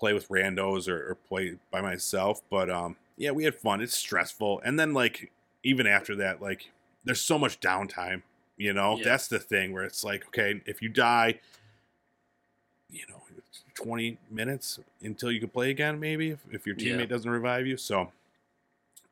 Play 0.05 0.13
with 0.13 0.29
randos 0.29 0.87
or, 0.87 1.13
or 1.13 1.15
play 1.15 1.57
by 1.71 1.81
myself. 1.81 2.43
But 2.51 2.69
um, 2.69 2.97
yeah, 3.17 3.31
we 3.31 3.45
had 3.45 3.55
fun. 3.55 3.81
It's 3.81 3.97
stressful, 3.97 4.61
and 4.63 4.79
then 4.79 4.93
like 4.93 5.33
even 5.63 5.87
after 5.87 6.15
that, 6.17 6.43
like 6.43 6.71
there's 7.05 7.23
so 7.23 7.39
much 7.39 7.59
downtime. 7.61 8.21
You 8.59 8.75
know, 8.75 8.99
Yeah. 8.99 9.05
that's 9.05 9.29
the 9.29 9.39
thing 9.39 9.73
where 9.73 9.83
it's 9.83 10.05
like, 10.05 10.27
okay, 10.27 10.61
if 10.67 10.83
you 10.83 10.91
die, 10.91 11.41
you 12.91 13.05
know, 13.09 13.23
it's 13.39 13.65
20 13.75 14.19
minutes 14.31 14.79
until 15.03 15.33
you 15.33 15.41
can 15.41 15.49
play 15.49 15.71
again, 15.71 15.99
maybe 15.99 16.31
if, 16.31 16.41
if 16.53 16.67
your 16.67 16.77
Yeah. 16.77 16.97
teammate 16.99 17.09
doesn't 17.09 17.31
revive 17.31 17.67
you. 17.67 17.77
So, 17.79 18.13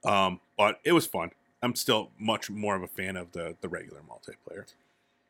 um, 0.05 0.40
but 0.59 0.78
it 0.84 0.93
was 0.93 1.07
fun. 1.07 1.30
I'm 1.62 1.74
still 1.74 2.11
much 2.18 2.51
more 2.51 2.76
of 2.76 2.82
a 2.82 2.88
fan 2.88 3.16
of 3.16 3.32
the 3.32 3.57
the 3.62 3.68
regular 3.68 4.01
multiplayer. 4.03 4.66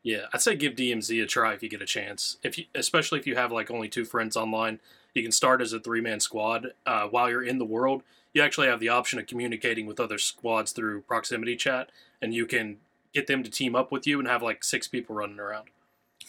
Yeah, 0.03 0.25
I'd 0.33 0.41
say 0.41 0.57
give 0.57 0.73
DMZ 0.73 1.23
a 1.23 1.25
try 1.25 1.53
if 1.53 1.63
you 1.63 1.69
get 1.69 1.81
a 1.81 1.85
chance. 1.85 2.37
If 2.43 2.57
you, 2.57 2.65
especially 2.75 3.19
if 3.19 3.25
you 3.25 3.35
have 3.35 3.53
like 3.53 3.71
only 3.71 3.87
two 3.87 4.03
friends 4.03 4.35
online, 4.35 4.79
you 5.13 5.21
can 5.23 5.31
start 5.31 5.61
as 5.61 5.73
a 5.73 5.79
three 5.79 6.01
man 6.01 6.19
squad. 6.19 6.67
Uh, 6.85 7.07
while 7.07 7.29
you're 7.29 7.43
in 7.43 7.57
the 7.59 7.65
world, 7.65 8.03
you 8.33 8.41
actually 8.41 8.67
have 8.67 8.79
the 8.79 8.89
option 8.89 9.19
of 9.19 9.27
communicating 9.27 9.85
with 9.85 9.99
other 9.99 10.17
squads 10.17 10.71
through 10.71 11.01
proximity 11.01 11.55
chat, 11.55 11.89
and 12.21 12.33
you 12.33 12.45
can 12.45 12.77
get 13.13 13.27
them 13.27 13.43
to 13.43 13.49
team 13.49 13.75
up 13.75 13.91
with 13.91 14.07
you 14.07 14.17
and 14.19 14.27
have 14.27 14.41
like 14.41 14.63
six 14.63 14.87
people 14.87 15.15
running 15.15 15.39
around. 15.39 15.67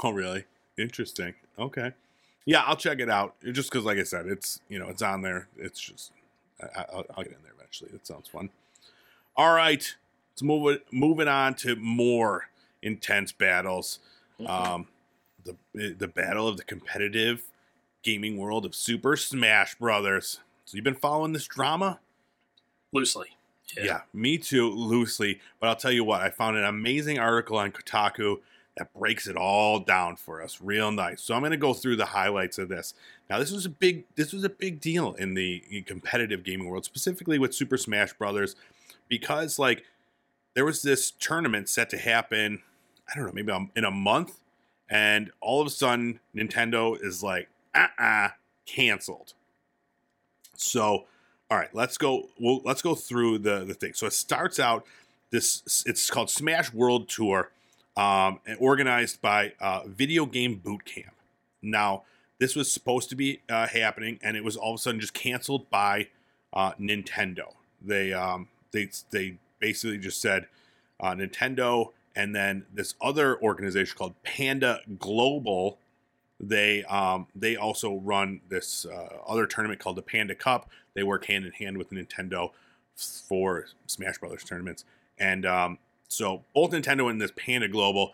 Oh, 0.03 0.11
really? 0.11 0.45
Interesting. 0.77 1.35
Okay. 1.59 1.93
Yeah, 2.45 2.63
I'll 2.67 2.77
check 2.77 2.99
it 3.01 3.09
out. 3.09 3.35
Just 3.53 3.71
because, 3.71 3.85
like 3.87 3.97
I 3.99 4.03
said, 4.03 4.27
it's 4.27 4.61
you 4.69 4.79
know 4.79 4.89
it's 4.89 5.01
on 5.03 5.23
there. 5.23 5.49
It's 5.57 5.81
just 5.81 6.13
I, 6.63 6.81
I- 6.81 6.87
I'll, 6.93 7.05
I'll 7.17 7.25
get 7.25 7.33
in 7.33 7.39
there 7.43 7.53
eventually. 7.57 7.91
That 7.93 8.07
sounds 8.07 8.29
fun. 8.29 8.51
All 9.37 9.55
right, 9.55 9.95
let's 10.33 10.43
move 10.43 10.71
it. 10.75 10.85
Moving 10.93 11.27
on 11.29 11.55
to 11.57 11.75
more 11.77 12.49
intense 12.83 13.33
battles. 13.33 13.99
Um, 14.47 14.89
the 15.45 15.57
the 15.97 16.09
battle 16.09 16.47
of 16.49 16.57
the 16.59 16.65
competitive 16.65 17.45
gaming 18.05 18.37
world 18.37 18.65
of 18.65 18.75
Super 18.75 19.17
Smash 19.17 19.75
Brothers. 19.77 20.41
So 20.65 20.77
you've 20.77 20.85
been 20.85 20.95
following 20.95 21.33
this 21.33 21.47
drama? 21.47 21.99
Loosely. 22.93 23.37
Yeah. 23.77 24.03
me 24.13 24.39
too, 24.39 24.71
loosely. 24.71 25.41
But 25.59 25.69
I'll 25.69 25.77
tell 25.77 25.91
you 25.91 26.05
what, 26.05 26.21
I 26.21 26.31
found 26.31 26.57
an 26.57 26.65
amazing 26.65 27.19
article 27.19 27.57
on 27.57 27.73
Kotaku 27.73 28.37
that 28.77 28.93
breaks 28.93 29.27
it 29.27 29.37
all 29.37 29.81
down 29.81 30.17
for 30.17 30.43
us, 30.43 30.61
real 30.61 30.93
nice. 30.93 31.23
So 31.23 31.35
I'm 31.35 31.41
going 31.41 31.53
to 31.53 31.57
go 31.57 31.75
through 31.75 31.97
the 31.97 32.07
highlights 32.07 32.59
of 32.59 32.69
this. 32.69 32.95
Now, 33.31 33.39
this 33.39 33.51
was 33.51 33.67
a 33.67 33.71
big, 33.71 34.05
this 34.17 34.33
was 34.33 34.45
a 34.45 34.49
big 34.49 34.81
deal 34.81 35.15
in 35.15 35.35
the 35.35 35.85
competitive 35.87 36.45
gaming 36.45 36.69
world, 36.69 36.85
specifically 36.85 37.39
with 37.39 37.55
Super 37.55 37.77
Smash 37.77 38.13
Brothers, 38.13 38.57
because 39.09 39.59
like 39.59 39.85
there 40.55 40.65
was 40.65 40.83
this 40.83 41.11
tournament 41.11 41.69
set 41.69 41.89
to 41.91 41.99
happen. 41.99 42.63
I 43.09 43.17
don't 43.17 43.27
know, 43.27 43.33
maybe 43.33 43.71
in 43.77 43.85
a 43.85 43.91
month, 43.91 44.41
and 44.89 45.31
all 45.41 45.61
of 45.61 45.67
a 45.67 45.71
sudden 45.71 46.21
Nintendo 46.35 46.97
is 47.03 47.23
like, 47.23 47.49
uh, 47.75 47.87
uh 47.99 48.29
canceled. 48.67 49.35
So 50.57 51.05
all 51.51 51.59
right 51.59 51.75
let's 51.75 51.99
go 51.99 52.29
well 52.41 52.61
let's 52.65 52.83
go 52.83 52.95
through 52.95 53.39
the 53.39 53.65
the 53.65 53.75
thing. 53.75 53.93
So 53.95 54.07
it 54.07 54.13
starts 54.13 54.59
out 54.59 54.87
this 55.31 55.85
it's 55.87 56.11
called 56.11 56.31
smash 56.31 56.73
world 56.73 57.09
tour 57.09 57.51
um 57.97 58.41
and 58.47 58.57
organized 58.61 59.21
by 59.21 59.53
uh 59.61 59.83
video 59.87 60.27
game 60.27 60.57
boot 60.57 60.85
camp 60.85 61.15
now 61.63 62.03
this 62.39 62.55
was 62.55 62.71
supposed 62.71 63.09
to 63.09 63.17
be 63.17 63.41
uh, 63.49 63.67
happening 63.67 64.19
and 64.23 64.37
it 64.37 64.45
was 64.45 64.57
all 64.57 64.75
of 64.75 64.79
a 64.79 64.83
sudden 64.83 65.01
just 65.01 65.15
canceled 65.15 65.69
by 65.71 66.09
uh 66.53 66.73
nintendo. 66.81 67.55
They 67.83 68.13
um 68.13 68.49
they 68.73 68.91
they 69.11 69.37
basically 69.59 69.99
just 69.99 70.21
said 70.21 70.47
uh 71.01 71.13
nintendo 71.13 71.93
and 72.17 72.35
then 72.35 72.67
this 72.73 72.95
other 73.01 73.41
organization 73.41 73.97
called 73.97 74.15
panda 74.23 74.81
global 74.99 75.79
they 76.41 76.83
um 76.85 77.27
they 77.35 77.57
also 77.57 77.97
run 77.99 78.41
this 78.49 78.87
uh, 78.87 79.19
other 79.27 79.47
tournament 79.47 79.81
called 79.81 79.97
the 79.97 80.03
panda 80.03 80.35
cup 80.35 80.69
they 80.95 81.03
work 81.03 81.27
hand 81.27 81.45
in 81.45 81.53
hand 81.53 81.77
with 81.77 81.91
Nintendo 81.91 82.51
for 82.97 83.67
Smash 83.87 84.19
Brothers 84.19 84.45
tournaments. 84.45 84.85
And 85.19 85.45
um, 85.45 85.79
so 86.09 86.45
both 86.55 86.71
Nintendo 86.71 87.11
and 87.11 87.21
this 87.21 87.33
Panda 87.37 87.69
Global 87.69 88.13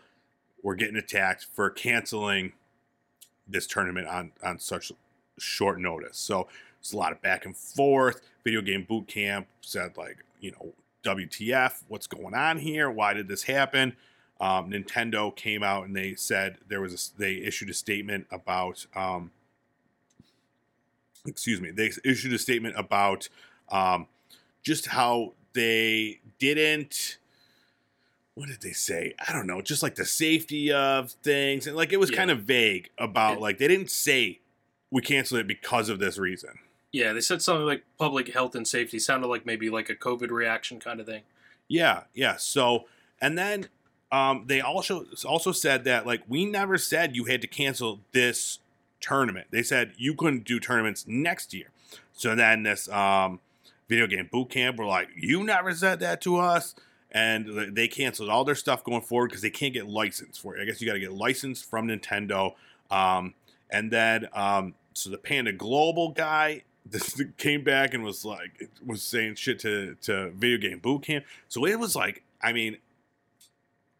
were 0.63 0.75
getting 0.75 0.97
attacked 0.97 1.47
for 1.53 1.69
canceling 1.69 2.53
this 3.47 3.67
tournament 3.67 4.07
on 4.07 4.31
on 4.43 4.59
such 4.59 4.91
short 5.37 5.79
notice. 5.79 6.17
So 6.17 6.47
it's 6.79 6.93
a 6.93 6.97
lot 6.97 7.11
of 7.11 7.21
back 7.21 7.45
and 7.45 7.55
forth. 7.55 8.21
Video 8.43 8.61
Game 8.61 8.85
Boot 8.87 9.07
Camp 9.07 9.47
said 9.61 9.97
like, 9.97 10.17
you 10.39 10.51
know, 10.51 10.73
WTF? 11.03 11.83
What's 11.87 12.07
going 12.07 12.33
on 12.33 12.57
here? 12.57 12.89
Why 12.89 13.13
did 13.13 13.27
this 13.27 13.43
happen? 13.43 13.95
Um, 14.41 14.71
Nintendo 14.71 15.33
came 15.35 15.61
out 15.63 15.85
and 15.85 15.95
they 15.95 16.15
said 16.15 16.57
there 16.67 16.81
was 16.81 17.13
a, 17.15 17.19
they 17.19 17.35
issued 17.35 17.69
a 17.69 17.73
statement 17.75 18.25
about 18.31 18.87
um, 18.95 19.31
excuse 21.25 21.61
me, 21.61 21.71
they 21.71 21.91
issued 22.03 22.33
a 22.33 22.39
statement 22.39 22.75
about 22.77 23.29
um, 23.69 24.07
just 24.63 24.87
how 24.87 25.33
they 25.53 26.19
didn't. 26.39 27.17
What 28.33 28.47
did 28.47 28.61
they 28.61 28.71
say? 28.71 29.13
I 29.27 29.33
don't 29.33 29.45
know. 29.45 29.61
Just 29.61 29.83
like 29.83 29.95
the 29.95 30.05
safety 30.05 30.71
of 30.71 31.11
things, 31.11 31.67
and 31.67 31.75
like 31.75 31.91
it 31.93 31.99
was 31.99 32.09
Yeah. 32.09 32.17
kind 32.17 32.31
of 32.31 32.39
vague 32.43 32.89
about 32.97 33.37
It- 33.37 33.41
like 33.41 33.57
they 33.57 33.67
didn't 33.67 33.91
say 33.91 34.39
we 34.89 35.01
canceled 35.01 35.41
it 35.41 35.47
because 35.47 35.89
of 35.89 35.99
this 35.99 36.17
reason. 36.17 36.59
Yeah, 36.91 37.13
they 37.13 37.21
said 37.21 37.41
something 37.41 37.65
like 37.65 37.83
public 37.97 38.33
health 38.33 38.55
and 38.55 38.67
safety. 38.67 38.99
Sounded 38.99 39.27
like 39.27 39.45
maybe 39.45 39.69
like 39.69 39.89
a 39.89 39.95
COVID 39.95 40.29
reaction 40.31 40.79
kind 40.79 40.99
of 40.99 41.05
thing. 41.05 41.23
Yeah, 41.67 42.03
yeah. 42.13 42.35
So, 42.37 42.85
and 43.21 43.37
then 43.37 43.67
um, 44.11 44.45
they 44.47 44.61
also 44.61 45.05
also 45.25 45.51
said 45.51 45.85
that 45.85 46.05
like 46.05 46.21
we 46.27 46.45
never 46.45 46.77
said 46.77 47.15
you 47.15 47.25
had 47.25 47.41
to 47.41 47.47
cancel 47.47 48.01
this 48.11 48.59
tournament. 48.99 49.47
They 49.51 49.63
said 49.63 49.93
you 49.97 50.13
couldn't 50.13 50.43
do 50.43 50.59
tournaments 50.59 51.05
next 51.07 51.53
year. 51.53 51.71
So 52.13 52.35
then 52.35 52.63
this 52.63 52.89
um, 52.89 53.39
video 53.89 54.07
game 54.07 54.29
boot 54.31 54.49
camp 54.49 54.77
were 54.77 54.85
like, 54.85 55.09
you 55.15 55.43
never 55.43 55.73
said 55.73 55.99
that 56.01 56.21
to 56.21 56.37
us, 56.37 56.75
and 57.11 57.75
they 57.75 57.87
canceled 57.87 58.29
all 58.29 58.43
their 58.43 58.55
stuff 58.55 58.83
going 58.83 59.01
forward 59.01 59.29
because 59.29 59.41
they 59.41 59.49
can't 59.49 59.73
get 59.73 59.87
licensed 59.87 60.41
for 60.41 60.55
it. 60.55 60.61
I 60.61 60.65
guess 60.65 60.81
you 60.81 60.87
got 60.87 60.93
to 60.93 60.99
get 60.99 61.13
licensed 61.13 61.69
from 61.69 61.87
Nintendo. 61.87 62.53
Um, 62.89 63.33
and 63.69 63.91
then 63.91 64.27
um, 64.33 64.75
so 64.93 65.09
the 65.09 65.17
Panda 65.17 65.51
Global 65.51 66.09
guy 66.09 66.63
this 66.85 67.21
came 67.37 67.63
back 67.63 67.93
and 67.93 68.03
was 68.03 68.25
like 68.25 68.69
was 68.85 69.03
saying 69.03 69.35
shit 69.35 69.59
to 69.59 69.95
to 70.01 70.31
video 70.31 70.57
game 70.57 70.79
boot 70.79 71.03
camp. 71.03 71.25
So 71.47 71.65
it 71.65 71.79
was 71.79 71.95
like, 71.95 72.23
I 72.41 72.53
mean, 72.53 72.77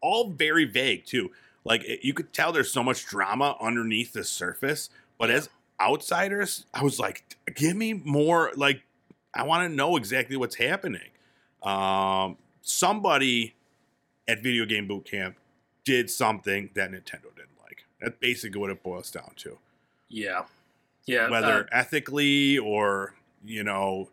all 0.02 0.30
very 0.30 0.64
vague 0.64 1.06
too. 1.06 1.30
Like 1.64 1.84
it, 1.84 2.04
you 2.04 2.12
could 2.12 2.32
tell 2.32 2.52
there's 2.52 2.70
so 2.72 2.82
much 2.82 3.06
drama 3.06 3.56
underneath 3.60 4.12
the 4.12 4.24
surface, 4.24 4.90
but 5.18 5.30
as 5.30 5.48
outsiders, 5.80 6.66
I 6.74 6.82
was 6.82 6.98
like, 6.98 7.24
give 7.54 7.76
me 7.76 7.94
more. 7.94 8.52
Like, 8.56 8.82
I 9.34 9.44
want 9.44 9.68
to 9.68 9.74
know 9.74 9.96
exactly 9.96 10.36
what's 10.36 10.56
happening. 10.56 11.10
Um, 11.62 12.36
somebody 12.62 13.54
at 14.28 14.42
Video 14.42 14.64
Game 14.66 14.86
Boot 14.86 15.04
Camp 15.04 15.36
did 15.84 16.10
something 16.10 16.70
that 16.74 16.90
Nintendo 16.90 17.34
didn't 17.34 17.58
like. 17.62 17.84
That's 18.00 18.16
basically 18.20 18.60
what 18.60 18.70
it 18.70 18.82
boils 18.82 19.10
down 19.10 19.32
to 19.36 19.58
Yeah, 20.08 20.42
yeah. 21.06 21.28
whether 21.30 21.64
uh, 21.64 21.66
ethically 21.72 22.58
or 22.58 23.14
you 23.44 23.64
know 23.64 24.08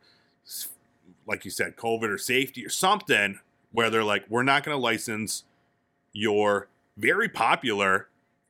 like 1.27 1.45
you 1.45 1.51
said 1.51 1.75
covid 1.75 2.09
or 2.09 2.17
safety 2.17 2.65
or 2.65 2.69
something 2.69 3.39
where 3.71 3.91
they're 3.91 4.03
like 4.03 4.25
we're 4.29 4.41
not 4.41 4.63
going 4.63 4.75
to 4.75 4.81
license 4.81 5.43
your 6.13 6.67
very 6.97 7.29
popular 7.29 8.07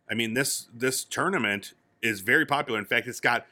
i 0.09 0.13
mean 0.13 0.33
this 0.33 0.67
this 0.73 1.03
tournament 1.03 1.73
is 2.01 2.21
very 2.21 2.45
popular 2.45 2.79
in 2.79 2.85
fact 2.85 3.07
it's 3.07 3.19
got 3.19 3.45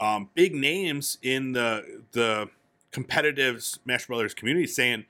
um, 0.00 0.28
big 0.34 0.54
names 0.54 1.18
in 1.22 1.52
the 1.52 2.02
the 2.12 2.48
competitive 2.90 3.62
smash 3.62 4.06
brothers 4.06 4.34
community 4.34 4.66
saying 4.66 5.04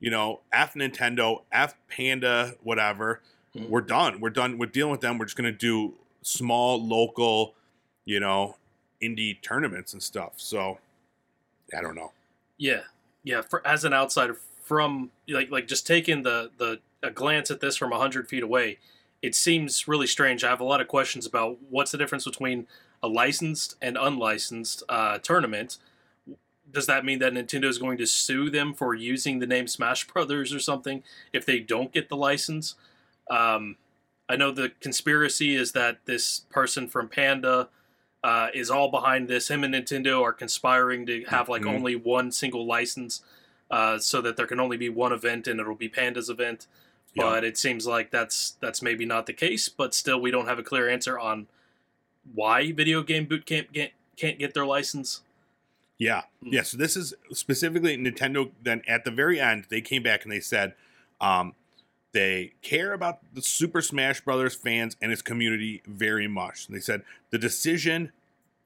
you 0.00 0.10
know 0.10 0.40
f 0.52 0.74
nintendo 0.74 1.42
f 1.52 1.74
panda 1.88 2.54
whatever 2.62 3.20
Mhm. 3.56 3.70
we're 3.70 3.80
done 3.80 4.20
we're 4.20 4.28
done 4.30 4.58
we're 4.58 4.66
dealing 4.66 4.90
with 4.90 5.00
them 5.00 5.16
we're 5.18 5.24
just 5.24 5.36
going 5.36 5.50
to 5.50 5.58
do 5.58 5.94
small 6.22 6.82
local 6.84 7.54
you 8.08 8.20
know, 8.20 8.54
indie 9.02 9.36
tournaments 9.42 9.92
and 9.92 10.00
stuff. 10.00 10.34
So 10.36 10.78
I 11.76 11.80
don't 11.82 11.96
know. 11.96 12.12
Yeah, 12.56 12.82
yeah, 13.24 13.40
for 13.40 13.66
as 13.66 13.84
an 13.84 13.92
outsider 13.92 14.36
from 14.62 15.10
like 15.26 15.50
like 15.50 15.66
just 15.66 15.88
taking 15.88 16.22
the 16.22 16.50
the 16.56 16.78
a 17.06 17.10
glance 17.10 17.50
at 17.50 17.60
this 17.60 17.76
from 17.76 17.92
hundred 17.92 18.28
feet 18.28 18.42
away, 18.42 18.78
it 19.22 19.34
seems 19.34 19.88
really 19.88 20.06
strange. 20.06 20.44
I 20.44 20.50
have 20.50 20.60
a 20.60 20.64
lot 20.64 20.80
of 20.80 20.88
questions 20.88 21.26
about 21.26 21.58
what's 21.70 21.92
the 21.92 21.98
difference 21.98 22.24
between 22.24 22.66
a 23.02 23.08
licensed 23.08 23.76
and 23.80 23.96
unlicensed 23.96 24.82
uh, 24.88 25.18
tournament. 25.18 25.78
Does 26.70 26.86
that 26.86 27.04
mean 27.04 27.20
that 27.20 27.32
Nintendo 27.32 27.64
is 27.64 27.78
going 27.78 27.96
to 27.98 28.06
sue 28.06 28.50
them 28.50 28.74
for 28.74 28.94
using 28.94 29.38
the 29.38 29.46
name 29.46 29.68
Smash 29.68 30.06
Brothers 30.06 30.52
or 30.52 30.58
something 30.58 31.02
if 31.32 31.46
they 31.46 31.60
don't 31.60 31.92
get 31.92 32.08
the 32.08 32.16
license? 32.16 32.74
Um, 33.30 33.76
I 34.28 34.36
know 34.36 34.50
the 34.50 34.72
conspiracy 34.80 35.54
is 35.54 35.72
that 35.72 35.98
this 36.06 36.40
person 36.50 36.88
from 36.88 37.08
Panda 37.08 37.68
uh, 38.24 38.48
is 38.52 38.70
all 38.70 38.90
behind 38.90 39.28
this. 39.28 39.48
Him 39.48 39.62
and 39.62 39.72
Nintendo 39.72 40.20
are 40.22 40.32
conspiring 40.32 41.06
to 41.06 41.24
have 41.26 41.48
like 41.48 41.62
Mhm. 41.62 41.74
only 41.74 41.94
one 41.94 42.32
single 42.32 42.66
license, 42.66 43.22
uh, 43.70 43.98
so 43.98 44.20
that 44.20 44.36
there 44.36 44.48
can 44.48 44.58
only 44.58 44.76
be 44.76 44.88
one 44.88 45.12
event 45.12 45.46
and 45.46 45.60
it'll 45.60 45.76
be 45.76 45.88
Panda's 45.88 46.28
event. 46.28 46.66
Yeah. 47.16 47.24
But 47.24 47.44
it 47.44 47.56
seems 47.56 47.86
like 47.86 48.10
that's 48.10 48.56
that's 48.60 48.82
maybe 48.82 49.06
not 49.06 49.26
the 49.26 49.32
case. 49.32 49.68
But 49.68 49.94
still, 49.94 50.20
we 50.20 50.30
don't 50.30 50.46
have 50.46 50.58
a 50.58 50.62
clear 50.62 50.88
answer 50.88 51.18
on 51.18 51.46
why 52.34 52.72
Video 52.72 53.02
Game 53.02 53.24
Boot 53.24 53.46
Camp 53.46 53.72
can't, 53.72 53.92
can't 54.16 54.38
get 54.38 54.52
their 54.52 54.66
license. 54.66 55.22
Yeah. 55.98 56.22
Mm. 56.44 56.52
Yeah. 56.52 56.62
So 56.62 56.76
this 56.76 56.96
is 56.96 57.14
specifically 57.32 57.96
Nintendo. 57.96 58.50
Then 58.62 58.82
at 58.86 59.04
the 59.04 59.10
very 59.10 59.40
end, 59.40 59.64
they 59.70 59.80
came 59.80 60.02
back 60.02 60.24
and 60.24 60.32
they 60.32 60.40
said 60.40 60.74
um, 61.20 61.54
they 62.12 62.52
care 62.62 62.92
about 62.92 63.20
the 63.32 63.42
Super 63.42 63.80
Smash 63.80 64.20
Brothers 64.20 64.54
fans 64.54 64.96
and 65.00 65.10
its 65.10 65.22
community 65.22 65.82
very 65.86 66.28
much. 66.28 66.66
They 66.66 66.80
said 66.80 67.02
the 67.30 67.38
decision 67.38 68.12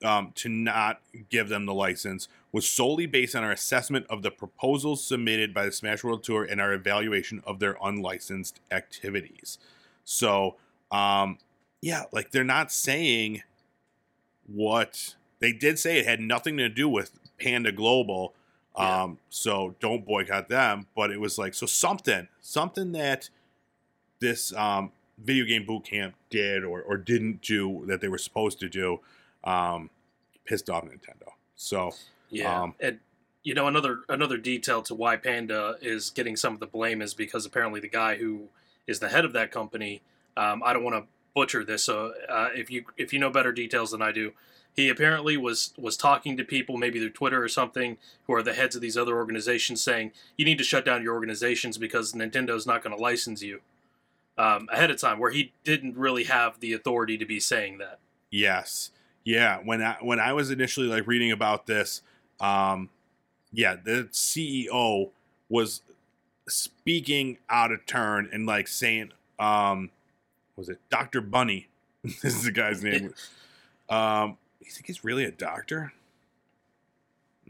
um, 0.05 0.33
to 0.37 0.49
not 0.49 1.01
give 1.29 1.49
them 1.49 1.67
the 1.67 1.75
license 1.75 2.29
was 2.53 2.69
solely 2.69 3.07
based 3.07 3.37
on 3.37 3.45
our 3.45 3.53
assessment 3.53 4.07
of 4.09 4.23
the 4.23 4.31
proposals 4.31 5.05
submitted 5.05 5.55
by 5.55 5.65
the 5.65 5.73
Smash 5.73 6.03
World 6.03 6.25
Tour 6.25 6.45
and 6.45 6.61
our 6.61 6.73
evaluation 6.73 7.43
of 7.47 7.61
their 7.61 7.77
unlicensed 7.83 8.61
activities. 8.71 9.59
So, 10.05 10.57
um, 10.91 11.39
yeah, 11.81 12.05
like 12.13 12.33
they're 12.33 12.45
not 12.45 12.73
saying 12.73 13.43
what 14.47 15.15
they 15.39 15.53
did 15.53 15.79
say 15.79 15.99
it 15.99 16.07
had 16.07 16.21
nothing 16.21 16.57
to 16.57 16.69
do 16.69 16.89
with 16.89 17.13
Panda 17.39 17.73
Global. 17.73 18.35
Yeah. 18.77 19.03
Um, 19.03 19.19
so 19.29 19.75
don't 19.81 20.05
boycott 20.05 20.49
them. 20.49 20.87
But 20.97 21.11
it 21.11 21.21
was 21.21 21.39
like 21.39 21.55
so 21.55 21.67
something, 21.67 22.29
something 22.41 22.93
that 22.93 23.31
this 24.21 24.53
um, 24.55 24.93
video 25.19 25.45
game 25.45 25.65
boot 25.65 25.85
camp 25.85 26.15
did 26.29 26.65
or, 26.65 26.83
or 26.83 26.97
didn't 26.97 27.43
do 27.43 27.85
that 27.87 28.01
they 28.01 28.09
were 28.09 28.19
supposed 28.19 28.61
to 28.61 28.69
do, 28.69 29.01
um, 29.45 29.91
pissed 30.45 30.70
off 30.70 30.84
Nintendo. 30.84 31.30
So 31.57 31.93
Yeah, 32.30 32.62
Um, 32.62 32.74
and 32.80 32.99
you 33.43 33.55
know 33.55 33.66
another 33.66 34.01
another 34.09 34.36
detail 34.36 34.82
to 34.82 34.95
why 34.95 35.16
Panda 35.16 35.76
is 35.80 36.11
getting 36.11 36.36
some 36.36 36.55
of 36.55 36.61
the 36.61 36.66
blame 36.66 37.03
is 37.03 37.14
because 37.14 37.47
apparently 37.47 37.80
the 37.80 37.88
guy 37.88 38.16
who 38.16 38.49
is 38.86 39.01
the 39.01 39.09
head 39.09 39.24
of 39.24 39.32
that 39.32 39.51
company, 39.51 40.03
um, 40.36 40.62
I 40.64 40.72
don't 40.72 40.84
want 40.84 40.97
to 40.97 41.09
butcher 41.34 41.64
this, 41.64 41.84
so 41.84 42.12
uh, 42.28 42.49
if 42.55 42.70
you 42.70 42.84
if 42.97 43.12
you 43.12 43.18
know 43.18 43.30
better 43.30 43.53
details 43.53 43.91
than 43.93 44.03
I 44.03 44.12
do, 44.12 44.32
he 44.74 44.88
apparently 44.88 45.36
was 45.36 45.72
was 45.76 45.97
talking 45.97 46.36
to 46.36 46.45
people 46.45 46.76
maybe 46.76 46.99
through 46.99 47.11
Twitter 47.11 47.43
or 47.43 47.49
something 47.49 47.99
who 48.26 48.34
are 48.34 48.43
the 48.43 48.55
heads 48.55 48.76
of 48.76 48.82
these 48.82 48.97
other 48.97 49.16
organizations, 49.16 49.82
saying 49.82 50.12
you 50.36 50.45
need 50.45 50.59
to 50.59 50.64
shut 50.64 50.84
down 50.84 51.03
your 51.03 51.14
organizations 51.14 51.78
because 51.78 52.12
Nintendo's 52.12 52.66
not 52.66 52.82
going 52.82 52.97
to 52.97 53.03
license 53.03 53.43
you 53.43 53.61
um, 54.38 54.68
ahead 54.72 54.91
of 54.91 55.01
time, 55.01 55.18
where 55.18 55.30
he 55.30 55.53
didn't 55.64 55.97
really 55.97 56.24
have 56.24 56.61
the 56.61 56.72
authority 56.72 57.18
to 57.18 57.24
be 57.24 57.41
saying 57.41 57.78
that. 57.78 57.99
Yes. 58.30 58.91
Yeah. 59.25 59.59
When 59.64 59.83
I 59.83 59.97
when 60.01 60.21
I 60.21 60.33
was 60.33 60.51
initially 60.51 60.87
like 60.87 61.07
reading 61.07 61.33
about 61.33 61.66
this, 61.66 62.03
um, 62.41 62.91
yeah, 63.53 63.77
the 63.77 64.09
CEO 64.12 65.11
was 65.49 65.83
speaking 66.49 67.39
out 67.49 67.73
of 67.73 67.85
turn 67.87 68.29
and 68.33 68.47
like 68.47 68.68
saying, 68.68 69.12
um, 69.39 69.91
was 70.57 70.68
it 70.68 70.79
Dr. 70.91 71.21
Bunny? 71.21 71.68
this 72.05 72.25
is 72.25 72.45
the 72.45 72.53
guy's 72.53 72.83
name. 72.85 73.14
um, 73.89 74.37
you 74.61 74.71
think 74.71 74.87
he's 74.87 75.05
really 75.05 75.25
a 75.25 75.31
doctor? 75.31 75.93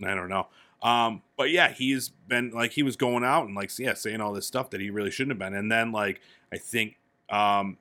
I 0.02 0.14
don't 0.14 0.28
know. 0.28 0.46
Um, 0.82 1.22
but 1.36 1.50
yeah, 1.50 1.72
he's 1.72 2.08
been 2.08 2.50
like 2.52 2.72
he 2.72 2.82
was 2.82 2.96
going 2.96 3.22
out 3.22 3.46
and 3.46 3.54
like 3.54 3.70
yeah, 3.78 3.94
saying 3.94 4.20
all 4.20 4.32
this 4.32 4.46
stuff 4.46 4.70
that 4.70 4.80
he 4.80 4.88
really 4.90 5.10
shouldn't 5.10 5.32
have 5.32 5.38
been. 5.38 5.58
And 5.58 5.70
then 5.70 5.92
like 5.92 6.20
I 6.52 6.56
think 6.56 6.96
um 7.28 7.76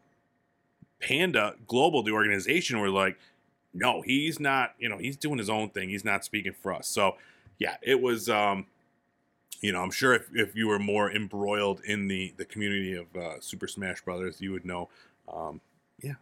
Panda 1.00 1.56
Global, 1.68 2.04
the 2.04 2.12
organization, 2.12 2.80
were 2.80 2.90
like, 2.90 3.18
no, 3.74 4.02
he's 4.02 4.40
not, 4.40 4.74
you 4.80 4.90
know, 4.90 4.98
he's 4.98 5.18
doing 5.18 5.38
his 5.38 5.50
own 5.50 5.70
thing. 5.70 5.90
He's 5.90 6.06
not 6.06 6.26
speaking 6.26 6.54
for 6.54 6.74
us. 6.74 6.88
So 6.88 7.16
yeah, 7.58 7.78
it 7.82 8.02
was 8.02 8.30
um 8.30 8.66
you 9.62 9.74
know, 9.74 9.82
I'm 9.82 9.92
sure 9.92 10.14
if, 10.14 10.30
if 10.34 10.56
you 10.56 10.68
were 10.68 10.80
more 10.80 11.12
embroiled 11.12 11.82
in 11.84 12.08
the 12.08 12.34
the 12.38 12.46
community 12.46 12.96
of 12.96 13.14
uh, 13.16 13.40
Super 13.42 13.68
Smash 13.68 14.02
Brothers, 14.02 14.40
you 14.40 14.52
would 14.52 14.66
know. 14.66 14.88
Um, 15.32 15.60
yeah, 16.02 16.14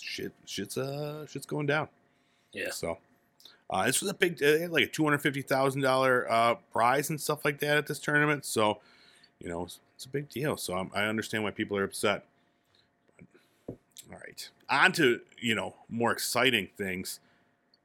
shit, 0.00 0.32
shit's 0.46 0.78
uh, 0.78 1.26
shit's 1.26 1.46
going 1.46 1.66
down. 1.66 1.88
Yeah. 2.52 2.70
So, 2.70 2.98
uh, 3.68 3.86
this 3.86 4.00
was 4.00 4.10
a 4.10 4.14
big, 4.14 4.38
they 4.38 4.66
like 4.68 4.84
a 4.84 4.86
two 4.86 5.02
hundred 5.02 5.18
fifty 5.18 5.42
thousand 5.42 5.82
dollar 5.82 6.30
uh 6.30 6.54
prize 6.72 7.10
and 7.10 7.20
stuff 7.20 7.44
like 7.44 7.58
that 7.60 7.76
at 7.76 7.86
this 7.86 7.98
tournament. 7.98 8.44
So, 8.44 8.78
you 9.40 9.48
know, 9.48 9.64
it's, 9.64 9.80
it's 9.96 10.04
a 10.04 10.08
big 10.08 10.28
deal. 10.28 10.56
So 10.56 10.74
I'm, 10.74 10.90
I 10.94 11.04
understand 11.06 11.42
why 11.42 11.50
people 11.50 11.76
are 11.76 11.84
upset. 11.84 12.24
All 14.10 14.18
right, 14.18 14.48
on 14.68 14.92
to 14.92 15.20
you 15.38 15.54
know 15.54 15.74
more 15.88 16.12
exciting 16.12 16.68
things. 16.76 17.20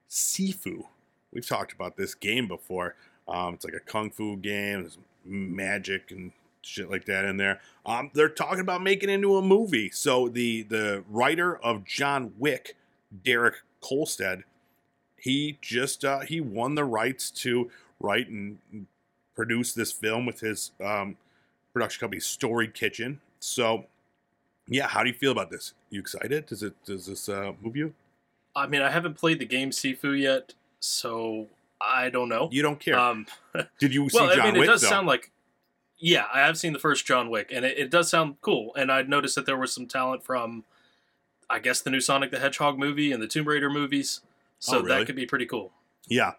Sifu. 0.10 0.86
We've 1.32 1.48
talked 1.48 1.72
about 1.72 1.96
this 1.96 2.16
game 2.16 2.48
before. 2.48 2.96
Um, 3.28 3.54
it's 3.54 3.66
like 3.66 3.76
a 3.76 3.80
kung 3.80 4.10
fu 4.10 4.36
game. 4.36 4.82
There's 4.82 4.98
magic 5.24 6.12
and 6.12 6.32
shit 6.62 6.90
like 6.90 7.06
that 7.06 7.26
in 7.26 7.38
there. 7.38 7.62
Um, 7.86 8.12
they're 8.14 8.30
talking 8.30 8.60
about 8.60 8.82
making 8.82 9.10
it 9.10 9.14
into 9.14 9.38
a 9.38 9.42
movie. 9.42 9.90
So 9.92 10.28
the 10.30 10.64
the 10.64 11.04
writer 11.10 11.58
of 11.58 11.86
John 11.86 12.34
Wick, 12.38 12.76
Derek 13.24 13.56
Kolstad, 13.82 14.44
he 15.18 15.58
just 15.62 16.04
uh, 16.04 16.20
he 16.22 16.42
won 16.42 16.76
the 16.76 16.86
rights 16.86 17.30
to 17.32 17.70
write 18.00 18.30
and 18.30 18.58
produce 19.36 19.74
this 19.74 19.92
film 19.92 20.26
with 20.26 20.40
his 20.40 20.72
um, 20.84 21.18
production 21.74 22.00
company 22.02 22.20
Story 22.20 22.68
Kitchen. 22.68 23.20
So 23.40 23.86
yeah, 24.70 24.88
how 24.88 25.04
do 25.04 25.10
you 25.10 25.16
feel 25.16 25.32
about 25.32 25.50
this? 25.50 25.74
You 25.90 26.00
excited? 26.00 26.46
Does 26.46 26.64
it 26.64 26.74
does 26.86 27.06
this 27.08 27.28
uh, 27.28 27.54
move 27.62 27.76
you? 27.76 27.94
I 28.56 28.68
mean, 28.68 28.82
I 28.82 28.90
haven't 28.90 29.16
played 29.16 29.40
the 29.40 29.46
game 29.46 29.72
Sifu 29.72 30.20
yet, 30.20 30.54
so 30.80 31.48
I 31.82 32.10
don't 32.10 32.30
know. 32.30 32.50
You 32.52 32.62
don't 32.62 32.80
care. 32.80 32.98
Um, 32.98 33.26
Did 33.80 33.94
you 33.94 34.10
see 34.10 34.18
well, 34.18 34.36
John 34.36 34.42
I 34.42 34.52
mean, 34.52 34.60
Wick 34.62 34.70
it 34.70 34.72
does 34.72 34.82
though? 34.82 34.90
sound 34.90 35.08
like. 35.08 35.32
Yeah, 36.02 36.26
I 36.34 36.40
have 36.40 36.58
seen 36.58 36.72
the 36.72 36.80
first 36.80 37.06
John 37.06 37.30
Wick, 37.30 37.52
and 37.54 37.66
it, 37.66 37.78
it 37.78 37.90
does 37.92 38.10
sound 38.10 38.36
cool. 38.42 38.74
And 38.78 38.90
I 38.90 39.02
noticed 39.02 39.36
that 39.36 39.46
there 39.46 39.58
was 39.58 39.74
some 39.74 39.86
talent 39.86 40.24
from, 40.24 40.64
I 41.50 41.60
guess, 41.60 41.82
the 41.82 41.90
new 41.90 42.00
Sonic 42.00 42.32
the 42.32 42.40
Hedgehog 42.40 42.80
movie 42.80 43.12
and 43.12 43.22
the 43.22 43.28
Tomb 43.28 43.46
Raider 43.46 43.70
movies. 43.70 44.22
So 44.60 44.78
Oh, 44.78 44.82
really? 44.82 45.00
that 45.00 45.06
could 45.08 45.18
be 45.18 45.26
pretty 45.26 45.46
cool. 45.46 45.72
Yeah, 46.08 46.34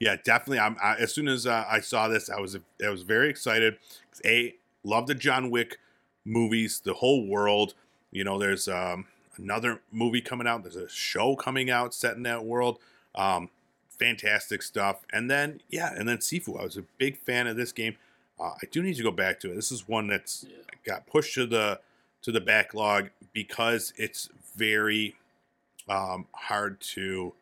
yeah, 0.00 0.16
definitely. 0.24 0.60
I'm 0.60 0.76
I, 0.82 0.94
as 0.96 1.12
soon 1.14 1.28
as 1.28 1.46
uh, 1.46 1.64
I 1.70 1.80
saw 1.80 2.08
this, 2.08 2.30
I 2.30 2.40
was 2.40 2.56
I 2.84 2.88
was 2.88 3.02
very 3.02 3.28
excited. 3.28 3.76
A, 4.24 4.54
love 4.82 5.06
the 5.06 5.14
John 5.14 5.50
Wick 5.50 5.78
movies, 6.24 6.80
the 6.84 6.94
whole 6.94 7.26
world. 7.26 7.74
You 8.10 8.24
know, 8.24 8.38
there's 8.38 8.68
um, 8.68 9.06
another 9.36 9.80
movie 9.90 10.20
coming 10.20 10.46
out. 10.46 10.62
There's 10.62 10.76
a 10.76 10.88
show 10.88 11.36
coming 11.36 11.70
out 11.70 11.94
set 11.94 12.16
in 12.16 12.22
that 12.24 12.44
world. 12.44 12.78
Um, 13.14 13.50
fantastic 13.98 14.62
stuff. 14.62 15.02
And 15.12 15.30
then 15.30 15.60
yeah, 15.68 15.92
and 15.96 16.08
then 16.08 16.18
Sifu. 16.18 16.58
I 16.60 16.64
was 16.64 16.76
a 16.76 16.84
big 16.98 17.18
fan 17.18 17.46
of 17.46 17.56
this 17.56 17.72
game. 17.72 17.96
Uh, 18.40 18.52
I 18.62 18.66
do 18.70 18.82
need 18.82 18.96
to 18.96 19.02
go 19.02 19.10
back 19.10 19.40
to 19.40 19.52
it. 19.52 19.54
This 19.54 19.70
is 19.72 19.86
one 19.88 20.06
that's 20.08 20.44
Yeah. 20.48 20.56
got 20.84 21.06
pushed 21.06 21.34
to 21.34 21.46
the 21.46 21.80
to 22.22 22.32
the 22.32 22.40
backlog 22.40 23.10
because 23.32 23.92
it's 23.96 24.28
very 24.56 25.16
um, 25.88 26.26
hard 26.32 26.80
to 26.80 27.32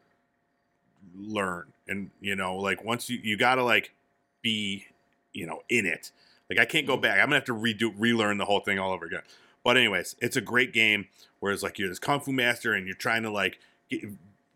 learn 1.18 1.66
and 1.88 2.10
you 2.20 2.36
know 2.36 2.56
like 2.56 2.84
once 2.84 3.10
you 3.10 3.18
you 3.22 3.36
gotta 3.36 3.62
like 3.62 3.92
be 4.42 4.86
you 5.32 5.46
know 5.46 5.62
in 5.68 5.84
it 5.86 6.10
like 6.51 6.59
i 6.59 6.64
can't 6.66 6.86
go 6.86 6.98
Mhm. 6.98 7.03
back 7.03 7.18
i'm 7.18 7.26
gonna 7.26 7.36
have 7.36 7.44
to 7.44 7.55
redo 7.55 7.94
relearn 7.96 8.36
the 8.38 8.44
whole 8.44 8.61
thing 8.61 8.78
all 8.78 8.92
over 8.92 9.07
again 9.07 9.22
but 9.64 9.76
anyways 9.76 10.16
it's 10.20 10.36
a 10.36 10.40
great 10.42 10.72
game 10.72 11.09
whereas 11.38 11.62
like 11.62 11.78
you're 11.78 11.88
this 11.88 11.98
kung 11.98 12.20
fu 12.20 12.32
master 12.32 12.74
and 12.74 12.86
you're 12.86 12.96
trying 12.96 13.22
to 13.22 13.30
like 13.30 13.59
get 13.88 14.03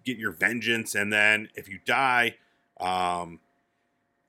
get 0.05 0.19
your 0.19 0.33
vengeance 0.33 0.95
and 0.95 1.13
then 1.13 1.49
if 1.55 1.69
you 1.69 1.79
die 1.87 2.35
um 2.81 3.41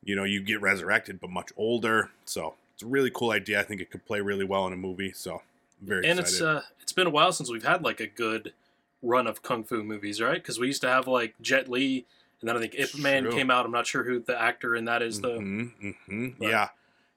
you 0.03 0.15
know 0.15 0.23
you 0.23 0.39
get 0.41 0.61
resurrected 0.61 1.19
but 1.19 1.29
much 1.29 1.51
older 1.57 2.11
so 2.25 2.53
it's 2.73 2.83
a 2.83 2.87
really 2.87 3.09
cool 3.09 3.31
idea 3.31 3.59
i 3.59 3.63
think 3.63 3.81
it 3.81 3.89
could 3.91 4.05
play 4.05 4.21
really 4.21 4.45
well 4.45 4.65
in 4.67 4.73
a 4.73 4.77
movie 4.77 5.11
so 5.11 5.41
I'm 5.81 5.87
very 5.87 6.07
and 6.07 6.19
excited 6.19 6.33
it's 6.33 6.41
uh, 6.41 6.61
it's 6.81 6.93
been 6.93 7.07
a 7.07 7.11
while 7.11 7.31
since 7.33 7.51
we've 7.51 7.65
had 7.65 7.83
like 7.83 7.99
a 7.99 8.07
good 8.07 8.53
run 9.01 9.27
of 9.27 9.43
kung 9.43 9.63
fu 9.63 9.83
movies, 9.83 10.19
right? 10.21 10.35
Because 10.41 10.57
we 10.57 10.67
used 10.67 10.81
to 10.81 10.87
have 10.87 11.05
like 11.05 11.35
Jet 11.41 11.67
Li, 11.69 12.05
and 12.41 12.47
then 12.49 12.55
I 12.57 12.59
think 12.59 12.73
Ip 12.75 12.97
Man 12.97 13.29
came 13.31 13.51
out. 13.51 13.65
I'm 13.65 13.71
not 13.71 13.85
sure 13.85 14.03
who 14.03 14.19
the 14.19 14.39
actor 14.41 14.75
in 14.75 14.85
that 14.85 15.01
is 15.03 15.19
though. 15.21 15.37
hmm 15.37 15.63
hmm 16.07 16.29
Yeah, 16.39 16.69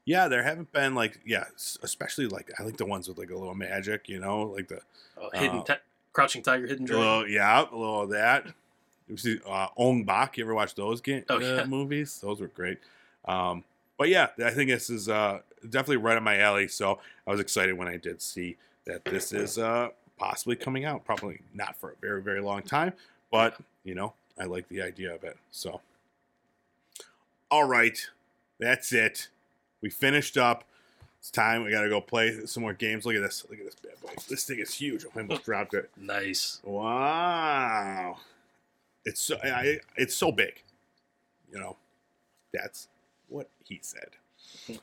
yeah. 0.08 0.26
There 0.28 0.42
haven't 0.42 0.72
been 0.72 0.94
like 0.94 1.20
yeah, 1.26 1.44
especially 1.82 2.26
like 2.26 2.50
I 2.58 2.62
like 2.62 2.76
the 2.78 2.86
ones 2.86 3.06
with 3.08 3.18
like 3.18 3.30
a 3.30 3.36
little 3.36 3.54
magic, 3.54 4.08
you 4.08 4.18
know, 4.18 4.42
like 4.44 4.68
the 4.68 4.80
Oh, 5.20 5.28
hidden, 5.34 5.62
Uh, 5.68 5.76
Crouching 6.12 6.42
Tiger, 6.42 6.66
Hidden 6.66 6.86
Dragon. 6.86 7.04
little, 7.04 7.28
yeah, 7.28 7.60
a 7.60 7.62
little 7.76 8.02
of 8.02 8.10
that. 8.10 8.46
You 9.08 9.16
see, 9.16 9.38
uh, 9.46 9.68
Ong 9.76 10.04
Bak. 10.04 10.38
You 10.38 10.44
ever 10.44 10.54
watch 10.54 10.74
those 10.74 11.00
game 11.00 11.24
Oh, 11.28 11.36
uh, 11.36 11.40
yeah. 11.40 11.64
movies? 11.64 12.18
Those 12.20 12.40
were 12.40 12.48
great. 12.48 12.78
Um, 13.24 13.64
but 13.98 14.08
yeah, 14.08 14.28
I 14.44 14.50
think 14.50 14.70
this 14.70 14.90
is 14.90 15.08
uh, 15.08 15.40
definitely 15.62 15.96
right 15.98 16.16
up 16.16 16.22
my 16.22 16.38
alley. 16.38 16.68
So 16.68 16.98
I 17.26 17.30
was 17.30 17.40
excited 17.40 17.76
when 17.76 17.88
I 17.88 17.96
did 17.96 18.22
see 18.22 18.56
that 18.86 19.04
this 19.04 19.32
is 19.32 19.58
uh, 19.58 19.88
possibly 20.18 20.56
coming 20.56 20.84
out. 20.84 21.04
Probably 21.04 21.40
not 21.54 21.76
for 21.76 21.90
a 21.90 21.94
very 22.00 22.22
very 22.22 22.40
long 22.40 22.62
time, 22.62 22.92
but 23.30 23.56
you 23.84 23.94
know 23.94 24.14
I 24.40 24.44
like 24.44 24.68
the 24.68 24.82
idea 24.82 25.14
of 25.14 25.24
it. 25.24 25.36
So 25.50 25.80
all 27.50 27.64
right, 27.64 27.98
that's 28.58 28.92
it. 28.92 29.28
We 29.80 29.90
finished 29.90 30.36
up. 30.36 30.64
It's 31.20 31.30
time. 31.30 31.64
We 31.64 31.70
gotta 31.70 31.88
go 31.88 32.00
play 32.00 32.46
some 32.46 32.62
more 32.62 32.72
games. 32.74 33.04
Look 33.04 33.16
at 33.16 33.22
this. 33.22 33.44
Look 33.50 33.58
at 33.58 33.64
this 33.64 33.74
bad 33.74 34.00
boy. 34.00 34.14
This 34.28 34.44
thing 34.44 34.60
is 34.60 34.74
huge. 34.74 35.04
I 35.04 35.20
almost 35.20 35.44
dropped 35.44 35.74
it. 35.74 35.90
Nice. 35.96 36.60
Wow. 36.64 38.18
It's 39.04 39.20
so 39.20 39.36
I, 39.42 39.80
it's 39.96 40.14
so 40.14 40.30
big. 40.30 40.62
You 41.52 41.58
know, 41.58 41.76
that's 42.52 42.88
what 43.28 43.48
he 43.64 43.80
said. 43.82 44.10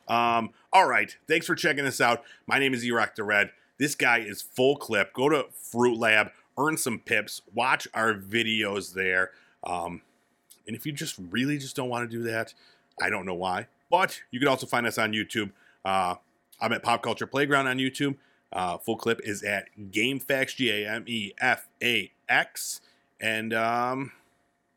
Um, 0.08 0.50
all 0.74 0.88
right. 0.88 1.16
Thanks 1.28 1.46
for 1.46 1.56
checking 1.56 1.86
us 1.86 2.02
out. 2.02 2.24
My 2.48 2.60
name 2.60 2.74
is 2.74 2.84
Erock 2.84 3.16
the 3.16 3.24
Red. 3.24 3.52
This 3.78 3.96
guy 3.96 4.20
is 4.20 4.42
full 4.42 4.78
clip. 4.78 5.14
Go 5.14 5.30
to 5.30 5.46
Fruitlab, 5.74 6.32
earn 6.58 6.78
some 6.78 7.00
pips, 7.00 7.42
watch 7.54 7.88
our 7.94 8.14
videos 8.14 8.94
there. 8.94 9.32
Um, 9.64 10.02
and 10.68 10.76
if 10.76 10.86
you 10.86 10.92
just 10.92 11.16
really 11.30 11.58
just 11.58 11.76
don't 11.76 11.90
want 11.90 12.10
to 12.10 12.18
do 12.18 12.24
that, 12.24 12.54
I 13.02 13.10
don't 13.10 13.26
know 13.26 13.34
why. 13.34 13.68
But 13.98 14.22
you 14.30 14.40
can 14.40 14.50
also 14.50 14.68
find 14.68 14.86
us 14.86 14.98
on 14.98 15.14
YouTube. 15.14 15.52
Uh, 15.86 16.16
I'm 16.60 16.74
at 16.74 16.84
Pop 16.84 17.02
Culture 17.02 17.26
Playground 17.26 17.68
on 17.68 17.78
YouTube. 17.78 18.18
Uh, 18.52 18.78
full 18.78 18.98
clip 18.98 19.22
is 19.24 19.42
at 19.42 19.68
GameFax, 19.80 20.58
G 20.58 20.70
A 20.70 20.90
M 20.90 21.06
E 21.08 21.32
F 21.40 21.70
A 21.82 22.12
X. 22.28 22.82
And 23.22 23.54
um, 23.54 24.12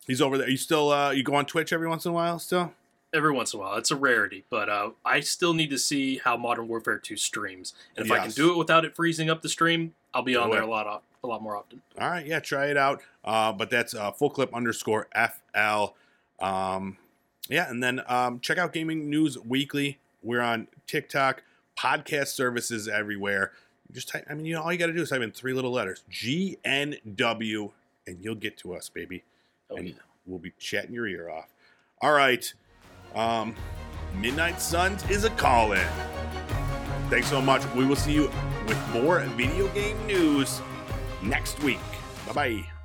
he's 0.07 0.23
over 0.23 0.39
there. 0.39 0.49
You 0.49 0.57
still 0.57 0.93
uh, 0.93 1.11
you 1.11 1.25
go 1.25 1.35
on 1.35 1.47
Twitch 1.47 1.73
every 1.73 1.89
once 1.89 2.05
in 2.05 2.13
a 2.13 2.15
while 2.15 2.39
still? 2.39 2.73
Every 3.13 3.33
once 3.33 3.53
in 3.55 3.59
a 3.59 3.63
while, 3.63 3.77
it's 3.77 3.91
a 3.91 3.97
rarity, 3.97 4.45
but 4.51 4.69
uh, 4.69 4.91
I 5.03 5.21
still 5.21 5.55
need 5.55 5.71
to 5.71 5.79
see 5.79 6.19
how 6.19 6.37
Modern 6.37 6.69
Warfare 6.69 6.99
2 6.99 7.17
streams, 7.17 7.73
and 7.97 8.05
if 8.05 8.13
I 8.13 8.19
can 8.19 8.33
do 8.33 8.53
it 8.53 8.59
without 8.59 8.85
it 8.85 8.95
freezing 8.95 9.31
up 9.31 9.41
the 9.41 9.49
stream, 9.49 9.95
I'll 10.13 10.21
be 10.21 10.37
on 10.37 10.51
Do 10.51 10.57
there 10.57 10.63
a 10.63 10.67
lot, 10.67 10.87
of, 10.87 11.01
a 11.25 11.27
lot 11.27 11.43
more 11.43 11.57
often. 11.57 11.81
All 11.99 12.11
right, 12.11 12.27
yeah, 12.27 12.39
try 12.41 12.67
it 12.67 12.77
out. 12.77 13.01
Uh, 13.25 13.51
but 13.53 13.71
that's 13.71 13.95
uh, 13.95 14.13
full 14.13 14.29
clip 14.29 14.55
underscore 14.55 15.09
FL. 15.15 15.95
Um, 16.39 16.99
yeah, 17.49 17.69
and 17.69 17.83
then 17.83 18.03
um, 18.07 18.41
check 18.41 18.59
out 18.59 18.73
Gaming 18.73 19.09
News 19.11 19.39
Weekly. 19.39 19.99
We're 20.23 20.41
on 20.41 20.69
TikTok, 20.87 21.43
podcast 21.79 22.29
services 22.29 22.89
everywhere. 22.89 23.53
Just 23.91 24.09
type, 24.09 24.27
I 24.29 24.35
mean, 24.35 24.45
you 24.45 24.55
know, 24.55 24.63
all 24.63 24.73
you 24.73 24.79
got 24.79 24.87
to 24.87 24.93
do 24.93 25.01
is 25.01 25.11
type 25.11 25.23
in 25.23 25.33
three 25.33 25.53
little 25.53 25.73
letters 25.73 26.05
GNW, 26.11 27.73
and 28.07 28.19
you'll 28.23 28.35
get 28.35 28.59
to 28.59 28.75
us, 28.75 28.89
baby. 28.89 29.25
Oh, 29.71 29.77
and 29.77 29.89
yeah. 29.89 29.95
we'll 30.27 30.39
be 30.39 30.53
chatting 30.59 30.93
your 30.93 31.07
ear 31.07 31.31
off. 31.31 31.49
All 32.01 32.13
right. 32.13 32.53
Um, 33.15 33.55
Midnight 34.17 34.61
Suns 34.61 35.09
is 35.11 35.25
a 35.25 35.31
call 35.31 35.73
in. 35.73 35.87
Thanks 37.09 37.29
so 37.29 37.41
much. 37.41 37.63
We 37.75 37.87
will 37.87 37.97
see 37.97 38.13
you 38.13 38.31
with 38.67 38.93
more 38.93 39.21
video 39.21 39.69
game 39.69 40.07
news 40.07 40.61
next 41.23 41.63
week. 41.63 41.79
Bye 42.27 42.33
bye. 42.33 42.78